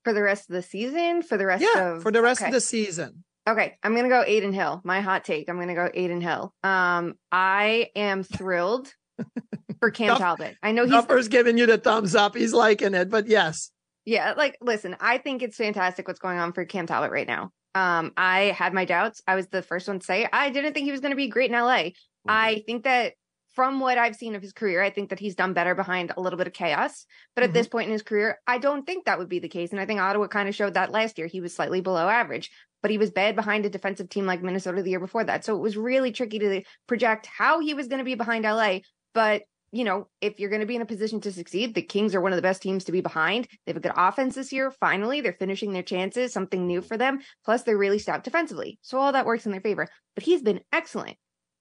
For 0.03 0.13
the 0.13 0.23
rest 0.23 0.51
of 0.51 0.55
the 0.55 0.63
season? 0.63 1.23
For 1.23 1.39
the 1.39 1.47
rest 1.47 1.65
Yeah, 1.75 1.93
of 1.95 2.03
for 2.03 2.11
the 2.11 2.23
rest 2.23 2.41
okay. 2.41 2.49
of 2.49 2.53
the 2.55 2.61
season. 2.61 3.23
Okay, 3.49 3.77
I'm 3.83 3.95
gonna 3.97 4.09
go 4.09 4.23
Adin 4.23 4.53
Hill. 4.53 4.81
My 4.85 5.01
hot 5.01 5.25
take. 5.25 5.49
I'm 5.49 5.59
gonna 5.59 5.75
go 5.75 5.87
Adin 5.87 6.21
Hill. 6.21 6.55
Um, 6.63 7.15
I 7.31 7.91
am 7.97 8.23
thrilled 8.23 8.93
for 9.81 9.91
Cam 9.91 10.17
Talbot. 10.17 10.57
I 10.63 10.73
know 10.73 10.85
he's 10.85 10.93
Duffer's 10.93 11.29
giving 11.29 11.59
you 11.59 11.67
the 11.67 11.79
thumbs 11.79 12.15
up. 12.15 12.37
He's 12.37 12.53
liking 12.53 12.95
it, 12.95 13.11
but 13.11 13.27
yes. 13.27 13.71
yeah. 14.05 14.35
Like, 14.37 14.59
listen, 14.61 14.97
I 15.01 15.19
think 15.19 15.43
it's 15.43 15.57
fantastic 15.57 16.07
what's 16.07 16.21
going 16.21 16.39
on 16.39 16.53
for 16.53 16.65
Cam 16.65 16.87
Talbot 16.87 17.11
right 17.11 17.27
now. 17.27 17.51
Um, 17.75 18.13
I 18.17 18.55
had 18.57 18.75
my 18.75 18.85
doubts. 18.85 19.23
I 19.27 19.35
was 19.35 19.49
the 19.49 19.63
first 19.63 19.89
one 19.89 19.99
to 19.99 20.05
say 20.05 20.29
I 20.33 20.51
didn't 20.51 20.75
think 20.75 20.85
he 20.85 20.93
was 20.93 21.01
going 21.01 21.13
to 21.13 21.17
be 21.17 21.29
great 21.29 21.51
in 21.51 21.59
LA. 21.59 21.91
I 22.29 22.63
think 22.67 22.85
that 22.85 23.15
from 23.55 23.81
what 23.81 23.99
I've 23.99 24.17
seen 24.17 24.35
of 24.35 24.43
his 24.43 24.53
career, 24.53 24.83
I 24.83 24.91
think 24.91 25.11
that 25.11 25.19
he's 25.19 25.35
done 25.35 25.53
better 25.53 25.75
behind 25.75 26.13
a 26.17 26.21
little 26.21 26.37
bit 26.39 26.47
of 26.47 26.53
chaos. 26.53 27.07
But 27.35 27.45
at 27.45 27.53
this 27.53 27.69
point 27.69 27.87
in 27.87 27.93
his 27.93 28.03
career, 28.03 28.39
I 28.47 28.59
don't 28.59 28.87
think 28.87 29.05
that 29.05 29.19
would 29.19 29.29
be 29.29 29.41
the 29.41 29.49
case. 29.49 29.73
And 29.73 29.81
I 29.81 29.87
think 29.87 30.01
Ottawa 30.01 30.27
kind 30.29 30.49
of 30.49 30.55
showed 30.55 30.75
that 30.75 30.91
last 30.91 31.19
year. 31.19 31.27
He 31.27 31.41
was 31.41 31.55
slightly 31.55 31.81
below 31.81 32.09
average, 32.09 32.51
but 32.83 32.91
he 32.91 32.99
was 32.99 33.11
bad 33.11 33.37
behind 33.37 33.65
a 33.65 33.71
defensive 33.71 34.09
team 34.09 34.27
like 34.27 34.43
Minnesota 34.43 34.83
the 34.83 34.91
year 34.91 35.01
before 35.01 35.25
that. 35.25 35.45
So 35.45 35.57
it 35.57 35.61
was 35.61 35.77
really 35.77 36.13
tricky 36.13 36.39
to 36.41 36.63
project 36.87 37.27
how 37.27 37.61
he 37.61 37.75
was 37.75 37.89
going 37.89 37.99
to 37.99 38.05
be 38.05 38.15
behind 38.15 38.45
LA. 38.45 38.81
But 39.15 39.43
you 39.75 39.85
know, 39.85 40.07
if 40.21 40.39
you're 40.39 40.51
going 40.51 40.61
to 40.61 40.67
be 40.67 40.77
in 40.77 40.83
a 40.83 40.87
position 40.87 41.23
to 41.23 41.33
succeed, 41.33 41.75
the 41.75 41.81
Kings 41.81 42.15
are 42.15 42.21
one 42.21 42.33
of 42.33 42.37
the 42.37 42.43
best 42.43 42.61
teams 42.61 42.85
to 42.85 42.93
be 42.93 43.01
behind. 43.01 43.49
They 43.65 43.71
have 43.73 43.79
a 43.79 43.81
good 43.81 43.95
offense 43.97 44.35
this 44.35 44.53
year. 44.53 44.71
Finally, 44.71 45.23
they're 45.23 45.33
finishing 45.33 45.73
their 45.73 45.83
chances, 45.83 46.33
something 46.33 46.67
new 46.67 46.83
for 46.83 46.99
them. 46.99 47.21
Plus, 47.43 47.63
they're 47.63 47.79
really 47.79 47.99
stout 47.99 48.23
defensively. 48.23 48.79
So 48.83 48.99
all 48.99 49.13
that 49.13 49.25
works 49.25 49.47
in 49.47 49.53
their 49.53 49.63
favor. 49.63 49.89
But 50.15 50.25
he's 50.25 50.43
been 50.43 50.61
excellent. 50.73 51.17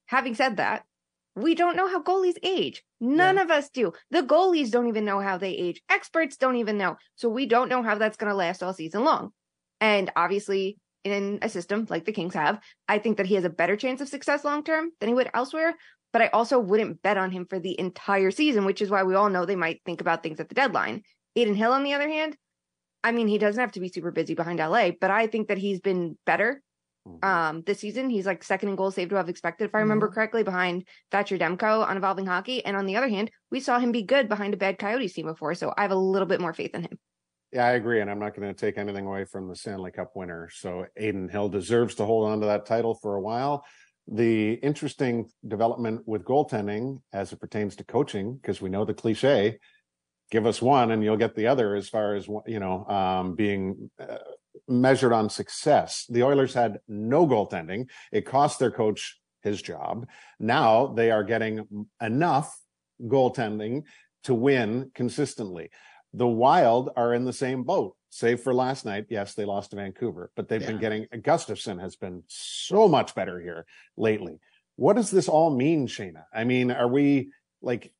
Having 0.08 0.36
said 0.36 0.58
that, 0.58 0.84
we 1.36 1.56
don't 1.56 1.78
know 1.78 1.88
how 1.88 2.04
goalies 2.04 2.36
age. 2.44 2.84
None 3.00 3.38
of 3.38 3.50
us 3.50 3.70
do. 3.70 3.94
The 4.10 4.24
goalies 4.24 4.72
don't 4.72 4.88
even 4.88 5.06
know 5.06 5.22
how 5.22 5.38
they 5.38 5.52
age. 5.52 5.82
Experts 5.90 6.36
don't 6.36 6.58
even 6.58 6.78
know. 6.78 6.98
So 7.16 7.30
we 7.30 7.46
don't 7.46 7.70
know 7.70 7.82
how 7.82 7.96
that's 7.96 8.18
going 8.18 8.30
to 8.30 8.36
last 8.36 8.62
all 8.62 8.74
season 8.74 9.06
long. 9.06 9.32
And 9.80 10.12
obviously, 10.18 10.78
in 11.04 11.40
a 11.42 11.50
system 11.50 11.88
like 11.90 12.06
the 12.06 12.12
Kings 12.12 12.34
have, 12.34 12.60
I 12.88 13.00
think 13.00 13.18
that 13.18 13.26
he 13.26 13.36
has 13.36 13.44
a 13.44 13.50
better 13.50 13.76
chance 13.76 14.02
of 14.02 14.08
success 14.08 14.44
long 14.44 14.64
term 14.64 14.92
than 15.00 15.10
he 15.10 15.16
would 15.16 15.30
elsewhere. 15.34 15.76
But 16.14 16.22
I 16.22 16.28
also 16.28 16.60
wouldn't 16.60 17.02
bet 17.02 17.18
on 17.18 17.32
him 17.32 17.46
for 17.50 17.60
the 17.60 17.80
entire 17.80 18.32
season, 18.32 18.66
which 18.66 18.82
is 18.82 18.90
why 18.90 19.04
we 19.04 19.15
all 19.15 19.30
know 19.30 19.46
they 19.46 19.56
might 19.56 19.82
think 19.86 20.02
about 20.02 20.23
things 20.23 20.40
at 20.40 20.50
the 20.50 20.56
deadline. 20.56 21.04
Adin 21.38 21.56
Hill, 21.56 21.71
on 21.71 21.84
the 21.84 21.94
other 21.94 22.10
hand, 22.10 22.36
I 23.04 23.12
mean, 23.13 23.28
he 23.28 23.38
doesn't 23.38 23.60
have 23.60 23.71
to 23.73 23.80
be 23.80 23.88
super 23.88 24.12
busy 24.12 24.36
behind 24.36 24.60
LA, 24.60 24.92
but 25.00 25.10
I 25.10 25.28
think 25.28 25.48
that 25.48 25.58
he's 25.58 25.80
been 25.80 26.17
better 26.25 26.62
um 27.23 27.63
this 27.65 27.80
season. 27.80 28.10
He's 28.10 28.28
like 28.28 28.44
second 28.44 28.69
in 28.69 28.75
goals 28.75 28.96
saved 28.96 29.10
to 29.10 29.15
have 29.15 29.30
expected, 29.30 29.65
if 29.65 29.75
I 29.75 29.80
remember 29.80 30.08
correctly, 30.08 30.44
behind 30.44 30.88
Thatcher 31.10 31.38
Demko 31.38 31.88
on 31.88 31.98
evolving 31.98 32.28
hockey. 32.28 32.63
And 32.63 32.78
on 32.78 32.86
the 32.86 32.98
other 32.98 33.10
hand, 33.10 33.32
we 33.50 33.60
saw 33.60 33.80
him 33.80 33.92
be 33.92 34.04
good 34.04 34.30
behind 34.30 34.54
a 34.54 34.58
bad 34.58 34.78
Coyotes 34.78 35.13
team 35.13 35.25
before. 35.25 35.56
So 35.56 35.73
I 35.75 35.82
have 35.82 35.92
a 35.92 35.96
little 35.96 36.28
bit 36.28 36.42
more 36.42 36.54
faith 36.54 36.75
in 36.75 36.84
him. 36.84 37.00
Yeah, 37.52 37.65
I 37.65 37.71
agree. 37.71 37.99
And 37.99 38.10
I'm 38.10 38.19
not 38.19 38.35
going 38.35 38.47
to 38.47 38.60
take 38.60 38.77
anything 38.77 39.06
away 39.06 39.25
from 39.25 39.49
the 39.49 39.56
Stanley 39.56 39.91
Cup 39.91 40.12
winner. 40.15 40.49
So 40.54 40.85
Adin 40.97 41.27
Hill 41.27 41.49
deserves 41.49 41.95
to 41.95 42.06
hold 42.06 42.29
on 42.29 42.39
to 42.39 42.45
that 42.45 42.65
title 42.65 42.95
for 42.95 43.15
a 43.15 43.21
while. 43.21 43.65
The 44.08 44.54
interesting 44.54 45.29
development 45.45 46.02
with 46.06 46.23
goaltending 46.23 47.02
as 47.12 47.33
it 47.33 47.39
pertains 47.39 47.75
to 47.77 47.83
coaching, 47.83 48.35
because 48.35 48.62
we 48.62 48.69
know 48.69 48.85
the 48.85 48.93
cliche, 48.93 49.60
give 50.31 50.45
us 50.45 50.62
one 50.62 50.91
and 50.91 51.04
you'll 51.04 51.17
get 51.17 51.35
the 51.35 51.47
other 51.47 51.75
as 51.75 51.89
far 51.89 52.15
as, 52.15 52.27
you 52.47 52.60
know, 52.60 52.85
um, 52.85 53.35
being 53.35 53.91
uh, 53.99 54.17
measured 54.67 55.12
on 55.12 55.29
success. 55.29 56.06
The 56.10 56.23
Oilers 56.23 56.54
had 56.54 56.79
no 56.87 57.27
goaltending. 57.27 57.89
It 58.13 58.25
cost 58.25 58.60
their 58.60 58.71
coach 58.71 59.19
his 59.43 59.62
job. 59.62 60.08
Now 60.39 60.87
they 60.87 61.12
are 61.12 61.23
getting 61.23 61.87
enough 62.02 62.58
goaltending 63.02 63.83
to 64.23 64.33
win 64.33 64.91
consistently. 64.93 65.69
The 66.14 66.28
Wild 66.28 66.90
are 66.96 67.14
in 67.14 67.24
the 67.24 67.34
same 67.34 67.64
boat, 67.64 67.96
save 68.10 68.42
for 68.42 68.54
last 68.54 68.86
night. 68.86 69.06
Yes, 69.10 69.34
they 69.34 69.46
lost 69.46 69.72
to 69.72 69.78
Vancouver, 69.78 70.32
but 70.36 70.48
they've 70.50 70.62
yeah. 70.62 70.68
been 70.68 70.80
getting 70.80 71.06
Gustavsson 71.06 71.80
has 71.80 71.96
been 71.96 72.24
so 72.28 72.88
much 72.88 73.16
better 73.16 73.40
here 73.40 73.66
lately. 73.96 74.40
What 74.76 74.96
does 74.96 75.12
this 75.12 75.30
all 75.30 75.56
mean, 75.56 75.88
Shayna? 75.88 76.26
I 76.34 76.44
mean, 76.44 76.72
are 76.72 76.88
we 76.88 77.32
like 77.62 77.94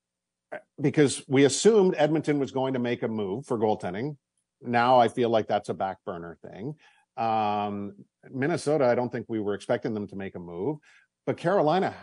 because 0.80 1.24
we 1.28 1.46
assumed 1.46 1.96
Edmonton 1.98 2.40
was 2.40 2.52
going 2.52 2.74
to 2.74 2.80
make 2.80 3.04
a 3.04 3.08
move 3.08 3.46
for 3.46 3.58
goaltending. 3.58 4.18
Now 4.62 5.00
I 5.00 5.08
feel 5.08 5.30
like 5.30 5.48
that's 5.48 5.70
a 5.70 5.74
back 5.74 5.98
burner 6.06 6.38
thing. 6.42 6.76
Um, 7.18 7.96
Minnesota, 8.30 8.86
I 8.86 8.96
don't 8.96 9.12
think 9.12 9.26
we 9.30 9.40
were 9.40 9.54
expecting 9.54 9.94
them 9.94 10.08
to 10.08 10.16
make 10.16 10.36
a 10.36 10.40
move, 10.40 10.78
but 11.26 11.38
Carolina 11.38 11.96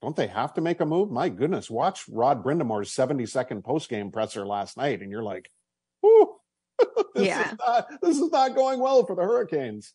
don't 0.00 0.16
they 0.16 0.28
have 0.28 0.54
to 0.54 0.60
make 0.60 0.80
a 0.80 0.86
move? 0.86 1.10
My 1.10 1.28
goodness, 1.28 1.70
watch 1.70 2.04
Rod 2.08 2.44
Brind'Amour's 2.44 2.92
70 2.92 3.26
second 3.26 3.64
post 3.64 3.88
game 3.88 4.10
presser 4.10 4.46
last 4.46 4.76
night, 4.76 5.02
and 5.02 5.10
you're 5.10 5.22
like, 5.22 5.50
"Ooh, 6.06 6.36
this 7.14 7.26
yeah, 7.26 7.52
is 7.52 7.58
not, 7.58 7.88
this 8.02 8.18
is 8.18 8.30
not 8.30 8.54
going 8.54 8.80
well 8.80 9.04
for 9.04 9.16
the 9.16 9.22
Hurricanes." 9.22 9.94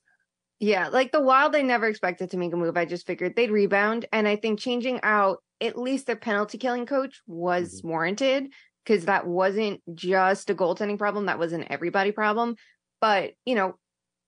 Yeah, 0.59 0.89
like 0.89 1.11
the 1.11 1.21
Wild, 1.21 1.53
they 1.53 1.63
never 1.63 1.87
expected 1.87 2.31
to 2.31 2.37
make 2.37 2.53
a 2.53 2.57
move. 2.57 2.77
I 2.77 2.85
just 2.85 3.07
figured 3.07 3.35
they'd 3.35 3.51
rebound, 3.51 4.05
and 4.11 4.27
I 4.27 4.35
think 4.35 4.59
changing 4.59 4.99
out 5.03 5.41
at 5.61 5.77
least 5.77 6.07
their 6.07 6.15
penalty 6.15 6.57
killing 6.57 6.85
coach 6.85 7.21
was 7.25 7.79
mm-hmm. 7.79 7.89
warranted 7.89 8.53
because 8.85 9.05
that 9.05 9.25
wasn't 9.25 9.81
just 9.95 10.49
a 10.49 10.55
goaltending 10.55 10.97
problem; 10.97 11.27
that 11.27 11.39
was 11.39 11.53
an 11.53 11.65
everybody 11.71 12.11
problem. 12.11 12.55
But 12.99 13.33
you 13.45 13.55
know, 13.55 13.75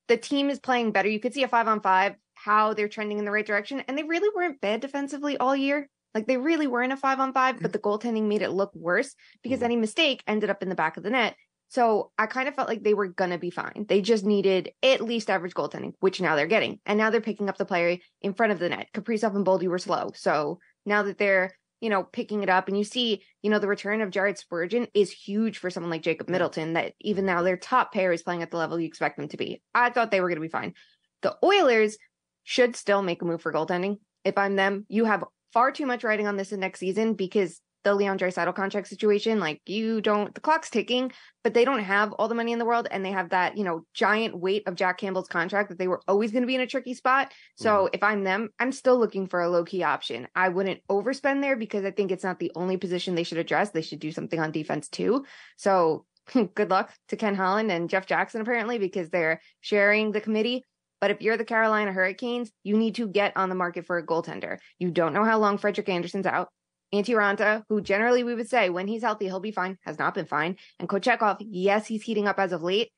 the 0.07 0.17
team 0.17 0.49
is 0.49 0.59
playing 0.59 0.91
better. 0.91 1.09
You 1.09 1.19
could 1.19 1.33
see 1.33 1.43
a 1.43 1.49
five 1.49 1.67
on 1.67 1.81
five 1.81 2.15
how 2.45 2.75
they're 2.75 2.87
trending 2.87 3.17
in 3.17 3.25
the 3.25 3.31
right 3.31 3.45
direction. 3.45 3.83
And 3.87 3.97
they 3.97 4.03
really 4.03 4.29
weren't 4.35 4.61
bad 4.61 4.79
defensively 4.79 5.35
all 5.37 5.55
year. 5.55 5.89
Like 6.13 6.27
they 6.27 6.37
really 6.37 6.67
were 6.67 6.83
in 6.83 6.91
a 6.91 6.97
five 6.97 7.19
on 7.19 7.33
five, 7.33 7.59
but 7.59 7.73
the 7.73 7.79
goaltending 7.79 8.27
made 8.27 8.43
it 8.43 8.51
look 8.51 8.71
worse 8.75 9.15
because 9.41 9.57
mm-hmm. 9.57 9.65
any 9.65 9.75
mistake 9.77 10.23
ended 10.27 10.51
up 10.51 10.61
in 10.61 10.69
the 10.69 10.75
back 10.75 10.95
of 10.95 11.03
the 11.03 11.09
net. 11.09 11.35
So 11.69 12.11
I 12.17 12.27
kind 12.27 12.47
of 12.47 12.55
felt 12.55 12.69
like 12.69 12.83
they 12.83 12.93
were 12.93 13.07
going 13.07 13.31
to 13.31 13.39
be 13.39 13.49
fine. 13.49 13.87
They 13.89 13.99
just 13.99 14.23
needed 14.23 14.69
at 14.83 15.01
least 15.01 15.31
average 15.31 15.55
goaltending, 15.55 15.93
which 15.99 16.21
now 16.21 16.35
they're 16.35 16.45
getting. 16.45 16.79
And 16.85 16.99
now 16.99 17.09
they're 17.09 17.19
picking 17.19 17.49
up 17.49 17.57
the 17.57 17.65
player 17.65 17.97
in 18.21 18.35
front 18.35 18.53
of 18.53 18.59
the 18.59 18.69
net. 18.69 18.89
Kaprizov 18.93 19.35
and 19.35 19.45
Boldy 19.45 19.67
were 19.67 19.79
slow. 19.79 20.11
So 20.13 20.59
now 20.85 21.01
that 21.03 21.17
they're, 21.17 21.51
you 21.81 21.89
know, 21.89 22.03
picking 22.03 22.43
it 22.43 22.49
up 22.49 22.67
and 22.67 22.77
you 22.77 22.83
see, 22.83 23.23
you 23.41 23.49
know, 23.49 23.59
the 23.59 23.67
return 23.67 24.01
of 24.01 24.11
Jared 24.11 24.37
Spurgeon 24.37 24.87
is 24.93 25.11
huge 25.11 25.57
for 25.57 25.71
someone 25.71 25.89
like 25.89 26.03
Jacob 26.03 26.29
Middleton 26.29 26.73
that 26.73 26.93
even 27.01 27.25
now 27.25 27.41
their 27.41 27.57
top 27.57 27.91
pair 27.91 28.13
is 28.13 28.21
playing 28.21 28.43
at 28.43 28.51
the 28.51 28.57
level 28.57 28.79
you 28.79 28.87
expect 28.87 29.17
them 29.17 29.27
to 29.29 29.37
be. 29.37 29.61
I 29.73 29.89
thought 29.89 30.11
they 30.11 30.21
were 30.21 30.29
going 30.29 30.37
to 30.37 30.41
be 30.41 30.47
fine. 30.47 30.75
The 31.23 31.35
Oilers, 31.43 31.97
should 32.45 32.77
still 32.77 33.01
make 33.01 33.21
a 33.21 33.25
move 33.25 33.41
for 33.41 33.51
goaltending. 33.51 33.97
If 34.23 34.37
I'm 34.37 34.55
them, 34.55 34.85
you 34.87 35.03
have 35.03 35.25
far 35.51 35.71
too 35.71 35.85
much 35.85 36.03
writing 36.03 36.27
on 36.27 36.37
this 36.37 36.53
in 36.53 36.61
next 36.61 36.79
season 36.79 37.15
because 37.15 37.59
the 37.85 37.93
Leon 37.93 38.17
Draisaitl 38.17 38.55
contract 38.55 38.87
situation, 38.87 39.39
like 39.39 39.61
you 39.67 40.01
don't, 40.01 40.33
the 40.33 40.41
clock's 40.41 40.71
ticking, 40.71 41.11
but 41.43 41.53
they 41.53 41.63
don't 41.63 41.83
have 41.83 42.11
all 42.13 42.27
the 42.27 42.35
money 42.35 42.51
in 42.51 42.57
the 42.57 42.65
world, 42.65 42.87
and 42.89 43.05
they 43.05 43.11
have 43.11 43.29
that 43.29 43.57
you 43.57 43.63
know 43.63 43.85
giant 43.93 44.37
weight 44.37 44.63
of 44.67 44.75
Jack 44.75 44.97
Campbell's 44.97 45.27
contract 45.27 45.69
that 45.69 45.77
they 45.77 45.87
were 45.87 46.01
always 46.07 46.31
going 46.31 46.41
to 46.41 46.47
be 46.47 46.55
in 46.55 46.61
a 46.61 46.67
tricky 46.67 46.95
spot. 46.95 47.31
So 47.55 47.85
mm-hmm. 47.85 47.93
if 47.93 48.03
I'm 48.03 48.23
them, 48.23 48.49
I'm 48.59 48.71
still 48.71 48.99
looking 48.99 49.27
for 49.27 49.41
a 49.41 49.49
low 49.49 49.63
key 49.63 49.83
option. 49.83 50.27
I 50.35 50.49
wouldn't 50.49 50.81
overspend 50.89 51.41
there 51.41 51.55
because 51.55 51.85
I 51.85 51.91
think 51.91 52.11
it's 52.11 52.23
not 52.23 52.39
the 52.39 52.51
only 52.55 52.77
position 52.77 53.13
they 53.13 53.23
should 53.23 53.37
address. 53.37 53.69
They 53.69 53.83
should 53.83 53.99
do 53.99 54.11
something 54.11 54.39
on 54.39 54.51
defense 54.51 54.89
too. 54.89 55.25
So 55.55 56.05
good 56.55 56.71
luck 56.71 56.91
to 57.09 57.15
Ken 57.15 57.35
Holland 57.35 57.71
and 57.71 57.89
Jeff 57.89 58.07
Jackson 58.07 58.41
apparently 58.41 58.79
because 58.79 59.09
they're 59.09 59.41
sharing 59.61 60.11
the 60.11 60.21
committee. 60.21 60.63
But 61.05 61.11
if 61.11 61.21
you're 61.21 61.37
the 61.37 61.45
Carolina 61.45 61.91
Hurricanes, 61.91 62.51
you 62.63 62.75
need 62.77 62.95
to 62.95 63.07
get 63.07 63.37
on 63.37 63.49
the 63.49 63.53
market 63.53 63.85
for 63.85 63.99
a 63.99 64.03
goaltender. 64.03 64.57
You 64.79 64.89
don't 64.89 65.13
know 65.13 65.23
how 65.23 65.37
long 65.37 65.59
Frederik 65.59 65.87
Andersen's 65.87 66.25
out. 66.25 66.49
Antti 66.91 67.13
Raanta, 67.13 67.61
who 67.69 67.79
generally 67.79 68.23
we 68.23 68.33
would 68.33 68.49
say 68.49 68.71
when 68.71 68.87
he's 68.87 69.03
healthy, 69.03 69.25
he'll 69.25 69.39
be 69.39 69.51
fine, 69.51 69.77
has 69.83 69.99
not 69.99 70.15
been 70.15 70.25
fine. 70.25 70.55
And 70.79 70.89
Kochetkov, 70.89 71.37
yes, 71.41 71.85
he's 71.85 72.01
heating 72.01 72.27
up 72.27 72.39
as 72.39 72.53
of 72.53 72.63
late. 72.63 72.89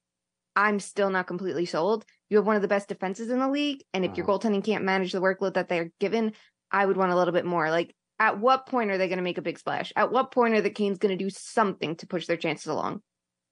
I'm 0.56 0.80
still 0.80 1.10
not 1.10 1.28
completely 1.28 1.66
sold. 1.66 2.06
You 2.30 2.38
have 2.38 2.48
one 2.48 2.56
of 2.56 2.62
the 2.62 2.70
best 2.70 2.88
defenses 2.88 3.30
in 3.30 3.40
the 3.40 3.50
league. 3.50 3.84
And 3.94 4.06
if 4.06 4.16
your 4.16 4.24
uh-huh. 4.24 4.40
goaltending 4.40 4.64
can't 4.64 4.86
manage 4.86 5.12
the 5.12 5.20
workload 5.20 5.56
that 5.56 5.68
they're 5.68 5.92
given, 6.00 6.32
I 6.72 6.86
would 6.86 6.96
want 6.96 7.12
a 7.12 7.18
little 7.18 7.34
bit 7.34 7.46
more. 7.46 7.70
Like, 7.70 7.94
at 8.20 8.40
what 8.40 8.68
point 8.68 8.90
are 8.90 8.98
they 8.98 9.10
going 9.10 9.18
to 9.18 9.22
make 9.22 9.38
a 9.38 9.42
big 9.42 9.60
splash? 9.60 9.92
At 9.98 10.14
what 10.14 10.32
point 10.32 10.54
are 10.54 10.62
the 10.62 10.70
Canes 10.70 10.98
going 10.98 11.18
to 11.18 11.22
do 11.22 11.30
something 11.30 11.98
to 11.98 12.08
push 12.08 12.26
their 12.26 12.38
chances 12.38 12.68
along? 12.68 13.02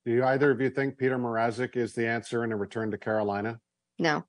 Do 0.06 0.14
you, 0.14 0.24
either 0.24 0.50
of 0.50 0.62
you 0.62 0.70
think 0.70 0.98
Peter 0.98 1.20
Mrazek 1.20 1.76
is 1.76 1.92
the 1.92 2.08
answer 2.08 2.46
in 2.46 2.54
a 2.54 2.56
return 2.56 2.90
to 2.92 2.98
Carolina? 2.98 3.60
No. 4.00 4.26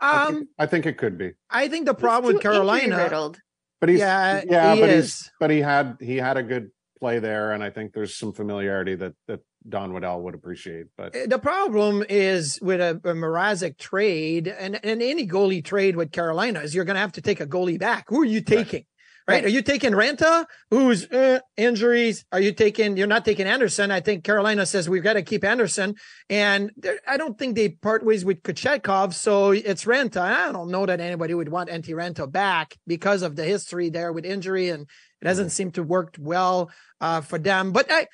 I 0.00 0.26
think, 0.26 0.38
um, 0.38 0.48
I 0.58 0.66
think, 0.66 0.86
it 0.86 0.98
could 0.98 1.16
be. 1.16 1.32
I 1.48 1.68
think 1.68 1.86
the 1.86 1.94
problem 1.94 2.34
with 2.34 2.42
Carolina, 2.42 3.32
but 3.80 3.88
he's 3.88 4.00
yeah, 4.00 4.42
yeah, 4.48 4.74
he 4.74 4.80
but 4.80 4.90
is. 4.90 5.04
he's 5.04 5.30
but 5.38 5.50
he 5.50 5.60
had 5.60 5.96
he 6.00 6.16
had 6.16 6.36
a 6.36 6.42
good 6.42 6.70
play 6.98 7.20
there, 7.20 7.52
and 7.52 7.62
I 7.62 7.70
think 7.70 7.92
there's 7.92 8.16
some 8.16 8.32
familiarity 8.32 8.96
that 8.96 9.14
that 9.28 9.40
Don 9.68 9.92
Waddell 9.92 10.22
would 10.22 10.34
appreciate. 10.34 10.86
But 10.96 11.12
the 11.12 11.38
problem 11.38 12.04
is 12.08 12.60
with 12.60 12.80
a, 12.80 12.90
a 13.04 13.14
Mrazek 13.14 13.78
trade 13.78 14.48
and, 14.48 14.78
and 14.84 15.02
any 15.02 15.26
goalie 15.26 15.64
trade 15.64 15.96
with 15.96 16.12
Carolina 16.12 16.60
is 16.60 16.74
you're 16.74 16.84
going 16.84 16.96
to 16.96 17.00
have 17.00 17.12
to 17.12 17.22
take 17.22 17.40
a 17.40 17.46
goalie 17.46 17.78
back. 17.78 18.06
Who 18.08 18.20
are 18.22 18.26
you 18.26 18.40
taking? 18.40 18.84
Right? 19.28 19.44
Are 19.44 19.48
you 19.48 19.62
taking 19.62 19.92
Raanta, 19.92 20.46
who's 20.70 21.06
uh, 21.10 21.38
injuries? 21.56 22.24
Are 22.32 22.40
you 22.40 22.52
taking? 22.52 22.96
You're 22.96 23.06
not 23.06 23.24
taking 23.24 23.46
Andersen. 23.46 23.90
I 23.90 24.00
think 24.00 24.24
Carolina 24.24 24.66
says 24.66 24.88
we've 24.88 25.02
got 25.02 25.12
to 25.12 25.22
keep 25.22 25.44
Andersen, 25.44 25.94
and 26.28 26.70
I 27.06 27.16
don't 27.16 27.38
think 27.38 27.54
they 27.54 27.68
part 27.68 28.04
ways 28.04 28.24
with 28.24 28.42
Kochetkov, 28.42 29.14
so 29.14 29.52
it's 29.52 29.84
Raanta. 29.84 30.20
I 30.20 30.50
don't 30.50 30.70
know 30.70 30.86
that 30.86 31.00
anybody 31.00 31.34
would 31.34 31.48
want 31.48 31.70
Antti 31.70 31.94
Raanta 31.94 32.30
back 32.30 32.76
because 32.86 33.22
of 33.22 33.36
the 33.36 33.44
history 33.44 33.90
there 33.90 34.12
with 34.12 34.26
injury, 34.26 34.70
and 34.70 34.88
it 35.20 35.24
doesn't 35.24 35.50
seem 35.50 35.70
to 35.72 35.82
work 35.82 36.16
well 36.18 36.70
uh, 37.00 37.20
for 37.20 37.38
them. 37.38 37.70
But 37.70 37.86
I, 37.90 38.08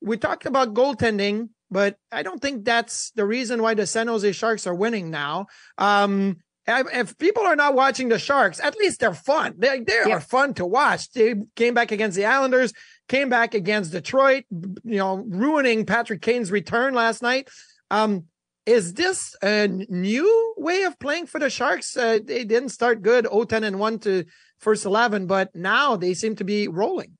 we 0.00 0.16
talked 0.16 0.46
about 0.46 0.74
goaltending. 0.74 1.50
But 1.70 1.96
I 2.12 2.22
don't 2.22 2.40
think 2.40 2.64
that's 2.64 3.10
the 3.16 3.24
reason 3.24 3.60
why 3.60 3.74
the 3.74 3.84
San 3.84 4.06
Jose 4.06 4.30
Sharks 4.30 4.66
are 4.68 4.74
winning 4.74 5.10
now. 5.10 5.46
Um, 5.76 6.36
if 6.66 7.18
people 7.18 7.44
are 7.44 7.56
not 7.56 7.74
watching 7.74 8.08
the 8.08 8.18
Sharks, 8.18 8.60
at 8.60 8.76
least 8.76 9.00
they're 9.00 9.14
fun. 9.14 9.54
They, 9.58 9.80
they 9.80 10.00
yeah. 10.06 10.14
are 10.14 10.20
fun 10.20 10.54
to 10.54 10.66
watch. 10.66 11.10
They 11.12 11.34
came 11.56 11.74
back 11.74 11.92
against 11.92 12.16
the 12.16 12.24
Islanders, 12.24 12.72
came 13.08 13.28
back 13.28 13.54
against 13.54 13.92
Detroit, 13.92 14.44
you 14.50 14.98
know, 14.98 15.16
ruining 15.28 15.84
Patrick 15.84 16.22
Kane's 16.22 16.50
return 16.50 16.94
last 16.94 17.22
night. 17.22 17.48
Um, 17.90 18.24
is 18.66 18.94
this 18.94 19.36
a 19.42 19.68
new 19.68 20.54
way 20.56 20.84
of 20.84 20.98
playing 20.98 21.26
for 21.26 21.38
the 21.38 21.50
Sharks? 21.50 21.96
Uh, 21.96 22.18
they 22.24 22.44
didn't 22.44 22.70
start 22.70 23.02
good, 23.02 23.26
0 23.30 23.44
10 23.44 23.62
and 23.64 23.78
1 23.78 23.98
to 24.00 24.24
first 24.58 24.86
11, 24.86 25.26
but 25.26 25.54
now 25.54 25.96
they 25.96 26.14
seem 26.14 26.36
to 26.36 26.44
be 26.44 26.68
rolling. 26.68 27.18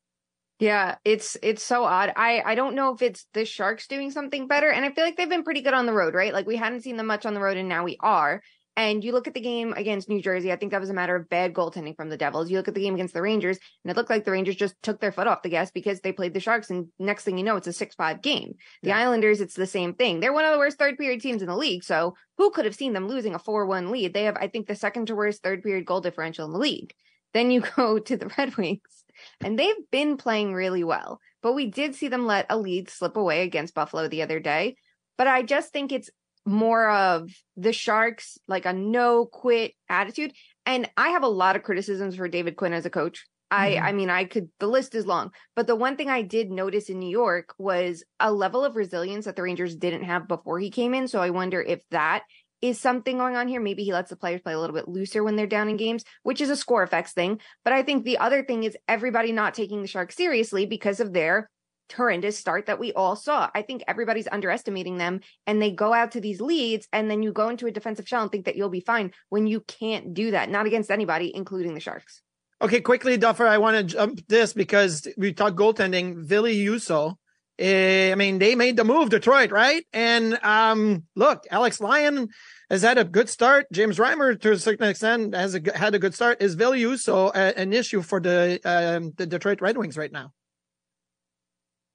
Yeah, 0.60 0.96
it's 1.04 1.36
it's 1.42 1.64
so 1.64 1.84
odd. 1.84 2.12
I 2.16 2.40
I 2.44 2.54
don't 2.54 2.76
know 2.76 2.94
if 2.94 3.02
it's 3.02 3.26
the 3.34 3.44
Sharks 3.44 3.88
doing 3.88 4.10
something 4.10 4.46
better, 4.46 4.70
and 4.70 4.84
I 4.84 4.92
feel 4.92 5.04
like 5.04 5.16
they've 5.16 5.28
been 5.28 5.42
pretty 5.42 5.62
good 5.62 5.74
on 5.74 5.84
the 5.84 5.92
road, 5.92 6.14
right? 6.14 6.32
Like 6.32 6.46
we 6.46 6.56
hadn't 6.56 6.82
seen 6.82 6.96
them 6.96 7.06
much 7.06 7.26
on 7.26 7.34
the 7.34 7.40
road, 7.40 7.56
and 7.56 7.68
now 7.68 7.84
we 7.84 7.98
are. 8.00 8.40
And 8.76 9.04
you 9.04 9.12
look 9.12 9.28
at 9.28 9.34
the 9.34 9.40
game 9.40 9.72
against 9.72 10.08
New 10.08 10.20
Jersey, 10.20 10.50
I 10.50 10.56
think 10.56 10.72
that 10.72 10.80
was 10.80 10.90
a 10.90 10.94
matter 10.94 11.14
of 11.14 11.28
bad 11.28 11.54
goaltending 11.54 11.96
from 11.96 12.08
the 12.08 12.16
Devils. 12.16 12.50
You 12.50 12.56
look 12.56 12.66
at 12.66 12.74
the 12.74 12.80
game 12.80 12.94
against 12.94 13.14
the 13.14 13.22
Rangers, 13.22 13.58
and 13.84 13.90
it 13.90 13.96
looked 13.96 14.10
like 14.10 14.24
the 14.24 14.32
Rangers 14.32 14.56
just 14.56 14.74
took 14.82 15.00
their 15.00 15.12
foot 15.12 15.28
off 15.28 15.42
the 15.42 15.48
gas 15.48 15.70
because 15.70 16.00
they 16.00 16.10
played 16.10 16.34
the 16.34 16.40
Sharks. 16.40 16.70
And 16.70 16.88
next 16.98 17.22
thing 17.22 17.38
you 17.38 17.44
know, 17.44 17.56
it's 17.56 17.68
a 17.68 17.72
6 17.72 17.94
5 17.94 18.20
game. 18.20 18.54
The 18.82 18.88
yeah. 18.88 18.98
Islanders, 18.98 19.40
it's 19.40 19.54
the 19.54 19.66
same 19.66 19.94
thing. 19.94 20.18
They're 20.18 20.32
one 20.32 20.44
of 20.44 20.52
the 20.52 20.58
worst 20.58 20.78
third 20.78 20.98
period 20.98 21.20
teams 21.20 21.40
in 21.40 21.48
the 21.48 21.56
league. 21.56 21.84
So 21.84 22.14
who 22.36 22.50
could 22.50 22.64
have 22.64 22.74
seen 22.74 22.94
them 22.94 23.06
losing 23.06 23.34
a 23.34 23.38
4 23.38 23.66
1 23.66 23.92
lead? 23.92 24.12
They 24.12 24.24
have, 24.24 24.36
I 24.36 24.48
think, 24.48 24.66
the 24.66 24.74
second 24.74 25.06
to 25.06 25.14
worst 25.14 25.42
third 25.42 25.62
period 25.62 25.86
goal 25.86 26.00
differential 26.00 26.46
in 26.46 26.52
the 26.52 26.58
league. 26.58 26.94
Then 27.32 27.52
you 27.52 27.62
go 27.76 28.00
to 28.00 28.16
the 28.16 28.32
Red 28.36 28.56
Wings, 28.56 29.04
and 29.40 29.56
they've 29.56 29.90
been 29.92 30.16
playing 30.16 30.52
really 30.52 30.82
well. 30.82 31.20
But 31.42 31.52
we 31.52 31.66
did 31.66 31.94
see 31.94 32.08
them 32.08 32.26
let 32.26 32.46
a 32.50 32.56
lead 32.56 32.90
slip 32.90 33.16
away 33.16 33.42
against 33.42 33.74
Buffalo 33.74 34.08
the 34.08 34.22
other 34.22 34.40
day. 34.40 34.76
But 35.16 35.28
I 35.28 35.42
just 35.42 35.72
think 35.72 35.92
it's 35.92 36.10
more 36.44 36.90
of 36.90 37.30
the 37.56 37.72
Sharks, 37.72 38.38
like 38.48 38.66
a 38.66 38.72
no 38.72 39.26
quit 39.26 39.72
attitude. 39.88 40.32
And 40.66 40.88
I 40.96 41.10
have 41.10 41.22
a 41.22 41.28
lot 41.28 41.56
of 41.56 41.62
criticisms 41.62 42.16
for 42.16 42.28
David 42.28 42.56
Quinn 42.56 42.72
as 42.72 42.86
a 42.86 42.90
coach. 42.90 43.24
I, 43.50 43.72
mm-hmm. 43.72 43.84
I 43.84 43.92
mean, 43.92 44.10
I 44.10 44.24
could, 44.24 44.48
the 44.58 44.66
list 44.66 44.94
is 44.94 45.06
long, 45.06 45.30
but 45.54 45.66
the 45.66 45.76
one 45.76 45.96
thing 45.96 46.08
I 46.08 46.22
did 46.22 46.50
notice 46.50 46.88
in 46.88 46.98
New 46.98 47.10
York 47.10 47.54
was 47.58 48.02
a 48.18 48.32
level 48.32 48.64
of 48.64 48.74
resilience 48.74 49.26
that 49.26 49.36
the 49.36 49.42
Rangers 49.42 49.76
didn't 49.76 50.04
have 50.04 50.26
before 50.26 50.58
he 50.58 50.70
came 50.70 50.94
in. 50.94 51.08
So 51.08 51.20
I 51.20 51.30
wonder 51.30 51.62
if 51.62 51.80
that 51.90 52.22
is 52.62 52.80
something 52.80 53.18
going 53.18 53.36
on 53.36 53.46
here. 53.46 53.60
Maybe 53.60 53.84
he 53.84 53.92
lets 53.92 54.10
the 54.10 54.16
players 54.16 54.40
play 54.40 54.54
a 54.54 54.58
little 54.58 54.74
bit 54.74 54.88
looser 54.88 55.22
when 55.22 55.36
they're 55.36 55.46
down 55.46 55.68
in 55.68 55.76
games, 55.76 56.02
which 56.22 56.40
is 56.40 56.48
a 56.48 56.56
score 56.56 56.82
effects 56.82 57.12
thing. 57.12 57.40
But 57.62 57.74
I 57.74 57.82
think 57.82 58.04
the 58.04 58.18
other 58.18 58.42
thing 58.42 58.64
is 58.64 58.76
everybody 58.88 59.32
not 59.32 59.54
taking 59.54 59.82
the 59.82 59.88
Sharks 59.88 60.16
seriously 60.16 60.64
because 60.64 60.98
of 60.98 61.12
their 61.12 61.50
horrendous 61.92 62.38
start 62.38 62.66
that 62.66 62.78
we 62.78 62.92
all 62.92 63.16
saw. 63.16 63.50
I 63.54 63.62
think 63.62 63.82
everybody's 63.86 64.28
underestimating 64.28 64.98
them 64.98 65.20
and 65.46 65.60
they 65.60 65.70
go 65.70 65.92
out 65.92 66.12
to 66.12 66.20
these 66.20 66.40
leads 66.40 66.88
and 66.92 67.10
then 67.10 67.22
you 67.22 67.32
go 67.32 67.48
into 67.48 67.66
a 67.66 67.70
defensive 67.70 68.08
shell 68.08 68.22
and 68.22 68.30
think 68.30 68.46
that 68.46 68.56
you'll 68.56 68.68
be 68.68 68.80
fine 68.80 69.12
when 69.28 69.46
you 69.46 69.60
can't 69.60 70.14
do 70.14 70.32
that, 70.32 70.50
not 70.50 70.66
against 70.66 70.90
anybody, 70.90 71.34
including 71.34 71.74
the 71.74 71.80
Sharks. 71.80 72.22
Okay, 72.62 72.80
quickly, 72.80 73.16
Duffer, 73.16 73.46
I 73.46 73.58
want 73.58 73.76
to 73.76 73.82
jump 73.82 74.26
this 74.28 74.52
because 74.52 75.06
we 75.16 75.32
talked 75.32 75.56
goaltending. 75.56 76.24
Ville 76.24 76.44
Husso, 76.44 77.16
eh, 77.58 78.10
I 78.10 78.14
mean, 78.14 78.38
they 78.38 78.54
made 78.54 78.76
the 78.76 78.84
move, 78.84 79.10
Detroit, 79.10 79.50
right? 79.50 79.84
And 79.92 80.38
um, 80.42 81.04
look, 81.14 81.44
Alex 81.50 81.80
Lyon 81.80 82.28
has 82.70 82.82
had 82.82 82.96
a 82.96 83.04
good 83.04 83.28
start. 83.28 83.66
James 83.72 83.98
Reimer, 83.98 84.40
to 84.40 84.52
a 84.52 84.58
certain 84.58 84.88
extent, 84.88 85.34
has 85.34 85.54
a, 85.54 85.60
had 85.76 85.94
a 85.94 85.98
good 85.98 86.14
start. 86.14 86.40
Is 86.40 86.54
Ville 86.54 86.72
Husso 86.72 87.30
a, 87.34 87.58
an 87.58 87.72
issue 87.72 88.02
for 88.02 88.20
the 88.20 88.60
um, 88.64 89.12
the 89.16 89.26
Detroit 89.26 89.60
Red 89.60 89.76
Wings 89.76 89.98
right 89.98 90.12
now? 90.12 90.32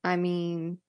I 0.03 0.15
mean, 0.15 0.79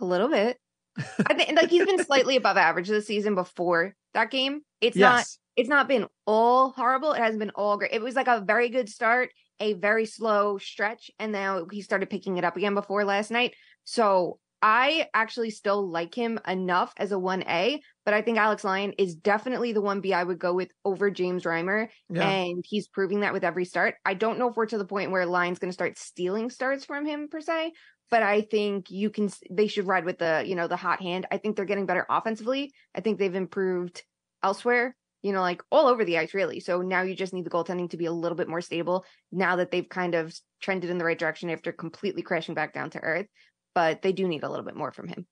a 0.00 0.04
little 0.04 0.28
bit. 0.28 0.58
I 1.26 1.34
think 1.34 1.52
like 1.56 1.70
he's 1.70 1.86
been 1.86 2.04
slightly 2.04 2.36
above 2.36 2.56
average 2.56 2.88
this 2.88 3.06
season 3.06 3.34
before 3.34 3.94
that 4.14 4.30
game. 4.30 4.60
It's 4.80 4.96
Yes. 4.96 5.10
not 5.10 5.26
it's 5.56 5.68
not 5.68 5.88
been 5.88 6.06
all 6.26 6.70
horrible. 6.70 7.12
It 7.12 7.18
hasn't 7.20 7.38
been 7.40 7.50
all 7.50 7.76
great. 7.76 7.92
It 7.92 8.02
was 8.02 8.14
like 8.14 8.26
a 8.28 8.40
very 8.40 8.68
good 8.70 8.88
start, 8.88 9.30
a 9.60 9.74
very 9.74 10.06
slow 10.06 10.58
stretch, 10.58 11.10
and 11.18 11.30
now 11.30 11.66
he 11.70 11.82
started 11.82 12.08
picking 12.10 12.36
it 12.38 12.44
up 12.44 12.56
again 12.56 12.74
before 12.74 13.04
last 13.04 13.30
night. 13.30 13.54
So 13.84 14.38
I 14.62 15.08
actually 15.12 15.50
still 15.50 15.90
like 15.90 16.14
him 16.14 16.38
enough 16.46 16.94
as 16.96 17.10
a 17.10 17.16
1A, 17.16 17.80
but 18.04 18.14
I 18.14 18.22
think 18.22 18.38
Alex 18.38 18.62
Lyon 18.62 18.92
is 18.96 19.16
definitely 19.16 19.72
the 19.72 19.82
1B 19.82 20.12
I 20.12 20.22
would 20.22 20.38
go 20.38 20.54
with 20.54 20.70
over 20.84 21.10
James 21.10 21.42
Reimer. 21.42 21.88
Yeah. 22.08 22.28
And 22.28 22.64
he's 22.66 22.86
proving 22.86 23.20
that 23.20 23.32
with 23.32 23.42
every 23.42 23.64
start. 23.64 23.96
I 24.04 24.14
don't 24.14 24.38
know 24.38 24.48
if 24.48 24.56
we're 24.56 24.66
to 24.66 24.78
the 24.78 24.84
point 24.84 25.10
where 25.10 25.26
Lyon's 25.26 25.58
going 25.58 25.70
to 25.70 25.74
start 25.74 25.98
stealing 25.98 26.48
starts 26.48 26.84
from 26.84 27.04
him 27.04 27.26
per 27.28 27.40
se, 27.40 27.72
but 28.08 28.22
I 28.22 28.42
think 28.42 28.88
you 28.88 29.10
can, 29.10 29.30
they 29.50 29.66
should 29.66 29.88
ride 29.88 30.04
with 30.04 30.18
the, 30.18 30.44
you 30.46 30.54
know, 30.54 30.68
the 30.68 30.76
hot 30.76 31.02
hand. 31.02 31.26
I 31.32 31.38
think 31.38 31.56
they're 31.56 31.64
getting 31.64 31.86
better 31.86 32.06
offensively. 32.08 32.72
I 32.94 33.00
think 33.00 33.18
they've 33.18 33.34
improved 33.34 34.04
elsewhere, 34.44 34.94
you 35.22 35.32
know, 35.32 35.40
like 35.40 35.62
all 35.72 35.88
over 35.88 36.04
the 36.04 36.18
ice, 36.18 36.34
really. 36.34 36.60
So 36.60 36.82
now 36.82 37.02
you 37.02 37.16
just 37.16 37.34
need 37.34 37.44
the 37.44 37.50
goaltending 37.50 37.90
to 37.90 37.96
be 37.96 38.06
a 38.06 38.12
little 38.12 38.36
bit 38.36 38.48
more 38.48 38.60
stable 38.60 39.04
now 39.32 39.56
that 39.56 39.72
they've 39.72 39.88
kind 39.88 40.14
of 40.14 40.32
trended 40.60 40.90
in 40.90 40.98
the 40.98 41.04
right 41.04 41.18
direction 41.18 41.50
after 41.50 41.72
completely 41.72 42.22
crashing 42.22 42.54
back 42.54 42.72
down 42.72 42.90
to 42.90 43.00
earth. 43.00 43.26
But 43.74 44.02
they 44.02 44.12
do 44.12 44.28
need 44.28 44.44
a 44.44 44.48
little 44.48 44.64
bit 44.64 44.76
more 44.76 44.92
from 44.92 45.08
him. 45.08 45.26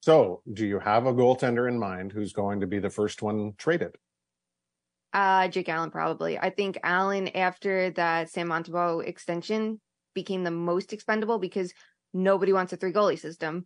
So, 0.00 0.42
do 0.52 0.66
you 0.66 0.80
have 0.80 1.06
a 1.06 1.12
goaltender 1.12 1.68
in 1.68 1.78
mind 1.78 2.12
who's 2.12 2.32
going 2.32 2.60
to 2.60 2.66
be 2.66 2.78
the 2.78 2.90
first 2.90 3.22
one 3.22 3.52
traded? 3.56 3.96
Uh, 5.12 5.48
Jake 5.48 5.68
Allen, 5.68 5.90
probably. 5.90 6.38
I 6.38 6.50
think 6.50 6.78
Allen, 6.82 7.28
after 7.36 7.90
that 7.90 8.30
Sam 8.30 8.48
Montembeault 8.48 9.06
extension, 9.06 9.80
became 10.14 10.42
the 10.42 10.50
most 10.50 10.92
expendable 10.92 11.38
because 11.38 11.72
nobody 12.12 12.52
wants 12.52 12.72
a 12.72 12.76
three 12.76 12.92
goalie 12.92 13.18
system. 13.18 13.64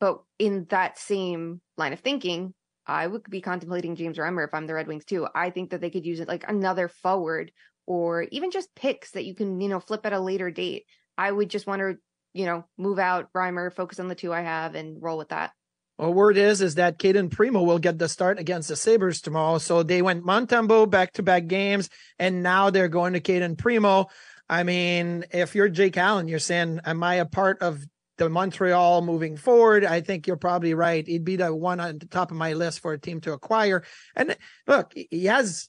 But 0.00 0.20
in 0.38 0.66
that 0.70 0.98
same 0.98 1.60
line 1.76 1.92
of 1.92 2.00
thinking, 2.00 2.54
I 2.86 3.06
would 3.06 3.24
be 3.28 3.40
contemplating 3.40 3.96
James 3.96 4.18
Reimer 4.18 4.46
if 4.46 4.54
I'm 4.54 4.66
the 4.66 4.74
Red 4.74 4.86
Wings 4.86 5.04
too. 5.04 5.26
I 5.34 5.50
think 5.50 5.70
that 5.70 5.80
they 5.80 5.90
could 5.90 6.06
use 6.06 6.20
it 6.20 6.28
like 6.28 6.44
another 6.48 6.88
forward 6.88 7.52
or 7.86 8.22
even 8.30 8.50
just 8.50 8.74
picks 8.74 9.12
that 9.12 9.24
you 9.24 9.34
can, 9.34 9.60
you 9.60 9.68
know, 9.68 9.80
flip 9.80 10.06
at 10.06 10.12
a 10.12 10.20
later 10.20 10.50
date. 10.50 10.84
I 11.16 11.30
would 11.30 11.50
just 11.50 11.66
want 11.66 11.80
to, 11.80 11.96
you 12.32 12.46
know, 12.46 12.64
move 12.76 12.98
out 12.98 13.32
Reimer, 13.32 13.72
focus 13.72 14.00
on 14.00 14.08
the 14.08 14.14
two 14.14 14.32
I 14.32 14.42
have 14.42 14.74
and 14.74 15.02
roll 15.02 15.18
with 15.18 15.30
that. 15.30 15.52
Well, 15.98 16.14
word 16.14 16.36
is 16.36 16.60
is 16.60 16.76
that 16.76 16.98
Cayden 16.98 17.28
Primeau 17.28 17.64
will 17.64 17.80
get 17.80 17.98
the 17.98 18.08
start 18.08 18.38
against 18.38 18.68
the 18.68 18.76
Sabres 18.76 19.20
tomorrow. 19.20 19.58
So 19.58 19.82
they 19.82 20.00
went 20.00 20.24
Montembeault 20.24 20.90
back 20.90 21.14
to 21.14 21.24
back 21.24 21.48
games, 21.48 21.90
and 22.20 22.42
now 22.42 22.70
they're 22.70 22.88
going 22.88 23.14
to 23.14 23.20
Cayden 23.20 23.56
Primeau. 23.56 24.06
I 24.48 24.62
mean, 24.62 25.24
if 25.32 25.56
you're 25.56 25.68
Jake 25.68 25.96
Allen, 25.96 26.28
you're 26.28 26.38
saying, 26.38 26.80
Am 26.84 27.02
I 27.02 27.16
a 27.16 27.26
part 27.26 27.62
of 27.62 27.84
the 28.16 28.28
Montreal 28.28 29.02
moving 29.02 29.36
forward? 29.36 29.84
I 29.84 30.00
think 30.00 30.28
you're 30.28 30.36
probably 30.36 30.74
right. 30.74 31.06
He'd 31.06 31.24
be 31.24 31.36
the 31.36 31.52
one 31.54 31.80
on 31.80 31.98
the 31.98 32.06
top 32.06 32.30
of 32.30 32.36
my 32.36 32.52
list 32.52 32.78
for 32.78 32.92
a 32.92 32.98
team 32.98 33.20
to 33.22 33.32
acquire. 33.32 33.82
And 34.14 34.36
look, 34.68 34.92
he 34.94 35.24
has 35.24 35.68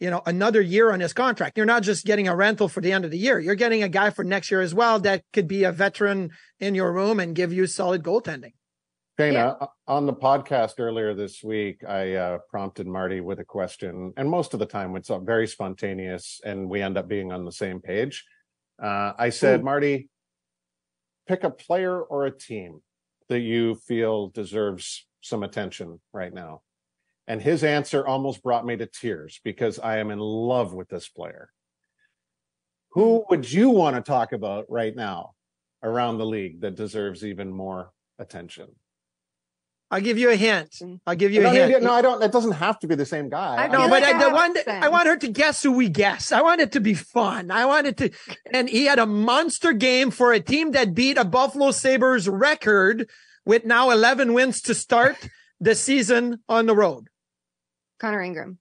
you 0.00 0.10
know 0.10 0.22
another 0.26 0.60
year 0.60 0.92
on 0.92 1.00
his 1.00 1.12
contract. 1.12 1.56
You're 1.56 1.66
not 1.66 1.82
just 1.82 2.04
getting 2.04 2.28
a 2.28 2.36
rental 2.36 2.68
for 2.68 2.80
the 2.80 2.92
end 2.92 3.04
of 3.04 3.10
the 3.10 3.18
year. 3.18 3.38
You're 3.38 3.54
getting 3.54 3.82
a 3.82 3.88
guy 3.88 4.10
for 4.10 4.24
next 4.24 4.50
year 4.50 4.60
as 4.60 4.74
well 4.74 4.98
that 5.00 5.24
could 5.32 5.48
be 5.48 5.64
a 5.64 5.72
veteran 5.72 6.30
in 6.60 6.74
your 6.74 6.92
room 6.92 7.20
and 7.20 7.34
give 7.34 7.52
you 7.52 7.66
solid 7.66 8.02
goaltending. 8.02 8.52
Dana, 9.16 9.56
uh, 9.60 9.66
on 9.88 10.06
the 10.06 10.12
podcast 10.12 10.74
earlier 10.78 11.12
this 11.12 11.42
week, 11.42 11.82
I 11.86 12.14
uh, 12.14 12.38
prompted 12.48 12.86
Marty 12.86 13.20
with 13.20 13.40
a 13.40 13.44
question, 13.44 14.12
and 14.16 14.30
most 14.30 14.54
of 14.54 14.60
the 14.60 14.66
time 14.66 14.94
it's 14.94 15.10
uh, 15.10 15.18
very 15.18 15.48
spontaneous, 15.48 16.40
and 16.44 16.70
we 16.70 16.80
end 16.80 16.96
up 16.96 17.08
being 17.08 17.32
on 17.32 17.44
the 17.44 17.50
same 17.50 17.80
page. 17.80 18.24
Uh, 18.80 19.14
I 19.18 19.30
said, 19.30 19.60
Ooh. 19.60 19.64
Marty, 19.64 20.08
pick 21.26 21.42
a 21.42 21.50
player 21.50 22.00
or 22.00 22.26
a 22.26 22.30
team 22.30 22.80
that 23.28 23.40
you 23.40 23.74
feel 23.74 24.28
deserves 24.28 25.06
some 25.20 25.42
attention 25.42 26.00
right 26.12 26.32
now. 26.32 26.62
And 27.28 27.42
his 27.42 27.62
answer 27.62 28.06
almost 28.06 28.42
brought 28.42 28.64
me 28.64 28.76
to 28.78 28.86
tears 28.86 29.38
because 29.44 29.78
I 29.78 29.98
am 29.98 30.10
in 30.10 30.18
love 30.18 30.72
with 30.72 30.88
this 30.88 31.08
player. 31.08 31.50
Who 32.92 33.18
hmm. 33.18 33.24
would 33.28 33.52
you 33.52 33.68
want 33.68 33.96
to 33.96 34.02
talk 34.02 34.32
about 34.32 34.64
right 34.70 34.96
now 34.96 35.34
around 35.82 36.16
the 36.18 36.26
league 36.26 36.62
that 36.62 36.74
deserves 36.74 37.24
even 37.24 37.52
more 37.52 37.92
attention? 38.18 38.68
I'll 39.90 40.00
give 40.00 40.18
you 40.18 40.30
a 40.30 40.36
hint. 40.36 40.74
I'll 41.06 41.14
give 41.14 41.32
you 41.32 41.42
no, 41.42 41.50
a 41.50 41.54
no, 41.54 41.68
hint. 41.68 41.82
no, 41.82 41.92
I 41.92 42.02
don't. 42.02 42.22
It 42.22 42.32
doesn't 42.32 42.52
have 42.52 42.78
to 42.80 42.86
be 42.86 42.94
the 42.94 43.06
same 43.06 43.28
guy. 43.28 43.68
no, 43.68 43.88
but 43.88 44.02
I, 44.02 44.18
the 44.18 44.30
one 44.30 44.54
I 44.66 44.88
want 44.88 45.06
her 45.06 45.16
to 45.16 45.28
guess 45.28 45.62
who 45.62 45.72
we 45.72 45.88
guess. 45.88 46.30
I 46.30 46.42
want 46.42 46.60
it 46.60 46.72
to 46.72 46.80
be 46.80 46.92
fun. 46.92 47.50
I 47.50 47.64
want 47.64 47.86
it 47.86 47.96
to, 47.98 48.10
and 48.52 48.68
he 48.68 48.84
had 48.84 48.98
a 48.98 49.06
monster 49.06 49.72
game 49.72 50.10
for 50.10 50.32
a 50.32 50.40
team 50.40 50.72
that 50.72 50.94
beat 50.94 51.16
a 51.16 51.24
Buffalo 51.24 51.70
Sabres 51.70 52.28
record 52.28 53.08
with 53.46 53.64
now 53.64 53.90
11 53.90 54.34
wins 54.34 54.60
to 54.62 54.74
start 54.74 55.16
the 55.58 55.74
season 55.74 56.40
on 56.50 56.66
the 56.66 56.74
road. 56.74 57.08
Connor 58.00 58.22
Ingram. 58.22 58.58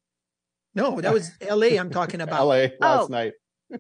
No, 0.76 1.00
that 1.02 1.14
was 1.14 1.32
LA 1.42 1.78
I'm 1.80 1.90
talking 1.90 2.22
about. 2.22 2.46
LA 2.46 2.68
last 2.80 3.06
Oh. 3.06 3.08
night. 3.10 3.34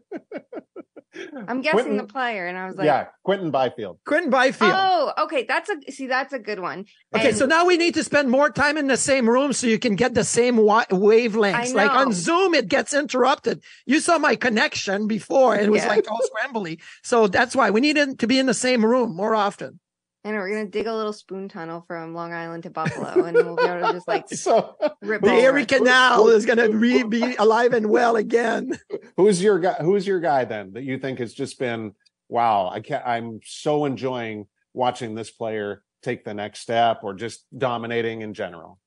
I'm 1.47 1.61
guessing 1.61 1.79
Quinton- 1.79 1.97
the 1.97 2.03
player, 2.03 2.45
and 2.45 2.55
I 2.57 2.67
was 2.67 2.75
like, 2.75 2.85
yeah, 2.85 3.07
Quinton 3.23 3.49
Byfield. 3.49 3.97
Quinton 4.05 4.29
Byfield. 4.29 4.71
Oh, 4.75 5.13
okay. 5.23 5.45
That's 5.47 5.67
a 5.69 5.91
see. 5.91 6.05
That's 6.05 6.31
a 6.31 6.37
good 6.37 6.59
one. 6.59 6.85
Okay, 7.15 7.29
And 7.29 7.37
so 7.37 7.45
now 7.47 7.65
we 7.65 7.75
need 7.77 7.95
to 7.95 8.03
spend 8.03 8.29
more 8.29 8.51
time 8.51 8.77
in 8.77 8.85
the 8.87 8.97
same 8.97 9.27
room 9.27 9.51
so 9.53 9.65
you 9.65 9.79
can 9.79 9.95
get 9.95 10.13
the 10.13 10.23
same 10.23 10.57
wa- 10.57 10.85
wavelengths. 10.91 11.73
Like 11.73 11.89
on. 11.91 12.13
Zoom, 12.13 12.53
it 12.53 12.67
gets 12.67 12.93
interrupted. 12.93 13.63
You 13.87 13.99
saw 13.99 14.19
my 14.19 14.35
connection 14.35 15.07
before, 15.07 15.55
and 15.55 15.65
it 15.65 15.71
was 15.71 15.81
Yeah. 15.83 15.87
like 15.89 16.11
all 16.11 16.19
scrambly. 16.21 16.79
So 17.03 17.25
that's 17.27 17.55
why 17.55 17.71
we 17.71 17.81
need 17.81 18.19
to 18.19 18.27
be 18.27 18.37
in 18.37 18.45
the 18.45 18.53
same 18.53 18.85
room 18.85 19.15
more 19.15 19.33
often. 19.33 19.79
I 20.27 20.31
know 20.31 20.39
we're 20.39 20.49
gonna 20.49 20.65
dig 20.65 20.87
a 20.87 20.93
little 20.93 21.13
spoon 21.13 21.47
tunnel 21.47 21.85
from 21.87 22.13
Long 22.13 22.33
Island 22.33 22.63
to 22.63 22.69
Buffalo, 22.69 23.23
and 23.23 23.33
we'll 23.35 23.55
be 23.55 23.63
able 23.63 23.87
to 23.87 23.93
just 23.93 24.07
like 24.09 24.27
so 24.33 24.75
rip 25.01 25.21
The 25.21 25.29
Erie. 25.33 25.65
Canal 25.65 26.27
is 26.27 26.45
going 26.45 26.57
to 26.57 26.67
re- 26.67 27.03
be 27.03 27.35
alive 27.37 27.71
and 27.73 27.89
well 27.89 28.17
again. 28.17 28.77
Who's 29.15 29.41
your 29.41 29.57
guy? 29.59 29.75
Who's 29.79 30.05
your 30.05 30.19
guy 30.19 30.43
then 30.43 30.73
that 30.73 30.83
you 30.83 30.97
think 30.99 31.19
has 31.19 31.33
just 31.33 31.57
been 31.59 31.93
wow? 32.27 32.67
I 32.67 32.81
can't. 32.81 33.05
I'm 33.07 33.39
so 33.45 33.85
enjoying 33.85 34.47
watching 34.73 35.15
this 35.15 35.31
player 35.31 35.81
take 36.03 36.25
the 36.25 36.33
next 36.33 36.59
step 36.59 36.99
or 37.03 37.13
just 37.13 37.45
dominating 37.57 38.21
in 38.21 38.33
general. 38.33 38.79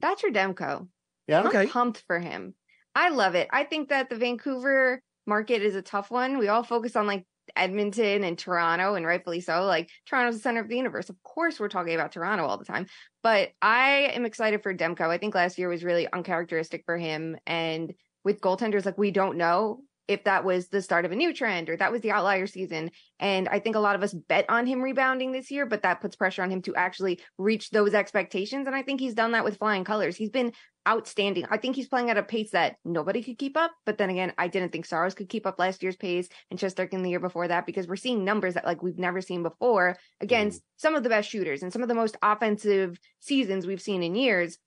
That's 0.00 0.22
your 0.22 0.32
Demko. 0.32 0.86
Yeah. 1.28 1.40
I'm 1.40 1.46
Okay. 1.46 1.66
pumped 1.66 2.04
for 2.06 2.18
him. 2.18 2.54
I 2.94 3.08
love 3.08 3.34
it. 3.34 3.48
I 3.52 3.64
think 3.64 3.88
that 3.88 4.10
the 4.10 4.16
Vancouver 4.16 5.02
market 5.26 5.62
is 5.62 5.76
a 5.76 5.82
tough 5.82 6.10
one. 6.10 6.38
We 6.38 6.48
all 6.48 6.62
focus 6.62 6.94
on 6.96 7.06
like 7.06 7.24
Edmonton 7.56 8.24
and 8.24 8.38
Toronto, 8.38 8.94
and 8.94 9.06
rightfully 9.06 9.40
so. 9.40 9.64
Like 9.64 9.90
Toronto's 10.06 10.36
the 10.36 10.42
center 10.42 10.60
of 10.60 10.68
the 10.68 10.76
universe. 10.76 11.08
Of 11.08 11.22
course, 11.22 11.60
we're 11.60 11.68
talking 11.68 11.94
about 11.94 12.12
Toronto 12.12 12.44
all 12.44 12.58
the 12.58 12.64
time. 12.64 12.86
But 13.22 13.50
I 13.60 14.10
am 14.14 14.24
excited 14.24 14.62
for 14.62 14.74
Demko. 14.74 15.08
I 15.08 15.18
think 15.18 15.34
last 15.34 15.58
year 15.58 15.68
was 15.68 15.84
really 15.84 16.08
uncharacteristic 16.12 16.84
for 16.86 16.96
him. 16.96 17.36
And 17.46 17.92
with 18.24 18.40
goaltenders, 18.40 18.84
like 18.84 18.98
we 18.98 19.10
don't 19.10 19.36
know 19.36 19.82
if 20.10 20.24
that 20.24 20.44
was 20.44 20.66
the 20.68 20.82
start 20.82 21.04
of 21.04 21.12
a 21.12 21.16
new 21.16 21.32
trend 21.32 21.70
or 21.70 21.76
that 21.76 21.92
was 21.92 22.00
the 22.00 22.10
outlier 22.10 22.48
season. 22.48 22.90
And 23.20 23.48
I 23.48 23.60
think 23.60 23.76
a 23.76 23.80
lot 23.80 23.94
of 23.94 24.02
us 24.02 24.12
bet 24.12 24.44
on 24.48 24.66
him 24.66 24.82
rebounding 24.82 25.30
this 25.30 25.52
year, 25.52 25.66
but 25.66 25.82
that 25.82 26.00
puts 26.00 26.16
pressure 26.16 26.42
on 26.42 26.50
him 26.50 26.62
to 26.62 26.74
actually 26.74 27.20
reach 27.38 27.70
those 27.70 27.94
expectations. 27.94 28.66
And 28.66 28.74
I 28.74 28.82
think 28.82 28.98
he's 28.98 29.14
done 29.14 29.32
that 29.32 29.44
with 29.44 29.58
flying 29.58 29.84
colors. 29.84 30.16
He's 30.16 30.30
been 30.30 30.52
outstanding. 30.88 31.46
I 31.48 31.58
think 31.58 31.76
he's 31.76 31.86
playing 31.86 32.10
at 32.10 32.16
a 32.16 32.24
pace 32.24 32.50
that 32.50 32.74
nobody 32.84 33.22
could 33.22 33.38
keep 33.38 33.56
up. 33.56 33.70
But 33.86 33.98
then 33.98 34.10
again, 34.10 34.32
I 34.36 34.48
didn't 34.48 34.72
think 34.72 34.84
Saros 34.84 35.14
could 35.14 35.28
keep 35.28 35.46
up 35.46 35.60
last 35.60 35.80
year's 35.80 35.96
pace 35.96 36.28
and 36.50 36.58
Shesterkin 36.58 37.04
the 37.04 37.10
year 37.10 37.20
before 37.20 37.46
that 37.46 37.66
because 37.66 37.86
we're 37.86 37.94
seeing 37.94 38.24
numbers 38.24 38.54
that 38.54 38.64
like 38.64 38.82
we've 38.82 38.98
never 38.98 39.20
seen 39.20 39.44
before 39.44 39.96
against 40.20 40.60
mm. 40.60 40.64
some 40.78 40.96
of 40.96 41.04
the 41.04 41.08
best 41.08 41.30
shooters 41.30 41.62
and 41.62 41.72
some 41.72 41.82
of 41.82 41.88
the 41.88 41.94
most 41.94 42.16
offensive 42.20 42.98
seasons 43.20 43.64
we've 43.64 43.80
seen 43.80 44.02
in 44.02 44.16
years. 44.16 44.58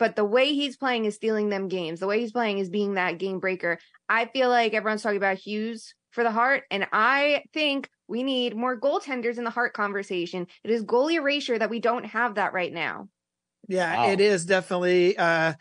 But 0.00 0.16
the 0.16 0.24
way 0.24 0.54
he's 0.54 0.78
playing 0.78 1.04
is 1.04 1.14
stealing 1.14 1.50
them 1.50 1.68
games. 1.68 2.00
The 2.00 2.06
way 2.08 2.20
he's 2.20 2.32
playing 2.32 2.58
is 2.58 2.70
being 2.70 2.94
that 2.94 3.18
game 3.18 3.38
breaker. 3.38 3.78
I 4.08 4.24
feel 4.24 4.48
like 4.48 4.74
everyone's 4.74 5.02
talking 5.02 5.18
about 5.18 5.38
Hughes 5.38 5.94
for 6.10 6.24
the 6.24 6.32
Hart, 6.32 6.64
and 6.72 6.88
I 6.92 7.44
think 7.52 7.88
we 8.08 8.24
need 8.24 8.56
more 8.56 8.80
goaltenders 8.80 9.38
in 9.38 9.44
the 9.44 9.50
Hart 9.50 9.74
conversation. 9.74 10.48
It 10.64 10.70
is 10.72 10.82
goalie 10.82 11.14
erasure 11.14 11.58
that 11.58 11.70
we 11.70 11.78
don't 11.78 12.06
have 12.06 12.34
that 12.36 12.52
right 12.52 12.72
now. 12.72 13.08
Yeah, 13.68 13.94
Wow. 13.94 14.12
it 14.12 14.20
is 14.20 14.46
definitely 14.46 15.16
uh 15.16 15.52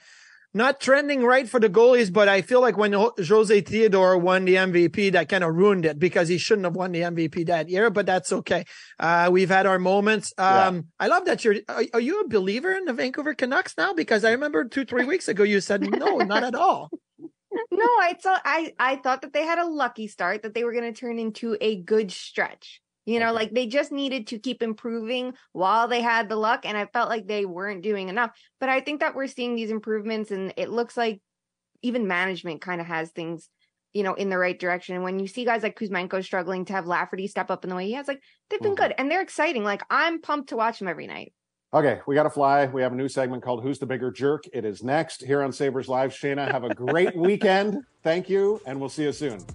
not 0.54 0.80
trending 0.80 1.24
right 1.24 1.47
for 1.47 1.60
the 1.60 1.70
goalies, 1.70 2.12
but 2.12 2.28
I 2.28 2.41
feel 2.41 2.62
like 2.62 2.78
when 2.78 2.93
Jose 2.93 3.62
Theodore 3.62 4.18
won 4.18 4.45
the 4.45 4.56
MVP, 4.56 5.12
that 5.12 5.30
kind 5.30 5.43
of 5.43 5.56
ruined 5.56 5.86
it 5.86 6.00
because 6.00 6.28
he 6.28 6.38
shouldn't 6.38 6.66
have 6.66 6.76
won 6.76 6.91
the 6.91 7.02
MVP 7.02 7.45
that 7.47 7.70
year, 7.70 7.89
but 7.89 8.06
that's 8.06 8.34
okay. 8.34 8.66
Uh, 9.00 9.30
we've 9.32 9.50
had 9.50 9.66
our 9.66 9.78
moments. 9.78 10.34
Um, 10.38 10.76
yeah. 10.76 10.82
I 11.00 11.08
love 11.08 11.26
that 11.26 11.45
you're, 11.45 11.58
are, 11.70 11.84
are, 11.93 12.00
you 12.00 12.22
a 12.22 12.28
believer 12.28 12.72
in 12.72 12.86
the 12.86 12.93
Vancouver 12.93 13.36
Canucks 13.36 13.76
now? 13.78 13.93
Because 13.93 14.26
I 14.26 14.32
remember 14.32 14.66
two, 14.66 14.86
three 14.86 15.06
weeks 15.06 15.28
ago, 15.28 15.43
you 15.43 15.62
said, 15.62 15.82
no, 15.82 16.18
not 16.18 16.43
at 16.43 16.56
all. 16.56 16.89
No, 17.72 17.84
I 17.84 18.16
thought 18.22 18.41
I, 18.45 18.74
I 18.80 18.95
thought 18.97 19.22
that 19.22 19.34
they 19.34 19.43
had 19.43 19.58
a 19.58 19.66
lucky 19.66 20.08
start, 20.08 20.43
that 20.43 20.54
they 20.54 20.64
were 20.64 20.72
going 20.72 20.91
to 20.91 20.97
turn 20.97 21.18
into 21.18 21.58
a 21.60 21.82
good 21.82 22.12
stretch. 22.12 22.80
You 23.06 23.20
know, 23.20 23.30
okay. 23.30 23.36
like 23.36 23.52
they 23.52 23.66
just 23.66 23.91
needed 23.91 24.28
to 24.28 24.39
keep 24.39 24.62
improving 24.62 25.34
while 25.54 25.88
they 25.88 26.02
had 26.02 26.30
the 26.30 26.36
luck. 26.36 26.66
And 26.66 26.78
I 26.78 26.86
felt 26.86 27.10
like 27.10 27.28
they 27.28 27.45
weren't 27.45 27.82
doing 27.82 28.10
enough. 28.10 28.32
But 28.60 28.70
I 28.70 28.82
think 28.82 29.00
that 29.00 29.16
we're 29.16 29.28
seeing 29.28 29.56
these 29.56 29.72
improvements 29.72 30.32
and 30.32 30.54
it 30.58 30.70
looks 30.70 30.95
like 30.95 31.22
even 31.82 32.08
management 32.08 32.62
kind 32.62 32.82
of 32.82 32.88
has 32.88 33.10
things, 33.10 33.50
you 33.93 34.04
know, 34.04 34.14
in 34.14 34.30
the 34.30 34.38
right 34.38 34.60
direction. 34.60 34.95
And 34.95 35.04
when 35.04 35.20
you 35.20 35.28
see 35.28 35.45
guys 35.45 35.64
like 35.64 35.80
Kuzmenko 35.80 36.24
struggling 36.24 36.66
to 36.66 36.74
have 36.74 36.86
Lafferty 36.86 37.28
step 37.28 37.50
up 37.50 37.64
in 37.64 37.70
the 37.70 37.76
way 37.76 37.88
he 37.88 37.93
has, 37.93 38.08
like 38.08 38.22
they've 38.50 38.60
been 38.60 38.74
mm-hmm. 38.74 38.84
good 38.84 38.95
and 38.97 39.10
they're 39.10 39.22
exciting. 39.22 39.64
Like 39.64 39.82
I'm 39.89 40.22
pumped 40.22 40.50
to 40.50 40.58
watch 40.58 40.80
them 40.80 40.88
every 40.88 41.08
night. 41.08 41.34
Okay, 41.72 42.00
we 42.08 42.16
got 42.16 42.24
to 42.24 42.32
fly. 42.32 42.66
We 42.66 42.82
have 42.82 42.93
a 42.93 42.95
new 42.95 43.08
segment 43.08 43.43
called 43.43 43.62
Who's 43.62 43.78
the 43.78 43.86
Bigger 43.86 44.10
Jerk? 44.10 44.45
It 44.54 44.66
is 44.66 44.84
next 44.84 45.24
here 45.24 45.43
on 45.43 45.52
Sabres 45.52 45.88
Live. 45.88 46.12
Shayna, 46.12 46.52
have 46.52 46.64
a 46.64 46.74
great 46.74 47.16
weekend. 47.16 47.84
Thank 48.02 48.28
you, 48.28 48.60
and 48.66 48.80
we'll 48.80 48.89
see 48.89 49.04
you 49.04 49.12
soon. 49.12 49.45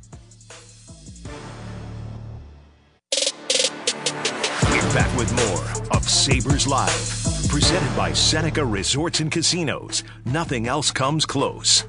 Back 4.94 5.18
with 5.18 5.32
more 5.48 5.96
of 5.96 6.08
Sabres 6.08 6.68
Live, 6.68 7.48
presented 7.48 7.96
by 7.96 8.12
Seneca 8.12 8.64
Resorts 8.64 9.18
and 9.18 9.28
Casinos. 9.28 10.04
Nothing 10.24 10.68
else 10.68 10.92
comes 10.92 11.26
close. 11.26 11.82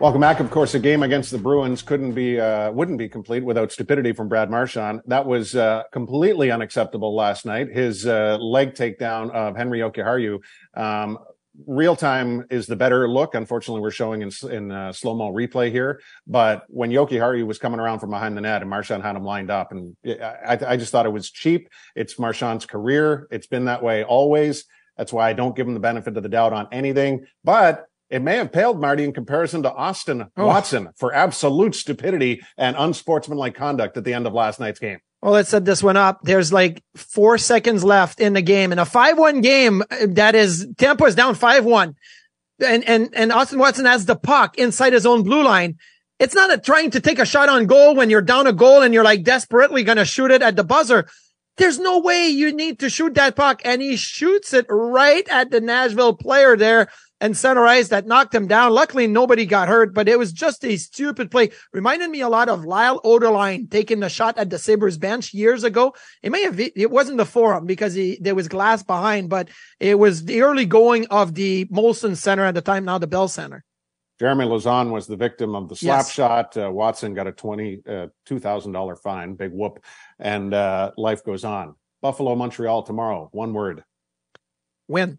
Welcome 0.00 0.22
back. 0.22 0.40
Of 0.40 0.50
course, 0.50 0.74
a 0.74 0.78
game 0.78 1.02
against 1.02 1.30
the 1.30 1.36
Bruins 1.36 1.82
couldn't 1.82 2.12
be, 2.12 2.40
uh, 2.40 2.72
wouldn't 2.72 2.96
be 2.96 3.06
complete 3.06 3.44
without 3.44 3.70
stupidity 3.70 4.12
from 4.12 4.28
Brad 4.28 4.50
Marchand. 4.50 5.02
That 5.06 5.26
was 5.26 5.54
uh, 5.54 5.82
completely 5.92 6.50
unacceptable 6.50 7.14
last 7.14 7.44
night. 7.44 7.68
His 7.70 8.06
uh, 8.06 8.38
leg 8.40 8.72
takedown 8.72 9.30
of 9.30 9.54
Henry 9.54 9.80
Jokiharju 9.80 10.40
um, 10.74 11.18
real 11.66 11.96
time 11.96 12.46
is 12.50 12.66
the 12.66 12.76
better 12.76 13.08
look. 13.08 13.34
Unfortunately, 13.34 13.80
we're 13.80 13.90
showing 13.90 14.22
in, 14.22 14.30
in 14.50 14.70
uh, 14.70 14.92
slow 14.92 15.14
mo 15.14 15.32
replay 15.32 15.70
here. 15.70 16.00
But 16.26 16.64
when 16.68 16.90
Jokiharju 16.90 17.46
was 17.46 17.58
coming 17.58 17.80
around 17.80 17.98
from 17.98 18.10
behind 18.10 18.36
the 18.36 18.40
net 18.40 18.62
and 18.62 18.70
Marchand 18.70 19.02
had 19.02 19.16
him 19.16 19.24
lined 19.24 19.50
up, 19.50 19.72
and 19.72 19.96
I, 20.04 20.58
I 20.66 20.76
just 20.76 20.92
thought 20.92 21.06
it 21.06 21.12
was 21.12 21.30
cheap. 21.30 21.68
It's 21.94 22.18
Marchand's 22.18 22.66
career. 22.66 23.28
It's 23.30 23.46
been 23.46 23.66
that 23.66 23.82
way 23.82 24.04
always. 24.04 24.64
That's 24.96 25.12
why 25.12 25.28
I 25.28 25.32
don't 25.32 25.56
give 25.56 25.66
him 25.66 25.74
the 25.74 25.80
benefit 25.80 26.16
of 26.16 26.22
the 26.22 26.28
doubt 26.28 26.52
on 26.52 26.68
anything. 26.72 27.26
But 27.44 27.86
it 28.10 28.20
may 28.20 28.36
have 28.36 28.52
paled 28.52 28.78
Marty 28.78 29.04
in 29.04 29.12
comparison 29.12 29.62
to 29.62 29.72
Austin 29.72 30.26
oh. 30.36 30.46
Watson 30.46 30.90
for 30.96 31.14
absolute 31.14 31.74
stupidity 31.74 32.42
and 32.58 32.76
unsportsmanlike 32.78 33.54
conduct 33.54 33.96
at 33.96 34.04
the 34.04 34.12
end 34.12 34.26
of 34.26 34.34
last 34.34 34.60
night's 34.60 34.78
game. 34.78 34.98
Well, 35.22 35.34
let's 35.34 35.50
set 35.50 35.64
this 35.64 35.84
one 35.84 35.96
up. 35.96 36.22
There's 36.24 36.52
like 36.52 36.82
four 36.96 37.38
seconds 37.38 37.84
left 37.84 38.18
in 38.18 38.32
the 38.32 38.42
game. 38.42 38.72
In 38.72 38.80
a 38.80 38.84
5-1 38.84 39.40
game, 39.40 39.84
that 40.08 40.34
is, 40.34 40.66
Tampa 40.78 41.04
is 41.04 41.14
down 41.14 41.36
5-1. 41.36 41.94
And, 42.64 42.84
and, 42.84 43.08
and 43.14 43.30
Austin 43.30 43.60
Watson 43.60 43.84
has 43.86 44.04
the 44.04 44.16
puck 44.16 44.58
inside 44.58 44.92
his 44.92 45.06
own 45.06 45.22
blue 45.22 45.44
line. 45.44 45.78
It's 46.18 46.34
not 46.34 46.52
a 46.52 46.58
trying 46.58 46.90
to 46.90 47.00
take 47.00 47.20
a 47.20 47.26
shot 47.26 47.48
on 47.48 47.66
goal 47.66 47.94
when 47.94 48.10
you're 48.10 48.20
down 48.20 48.48
a 48.48 48.52
goal 48.52 48.82
and 48.82 48.92
you're 48.92 49.04
like 49.04 49.22
desperately 49.22 49.84
going 49.84 49.98
to 49.98 50.04
shoot 50.04 50.32
it 50.32 50.42
at 50.42 50.56
the 50.56 50.64
buzzer. 50.64 51.06
There's 51.56 51.78
no 51.78 52.00
way 52.00 52.28
you 52.28 52.52
need 52.52 52.80
to 52.80 52.90
shoot 52.90 53.14
that 53.14 53.36
puck. 53.36 53.62
And 53.64 53.80
he 53.80 53.96
shoots 53.96 54.52
it 54.52 54.66
right 54.68 55.28
at 55.28 55.50
the 55.50 55.60
Nashville 55.60 56.16
player 56.16 56.56
there 56.56 56.88
and 57.22 57.36
center 57.36 57.64
ice 57.64 57.88
that 57.88 58.06
knocked 58.06 58.34
him 58.34 58.48
down. 58.48 58.72
Luckily, 58.72 59.06
nobody 59.06 59.46
got 59.46 59.68
hurt, 59.68 59.94
but 59.94 60.08
it 60.08 60.18
was 60.18 60.32
just 60.32 60.64
a 60.64 60.76
stupid 60.76 61.30
play. 61.30 61.50
Reminded 61.72 62.10
me 62.10 62.20
a 62.20 62.28
lot 62.28 62.48
of 62.48 62.64
Lyle 62.64 63.00
Odelein 63.02 63.70
taking 63.70 64.00
the 64.00 64.08
shot 64.08 64.36
at 64.36 64.50
the 64.50 64.58
Sabres 64.58 64.98
bench 64.98 65.32
years 65.32 65.62
ago. 65.62 65.94
It 66.22 66.32
may 66.32 66.42
have, 66.42 66.58
it 66.58 66.90
wasn't 66.90 67.18
the 67.18 67.24
forum 67.24 67.64
because 67.64 67.94
he, 67.94 68.18
there 68.20 68.34
was 68.34 68.48
glass 68.48 68.82
behind, 68.82 69.30
but 69.30 69.48
it 69.78 69.98
was 69.98 70.24
the 70.24 70.42
early 70.42 70.66
going 70.66 71.06
of 71.06 71.34
the 71.34 71.64
Molson 71.66 72.16
Center 72.16 72.44
at 72.44 72.54
the 72.54 72.60
time, 72.60 72.84
now 72.84 72.98
the 72.98 73.06
Bell 73.06 73.28
Center. 73.28 73.64
Jeremy 74.18 74.44
Lauzon 74.44 74.90
was 74.90 75.06
the 75.06 75.16
victim 75.16 75.54
of 75.54 75.68
the 75.68 75.76
slap 75.76 76.00
yes. 76.00 76.12
shot. 76.12 76.56
Uh, 76.56 76.70
Watson 76.70 77.14
got 77.14 77.26
a 77.26 77.32
twenty 77.32 77.82
uh, 77.88 78.08
two 78.26 78.38
thousand 78.38 78.72
dollar 78.72 78.94
fine, 78.94 79.34
big 79.34 79.50
whoop, 79.52 79.82
and 80.18 80.54
uh, 80.54 80.92
life 80.96 81.24
goes 81.24 81.44
on. 81.44 81.74
Buffalo, 82.02 82.36
Montreal 82.36 82.82
tomorrow. 82.82 83.28
One 83.32 83.52
word. 83.52 83.82
Win. 84.86 85.18